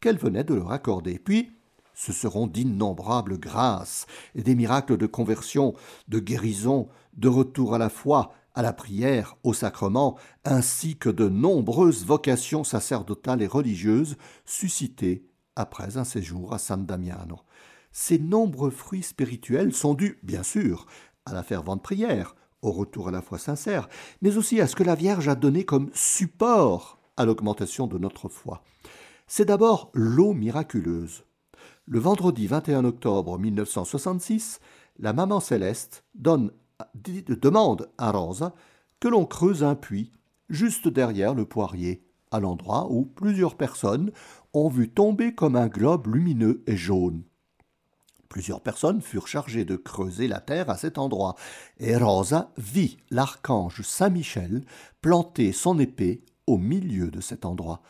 qu'elle 0.01 0.17
venait 0.17 0.45
de 0.45 0.55
leur 0.55 0.73
accorder. 0.73 1.19
Puis, 1.19 1.51
ce 1.93 2.13
seront 2.13 2.47
d'innombrables 2.47 3.39
grâces 3.39 4.07
et 4.35 4.43
des 4.43 4.55
miracles 4.55 4.97
de 4.97 5.07
conversion, 5.07 5.75
de 6.09 6.19
guérison, 6.21 6.89
de 7.17 7.29
retour 7.29 7.75
à 7.75 7.79
la 7.79 7.91
foi, 7.91 8.33
à 8.55 8.63
la 8.63 8.73
prière, 8.73 9.37
au 9.43 9.53
sacrement, 9.53 10.17
ainsi 10.45 10.97
que 10.97 11.11
de 11.11 11.29
nombreuses 11.29 12.05
vocations 12.05 12.65
sacerdotales 12.65 13.43
et 13.43 13.47
religieuses 13.47 14.17
suscitées 14.47 15.29
après 15.55 15.99
un 15.99 16.05
séjour 16.05 16.55
à 16.55 16.59
San 16.59 16.87
Damiano. 16.87 17.41
Ces 17.93 18.19
nombreux 18.19 18.71
fruits 18.71 19.03
spirituels 19.03 19.75
sont 19.75 19.95
dus, 19.95 20.19
bien 20.23 20.43
sûr, 20.43 20.87
à 21.27 21.35
la 21.35 21.43
fervente 21.43 21.83
prière, 21.83 22.35
au 22.65 22.73
retour 22.73 23.09
à 23.09 23.11
la 23.11 23.23
foi 23.23 23.39
sincère, 23.39 23.89
mais 24.23 24.37
aussi 24.37 24.61
à 24.61 24.67
ce 24.67 24.77
que 24.77 24.83
la 24.83 24.95
Vierge 24.95 25.29
a 25.29 25.35
donné 25.35 25.65
comme 25.65 25.91
support 25.93 26.99
à 27.17 27.25
l'augmentation 27.25 27.87
de 27.87 27.99
notre 27.99 28.29
foi. 28.29 28.63
C'est 29.27 29.45
d'abord 29.45 29.91
l'eau 29.95 30.33
miraculeuse. 30.33 31.25
Le 31.87 31.99
vendredi 31.99 32.47
21 32.47 32.85
octobre 32.85 33.39
1966, 33.39 34.61
la 34.99 35.13
maman 35.13 35.41
céleste 35.41 36.05
demande 36.15 37.91
à 37.99 38.11
Rosa 38.11 38.55
que 39.01 39.09
l'on 39.09 39.27
creuse 39.27 39.63
un 39.63 39.75
puits 39.75 40.13
juste 40.49 40.89
derrière 40.89 41.35
le 41.35 41.45
poirier, 41.45 42.07
à 42.31 42.41
l'endroit 42.41 42.89
où 42.91 43.05
plusieurs 43.05 43.57
personnes 43.57 44.13
ont 44.53 44.69
vu 44.69 44.89
tomber 44.89 45.35
comme 45.35 45.57
un 45.57 45.69
globe 45.69 46.07
lumineux 46.07 46.63
et 46.67 46.77
jaune. 46.77 47.23
Plusieurs 48.35 48.63
personnes 48.63 49.01
furent 49.01 49.29
chargées 49.29 49.65
de 49.65 49.77
creuser 49.77 50.27
la 50.27 50.41
terre 50.41 50.69
à 50.69 50.77
cet 50.77 50.99
endroit, 50.99 51.37
et 51.79 51.97
Rosa 51.97 52.51
vit 52.59 52.97
l'archange 53.13 53.83
Saint 53.83 54.11
Michel 54.11 54.65
planter 55.01 55.53
son 55.53 55.79
épée 55.79 56.25
au 56.49 56.59
milieu 56.59 57.13
de 57.13 57.21
cet 57.21 57.45
endroit. 57.45 57.81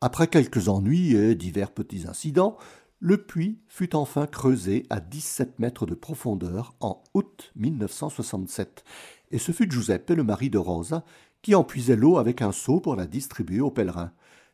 Après 0.00 0.26
quelques 0.26 0.68
ennuis 0.68 1.14
et 1.14 1.36
divers 1.36 1.70
petits 1.70 2.08
incidents, 2.08 2.56
le 2.98 3.22
puits 3.22 3.60
fut 3.68 3.94
enfin 3.94 4.26
creusé 4.26 4.86
à 4.90 4.98
17 4.98 5.60
mètres 5.60 5.86
de 5.86 5.94
profondeur 5.94 6.74
en 6.80 7.04
août 7.14 7.52
1967, 7.54 8.82
et 9.30 9.38
ce 9.38 9.52
fut 9.52 9.70
Giuseppe, 9.70 10.10
le 10.10 10.24
mari 10.24 10.50
de 10.50 10.58
Rosa, 10.58 11.04
qui 11.42 11.54
en 11.54 11.62
puisait 11.62 11.94
l'eau 11.94 12.18
avec 12.18 12.42
un 12.42 12.50
seau 12.50 12.80
pour 12.80 12.96
la 12.96 13.06
distribuer 13.06 13.60
aux 13.60 13.70
pèlerins. 13.70 14.10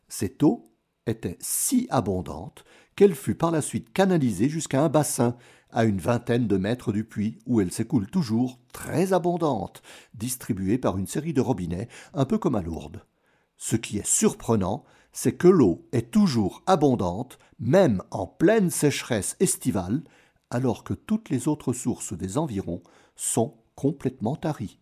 Cette 0.08 0.42
eau 0.42 0.71
était 1.06 1.38
si 1.40 1.86
abondante 1.90 2.64
qu'elle 2.96 3.14
fut 3.14 3.34
par 3.34 3.50
la 3.50 3.62
suite 3.62 3.92
canalisée 3.92 4.48
jusqu'à 4.48 4.82
un 4.82 4.88
bassin 4.88 5.36
à 5.70 5.84
une 5.84 5.98
vingtaine 5.98 6.46
de 6.46 6.56
mètres 6.56 6.92
du 6.92 7.04
puits 7.04 7.38
où 7.46 7.60
elle 7.60 7.72
s'écoule 7.72 8.06
toujours 8.06 8.58
très 8.72 9.12
abondante, 9.12 9.82
distribuée 10.14 10.78
par 10.78 10.98
une 10.98 11.06
série 11.06 11.32
de 11.32 11.40
robinets, 11.40 11.88
un 12.12 12.26
peu 12.26 12.38
comme 12.38 12.54
à 12.54 12.62
Lourdes. 12.62 13.04
Ce 13.56 13.76
qui 13.76 13.98
est 13.98 14.06
surprenant, 14.06 14.84
c'est 15.12 15.32
que 15.32 15.48
l'eau 15.48 15.86
est 15.92 16.10
toujours 16.10 16.62
abondante, 16.66 17.38
même 17.58 18.02
en 18.10 18.26
pleine 18.26 18.70
sécheresse 18.70 19.36
estivale, 19.40 20.02
alors 20.50 20.84
que 20.84 20.94
toutes 20.94 21.30
les 21.30 21.48
autres 21.48 21.72
sources 21.72 22.12
des 22.12 22.36
environs 22.36 22.82
sont 23.16 23.56
complètement 23.74 24.36
taries. 24.36 24.78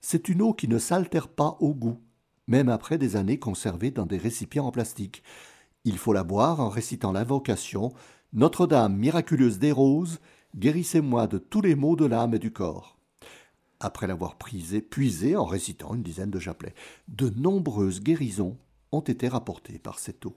C'est 0.00 0.28
une 0.28 0.42
eau 0.42 0.52
qui 0.52 0.68
ne 0.68 0.78
s'altère 0.78 1.28
pas 1.28 1.56
au 1.60 1.74
goût, 1.74 2.00
même 2.46 2.68
après 2.68 2.98
des 2.98 3.16
années 3.16 3.38
conservées 3.38 3.90
dans 3.90 4.06
des 4.06 4.18
récipients 4.18 4.66
en 4.66 4.72
plastique. 4.72 5.22
Il 5.84 5.98
faut 5.98 6.12
la 6.12 6.24
boire 6.24 6.60
en 6.60 6.68
récitant 6.68 7.12
l'invocation 7.12 7.92
Notre-Dame 8.32 8.96
miraculeuse 8.96 9.58
des 9.58 9.72
roses, 9.72 10.20
guérissez-moi 10.56 11.26
de 11.26 11.38
tous 11.38 11.60
les 11.60 11.74
maux 11.74 11.96
de 11.96 12.06
l'âme 12.06 12.34
et 12.34 12.38
du 12.38 12.52
corps. 12.52 12.96
Après 13.78 14.06
l'avoir 14.06 14.36
prisée, 14.36 14.80
puisée 14.80 15.36
en 15.36 15.44
récitant 15.44 15.94
une 15.94 16.02
dizaine 16.02 16.30
de 16.30 16.38
chapelets, 16.38 16.74
de 17.08 17.30
nombreuses 17.30 18.00
guérisons 18.00 18.56
ont 18.92 19.00
été 19.00 19.28
rapportées 19.28 19.78
par 19.78 19.98
cette 19.98 20.24
eau. 20.24 20.34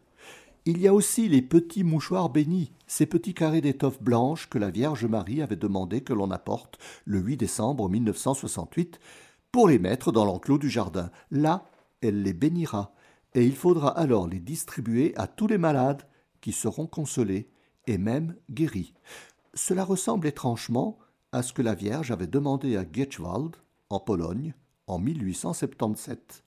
Il 0.65 0.79
y 0.81 0.87
a 0.87 0.93
aussi 0.93 1.29
les 1.29 1.41
petits 1.41 1.85
mouchoirs 1.85 2.29
bénis, 2.29 2.71
ces 2.85 3.05
petits 3.05 3.33
carrés 3.33 3.61
d'étoffe 3.61 4.01
blanche 4.01 4.49
que 4.49 4.57
la 4.57 4.69
Vierge 4.69 5.05
Marie 5.05 5.41
avait 5.41 5.55
demandé 5.55 6.01
que 6.01 6.13
l'on 6.13 6.31
apporte 6.31 6.77
le 7.05 7.19
8 7.19 7.37
décembre 7.37 7.89
1968 7.89 8.99
pour 9.51 9.69
les 9.69 9.79
mettre 9.79 10.11
dans 10.11 10.25
l'enclos 10.25 10.57
du 10.57 10.69
jardin. 10.69 11.09
Là, 11.31 11.65
elle 12.01 12.23
les 12.23 12.33
bénira, 12.33 12.93
et 13.33 13.45
il 13.45 13.55
faudra 13.55 13.97
alors 13.97 14.27
les 14.27 14.39
distribuer 14.39 15.13
à 15.15 15.27
tous 15.27 15.47
les 15.47 15.57
malades 15.57 16.03
qui 16.41 16.51
seront 16.51 16.87
consolés 16.87 17.49
et 17.87 17.97
même 17.97 18.35
guéris. 18.49 18.93
Cela 19.53 19.83
ressemble 19.83 20.27
étrangement 20.27 20.97
à 21.31 21.43
ce 21.43 21.53
que 21.53 21.61
la 21.61 21.75
Vierge 21.75 22.11
avait 22.11 22.27
demandé 22.27 22.75
à 22.75 22.85
Getschwald, 22.91 23.55
en 23.89 23.99
Pologne, 23.99 24.53
en 24.87 24.99
1877. 24.99 26.43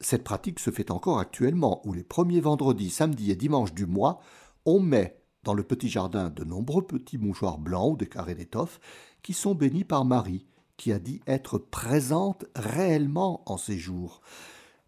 Cette 0.00 0.24
pratique 0.24 0.60
se 0.60 0.70
fait 0.70 0.90
encore 0.90 1.18
actuellement, 1.18 1.80
où 1.86 1.92
les 1.92 2.04
premiers 2.04 2.40
vendredis, 2.40 2.90
samedis 2.90 3.30
et 3.30 3.36
dimanches 3.36 3.74
du 3.74 3.86
mois, 3.86 4.20
on 4.64 4.80
met 4.80 5.18
dans 5.42 5.54
le 5.54 5.62
petit 5.62 5.88
jardin 5.88 6.28
de 6.28 6.44
nombreux 6.44 6.86
petits 6.86 7.18
mouchoirs 7.18 7.58
blancs 7.58 7.92
ou 7.92 7.96
des 7.96 8.08
carrés 8.08 8.34
d'étoffe 8.34 8.80
qui 9.22 9.32
sont 9.32 9.54
bénis 9.54 9.84
par 9.84 10.04
Marie, 10.04 10.44
qui 10.76 10.92
a 10.92 10.98
dit 10.98 11.20
être 11.26 11.58
présente 11.58 12.44
réellement 12.54 13.42
en 13.50 13.56
ces 13.56 13.78
jours. 13.78 14.20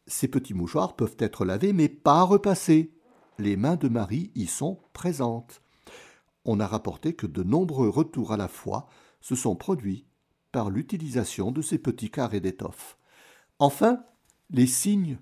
Ces 0.06 0.28
petits 0.28 0.54
mouchoirs 0.54 0.96
peuvent 0.96 1.16
être 1.18 1.44
lavés 1.44 1.72
mais 1.72 1.88
pas 1.88 2.22
repassés. 2.22 2.92
Les 3.38 3.56
mains 3.56 3.76
de 3.76 3.88
Marie 3.88 4.30
y 4.34 4.46
sont 4.46 4.80
présentes. 4.92 5.62
On 6.44 6.60
a 6.60 6.66
rapporté 6.66 7.14
que 7.14 7.26
de 7.26 7.42
nombreux 7.42 7.88
retours 7.88 8.32
à 8.32 8.36
la 8.36 8.48
foi 8.48 8.88
se 9.20 9.34
sont 9.34 9.56
produits 9.56 10.06
par 10.52 10.70
l'utilisation 10.70 11.52
de 11.52 11.62
ces 11.62 11.78
petits 11.78 12.10
carrés 12.10 12.40
d'étoffe. 12.40 12.96
Enfin, 13.58 14.02
les 14.50 14.66
signes, 14.66 15.18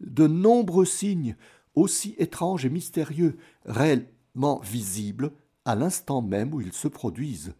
de 0.00 0.26
nombreux 0.26 0.86
signes, 0.86 1.36
aussi 1.74 2.14
étranges 2.18 2.64
et 2.64 2.70
mystérieux, 2.70 3.36
réellement 3.64 4.60
visibles 4.60 5.32
à 5.64 5.74
l'instant 5.74 6.22
même 6.22 6.54
où 6.54 6.60
ils 6.60 6.72
se 6.72 6.88
produisent. 6.88 7.54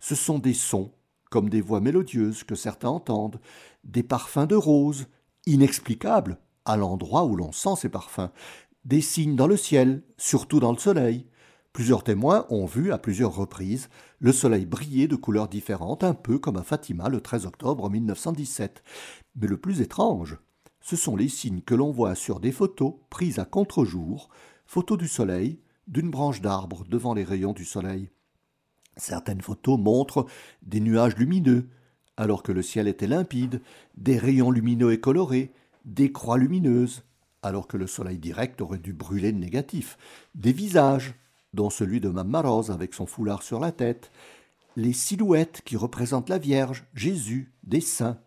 Ce 0.00 0.14
sont 0.14 0.38
des 0.38 0.54
sons, 0.54 0.92
comme 1.30 1.48
des 1.48 1.60
voix 1.60 1.80
mélodieuses 1.80 2.44
que 2.44 2.54
certains 2.54 2.88
entendent, 2.88 3.40
des 3.84 4.02
parfums 4.02 4.46
de 4.46 4.56
roses, 4.56 5.06
inexplicables 5.46 6.38
à 6.64 6.76
l'endroit 6.76 7.24
où 7.24 7.36
l'on 7.36 7.52
sent 7.52 7.76
ces 7.76 7.88
parfums, 7.88 8.30
des 8.84 9.00
signes 9.00 9.36
dans 9.36 9.46
le 9.46 9.56
ciel, 9.56 10.02
surtout 10.16 10.60
dans 10.60 10.72
le 10.72 10.78
soleil. 10.78 11.26
Plusieurs 11.72 12.04
témoins 12.04 12.46
ont 12.50 12.66
vu 12.66 12.92
à 12.92 12.98
plusieurs 12.98 13.34
reprises 13.34 13.88
le 14.20 14.32
soleil 14.32 14.64
briller 14.64 15.08
de 15.08 15.16
couleurs 15.16 15.48
différentes, 15.48 16.04
un 16.04 16.14
peu 16.14 16.38
comme 16.38 16.56
à 16.56 16.62
Fatima 16.62 17.08
le 17.08 17.20
13 17.20 17.46
octobre 17.46 17.90
1917. 17.90 18.82
Mais 19.36 19.48
le 19.48 19.56
plus 19.56 19.80
étrange, 19.80 20.38
ce 20.80 20.96
sont 20.96 21.16
les 21.16 21.28
signes 21.28 21.62
que 21.62 21.74
l'on 21.74 21.90
voit 21.90 22.14
sur 22.14 22.40
des 22.40 22.52
photos 22.52 22.94
prises 23.10 23.38
à 23.38 23.44
contre-jour, 23.44 24.28
photos 24.66 24.98
du 24.98 25.08
soleil, 25.08 25.60
d'une 25.88 26.10
branche 26.10 26.40
d'arbre 26.40 26.84
devant 26.88 27.12
les 27.12 27.24
rayons 27.24 27.52
du 27.52 27.64
soleil. 27.64 28.10
Certaines 28.96 29.40
photos 29.40 29.78
montrent 29.78 30.26
des 30.62 30.80
nuages 30.80 31.16
lumineux, 31.16 31.66
alors 32.16 32.42
que 32.42 32.52
le 32.52 32.62
ciel 32.62 32.88
était 32.88 33.06
limpide, 33.06 33.60
des 33.96 34.18
rayons 34.18 34.50
lumineux 34.50 34.92
et 34.92 35.00
colorés, 35.00 35.52
des 35.84 36.12
croix 36.12 36.38
lumineuses, 36.38 37.02
alors 37.42 37.66
que 37.66 37.76
le 37.76 37.86
soleil 37.86 38.18
direct 38.18 38.60
aurait 38.60 38.78
dû 38.78 38.92
brûler 38.92 39.32
le 39.32 39.38
négatif, 39.38 39.98
des 40.34 40.52
visages, 40.52 41.14
dont 41.52 41.70
celui 41.70 42.00
de 42.00 42.08
Mamma 42.08 42.40
Rose 42.40 42.70
avec 42.70 42.94
son 42.94 43.06
foulard 43.06 43.42
sur 43.42 43.60
la 43.60 43.72
tête, 43.72 44.10
les 44.76 44.92
silhouettes 44.92 45.62
qui 45.64 45.76
représentent 45.76 46.28
la 46.28 46.38
Vierge, 46.38 46.84
Jésus, 46.94 47.52
des 47.62 47.80
saints. 47.80 48.18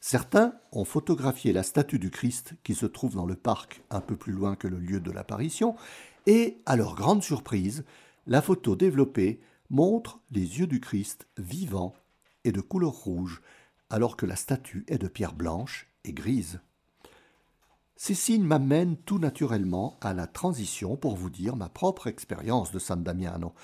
Certains 0.00 0.54
ont 0.72 0.84
photographié 0.84 1.52
la 1.52 1.62
statue 1.62 1.98
du 1.98 2.10
Christ 2.10 2.54
qui 2.64 2.74
se 2.74 2.86
trouve 2.86 3.14
dans 3.14 3.26
le 3.26 3.36
parc 3.36 3.82
un 3.90 4.00
peu 4.00 4.16
plus 4.16 4.32
loin 4.32 4.56
que 4.56 4.68
le 4.68 4.78
lieu 4.78 5.00
de 5.00 5.10
l'apparition, 5.10 5.76
et, 6.26 6.58
à 6.66 6.76
leur 6.76 6.94
grande 6.94 7.22
surprise, 7.22 7.84
la 8.26 8.42
photo 8.42 8.76
développée 8.76 9.40
montre 9.70 10.20
les 10.30 10.58
yeux 10.58 10.66
du 10.66 10.80
Christ 10.80 11.26
vivants 11.36 11.94
et 12.44 12.52
de 12.52 12.60
couleur 12.60 12.92
rouge, 12.92 13.42
alors 13.90 14.16
que 14.16 14.26
la 14.26 14.36
statue 14.36 14.84
est 14.88 14.98
de 14.98 15.08
pierre 15.08 15.34
blanche 15.34 15.88
et 16.04 16.12
grise. 16.12 16.60
Ces 17.96 18.14
signes 18.14 18.44
m'amènent 18.44 18.96
tout 18.96 19.18
naturellement 19.18 19.98
à 20.00 20.14
la 20.14 20.26
transition 20.26 20.96
pour 20.96 21.16
vous 21.16 21.30
dire 21.30 21.56
ma 21.56 21.68
propre 21.68 22.06
expérience 22.06 22.70
de 22.70 22.78
San 22.78 23.02
Damiano. 23.02 23.54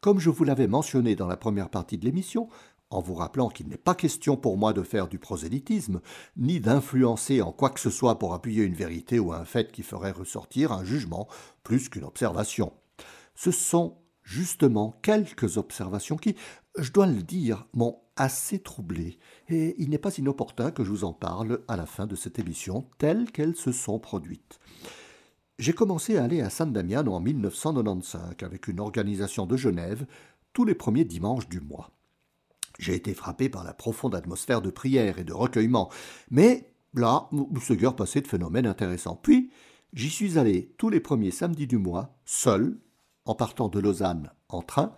Comme 0.00 0.18
je 0.18 0.30
vous 0.30 0.44
l'avais 0.44 0.66
mentionné 0.66 1.14
dans 1.14 1.28
la 1.28 1.36
première 1.36 1.70
partie 1.70 1.96
de 1.96 2.04
l'émission, 2.04 2.48
en 2.90 3.00
vous 3.00 3.14
rappelant 3.14 3.50
qu'il 3.50 3.68
n'est 3.68 3.76
pas 3.76 3.94
question 3.94 4.36
pour 4.36 4.56
moi 4.56 4.72
de 4.72 4.82
faire 4.82 5.08
du 5.08 5.18
prosélytisme, 5.18 6.00
ni 6.36 6.58
d'influencer 6.58 7.42
en 7.42 7.52
quoi 7.52 7.70
que 7.70 7.80
ce 7.80 7.90
soit 7.90 8.18
pour 8.18 8.34
appuyer 8.34 8.64
une 8.64 8.74
vérité 8.74 9.18
ou 9.18 9.32
un 9.32 9.44
fait 9.44 9.70
qui 9.70 9.82
ferait 9.82 10.10
ressortir 10.10 10.72
un 10.72 10.84
jugement 10.84 11.28
plus 11.62 11.88
qu'une 11.88 12.04
observation. 12.04 12.72
Ce 13.34 13.50
sont 13.50 13.98
justement 14.28 14.98
quelques 15.00 15.56
observations 15.56 16.18
qui, 16.18 16.36
je 16.76 16.92
dois 16.92 17.06
le 17.06 17.22
dire, 17.22 17.66
m'ont 17.72 17.98
assez 18.14 18.58
troublé, 18.58 19.18
et 19.48 19.74
il 19.78 19.88
n'est 19.88 19.96
pas 19.96 20.16
inopportun 20.18 20.70
que 20.70 20.84
je 20.84 20.90
vous 20.90 21.04
en 21.04 21.14
parle 21.14 21.60
à 21.66 21.76
la 21.76 21.86
fin 21.86 22.06
de 22.06 22.14
cette 22.14 22.38
émission, 22.38 22.86
telles 22.98 23.30
qu'elles 23.32 23.56
se 23.56 23.72
sont 23.72 23.98
produites. 23.98 24.58
J'ai 25.58 25.72
commencé 25.72 26.18
à 26.18 26.24
aller 26.24 26.42
à 26.42 26.50
San 26.50 26.72
Damiano 26.72 27.14
en 27.14 27.20
1995 27.20 28.34
avec 28.42 28.68
une 28.68 28.80
organisation 28.80 29.46
de 29.46 29.56
Genève 29.56 30.06
tous 30.52 30.66
les 30.66 30.74
premiers 30.74 31.04
dimanches 31.04 31.48
du 31.48 31.60
mois. 31.60 31.90
J'ai 32.78 32.94
été 32.94 33.14
frappé 33.14 33.48
par 33.48 33.64
la 33.64 33.72
profonde 33.72 34.14
atmosphère 34.14 34.60
de 34.60 34.70
prière 34.70 35.18
et 35.18 35.24
de 35.24 35.32
recueillement, 35.32 35.90
mais 36.30 36.74
là, 36.92 37.30
ce 37.62 37.72
guère 37.72 37.96
passé 37.96 38.20
de 38.20 38.28
phénomènes 38.28 38.66
intéressants. 38.66 39.16
Puis, 39.16 39.50
j'y 39.94 40.10
suis 40.10 40.38
allé 40.38 40.74
tous 40.76 40.90
les 40.90 41.00
premiers 41.00 41.30
samedis 41.30 41.66
du 41.66 41.78
mois, 41.78 42.18
seul, 42.26 42.78
en 43.28 43.34
partant 43.34 43.68
de 43.68 43.78
Lausanne 43.78 44.30
en 44.48 44.62
train 44.62 44.92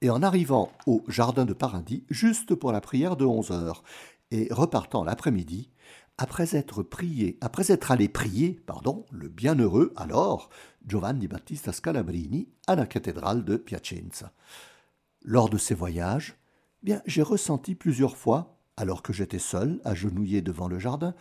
et 0.00 0.08
en 0.08 0.22
arrivant 0.22 0.72
au 0.86 1.04
Jardin 1.06 1.44
de 1.44 1.52
Paradis 1.52 2.04
juste 2.08 2.54
pour 2.54 2.72
la 2.72 2.80
prière 2.80 3.16
de 3.16 3.26
11 3.26 3.52
heures 3.52 3.84
et 4.30 4.48
repartant 4.50 5.04
l'après-midi 5.04 5.70
après 6.16 6.56
être 6.56 6.82
prié, 6.82 7.36
après 7.40 7.72
être 7.72 7.90
allé 7.90 8.08
prier, 8.08 8.62
pardon, 8.66 9.04
le 9.10 9.28
bienheureux 9.28 9.92
alors 9.96 10.48
Giovanni 10.86 11.28
Battista 11.28 11.72
Scalabrini 11.72 12.48
à 12.66 12.74
la 12.74 12.86
cathédrale 12.86 13.44
de 13.44 13.56
Piacenza. 13.56 14.32
Lors 15.22 15.50
de 15.50 15.58
ces 15.58 15.74
voyages, 15.74 16.36
bien, 16.82 17.02
j'ai 17.04 17.22
ressenti 17.22 17.74
plusieurs 17.74 18.16
fois, 18.16 18.60
alors 18.76 19.02
que 19.02 19.12
j'étais 19.12 19.38
seul, 19.38 19.80
agenouillé 19.84 20.40
devant 20.40 20.68
le 20.68 20.78
jardin, 20.78 21.14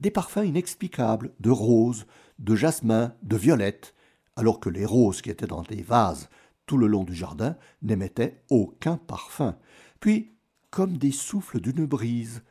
des 0.00 0.10
parfums 0.10 0.46
inexplicables 0.46 1.32
de 1.38 1.50
roses, 1.50 2.06
de 2.38 2.56
jasmin, 2.56 3.14
de 3.22 3.36
violettes, 3.36 3.94
alors 4.36 4.60
que 4.60 4.68
les 4.68 4.86
roses 4.86 5.22
qui 5.22 5.30
étaient 5.30 5.46
dans 5.46 5.62
des 5.62 5.82
vases 5.82 6.28
tout 6.66 6.76
le 6.78 6.86
long 6.86 7.04
du 7.04 7.14
jardin 7.14 7.56
n'émettaient 7.82 8.44
aucun 8.50 8.96
parfum, 8.96 9.56
puis 10.00 10.32
comme 10.70 10.96
des 10.96 11.12
souffles 11.12 11.60
d'une 11.60 11.84
brise, 11.84 12.42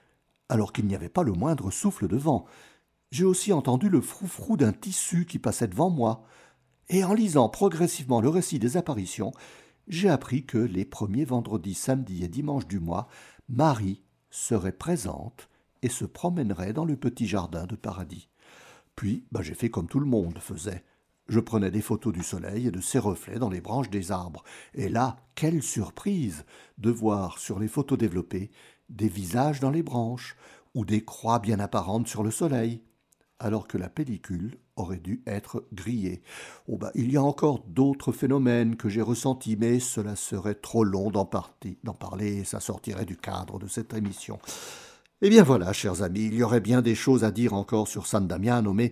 alors 0.50 0.74
qu'il 0.74 0.86
n'y 0.86 0.96
avait 0.96 1.10
pas 1.10 1.24
le 1.24 1.32
moindre 1.32 1.72
souffle 1.72 2.08
de 2.08 2.18
vent. 2.18 2.46
J'ai 3.12 3.24
aussi 3.24 3.52
entendu 3.52 3.90
le 3.90 4.02
froufrou 4.02 4.58
d'un 4.58 4.74
tissu 4.74 5.26
qui 5.26 5.40
passait 5.40 5.68
devant 5.68 5.90
moi, 5.90 6.24
et 6.90 7.04
en 7.04 7.14
lisant 7.14 7.50
progressivement 7.50 8.22
le 8.22 8.30
récit 8.30 8.60
des 8.60 8.78
apparitions, 8.78 9.32
j'ai 9.88 10.10
appris 10.10 10.46
que 10.46 10.58
les 10.58 10.86
premiers 10.86 11.26
vendredis, 11.26 11.74
samedis 11.74 12.24
et 12.24 12.28
dimanches 12.28 12.68
du 12.68 12.80
mois, 12.80 13.08
Marie 13.50 14.04
serait 14.30 14.72
présente 14.72 15.50
et 15.82 15.90
se 15.90 16.06
promènerait 16.06 16.74
dans 16.74 16.86
le 16.86 16.96
petit 16.96 17.28
jardin 17.28 17.66
de 17.66 17.76
paradis. 17.76 18.30
Puis, 18.96 19.26
bah, 19.32 19.42
j'ai 19.42 19.56
fait 19.56 19.70
comme 19.70 19.88
tout 19.88 20.00
le 20.00 20.06
monde 20.06 20.38
faisait. 20.40 20.84
Je 21.28 21.40
prenais 21.40 21.72
des 21.72 21.82
photos 21.82 22.14
du 22.14 22.24
soleil 22.24 22.68
et 22.68 22.72
de 22.72 22.82
ses 22.82 23.00
reflets 23.00 23.40
dans 23.40 23.50
les 23.50 23.62
branches 23.62 23.90
des 23.90 24.12
arbres. 24.12 24.44
Et 24.74 24.90
là, 24.90 25.18
quelle 25.36 25.64
surprise 25.64 26.46
de 26.78 26.92
voir 26.92 27.38
sur 27.40 27.60
les 27.60 27.68
photos 27.68 27.98
développées 27.98 28.52
des 28.90 29.08
visages 29.08 29.60
dans 29.60 29.72
les 29.72 29.84
branches 29.84 30.36
ou 30.74 30.86
des 30.86 31.04
croix 31.04 31.40
bien 31.40 31.60
apparentes 31.60 32.08
sur 32.08 32.24
le 32.24 32.32
soleil. 32.32 32.82
alors 33.40 33.68
que 33.68 33.78
la 33.80 33.90
pellicule 33.90 34.60
aurait 34.76 35.00
dû 35.00 35.24
être 35.26 35.66
grillée. 35.74 36.22
Oh 36.68 36.78
bah, 36.78 36.92
il 36.94 37.12
y 37.12 37.18
a 37.18 37.24
encore 37.24 37.64
d'autres 37.68 38.12
phénomènes 38.12 38.76
que 38.76 38.88
j'ai 38.88 39.02
ressentis, 39.02 39.58
mais 39.60 39.80
cela 39.80 40.16
serait 40.16 40.56
trop 40.56 40.84
long 40.84 41.10
d'en, 41.10 41.28
d'en 41.84 41.94
parler 41.94 42.38
et 42.38 42.44
ça 42.44 42.60
sortirait 42.60 43.06
du 43.06 43.18
cadre 43.18 43.58
de 43.58 43.68
cette 43.68 43.94
émission. 43.96 44.40
Eh 45.24 45.30
bien 45.30 45.44
voilà, 45.44 45.74
chers 45.74 46.02
amis, 46.04 46.26
il 46.26 46.36
y 46.36 46.44
aurait 46.44 46.62
bien 46.62 46.82
des 46.82 46.96
choses 46.96 47.24
à 47.24 47.32
dire 47.32 47.54
encore 47.54 47.88
sur 47.88 48.08
San 48.08 48.28
Damiano, 48.28 48.74
mais 48.74 48.92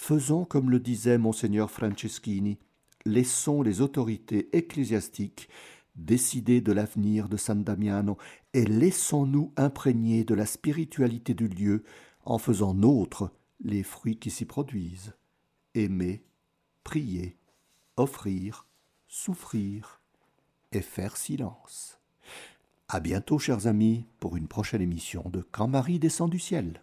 faisons 0.00 0.46
comme 0.46 0.70
le 0.70 0.80
disait 0.80 1.18
monseigneur 1.18 1.70
Franceschini, 1.70 2.58
laissons 3.04 3.60
les 3.60 3.82
autorités 3.82 4.48
ecclésiastiques 4.56 5.50
décider 5.94 6.62
de 6.62 6.72
l'avenir 6.72 7.28
de 7.28 7.36
San 7.36 7.62
Damiano 7.62 8.16
et 8.54 8.64
laissons-nous 8.64 9.52
imprégner 9.58 10.24
de 10.24 10.34
la 10.34 10.46
spiritualité 10.46 11.34
du 11.34 11.48
lieu 11.48 11.84
en 12.24 12.38
faisant 12.38 12.72
nôtre 12.72 13.30
les 13.62 13.82
fruits 13.82 14.18
qui 14.18 14.30
s'y 14.30 14.46
produisent. 14.46 15.12
Aimer, 15.74 16.24
prier, 16.82 17.36
offrir, 17.98 18.66
souffrir 19.06 20.00
et 20.72 20.80
faire 20.80 21.18
silence. 21.18 22.00
À 22.88 23.00
bientôt, 23.00 23.38
chers 23.38 23.66
amis, 23.66 24.06
pour 24.18 24.38
une 24.38 24.48
prochaine 24.48 24.82
émission 24.82 25.28
de 25.28 25.46
Quand 25.52 25.68
Marie 25.68 25.98
descend 25.98 26.30
du 26.30 26.38
ciel. 26.38 26.80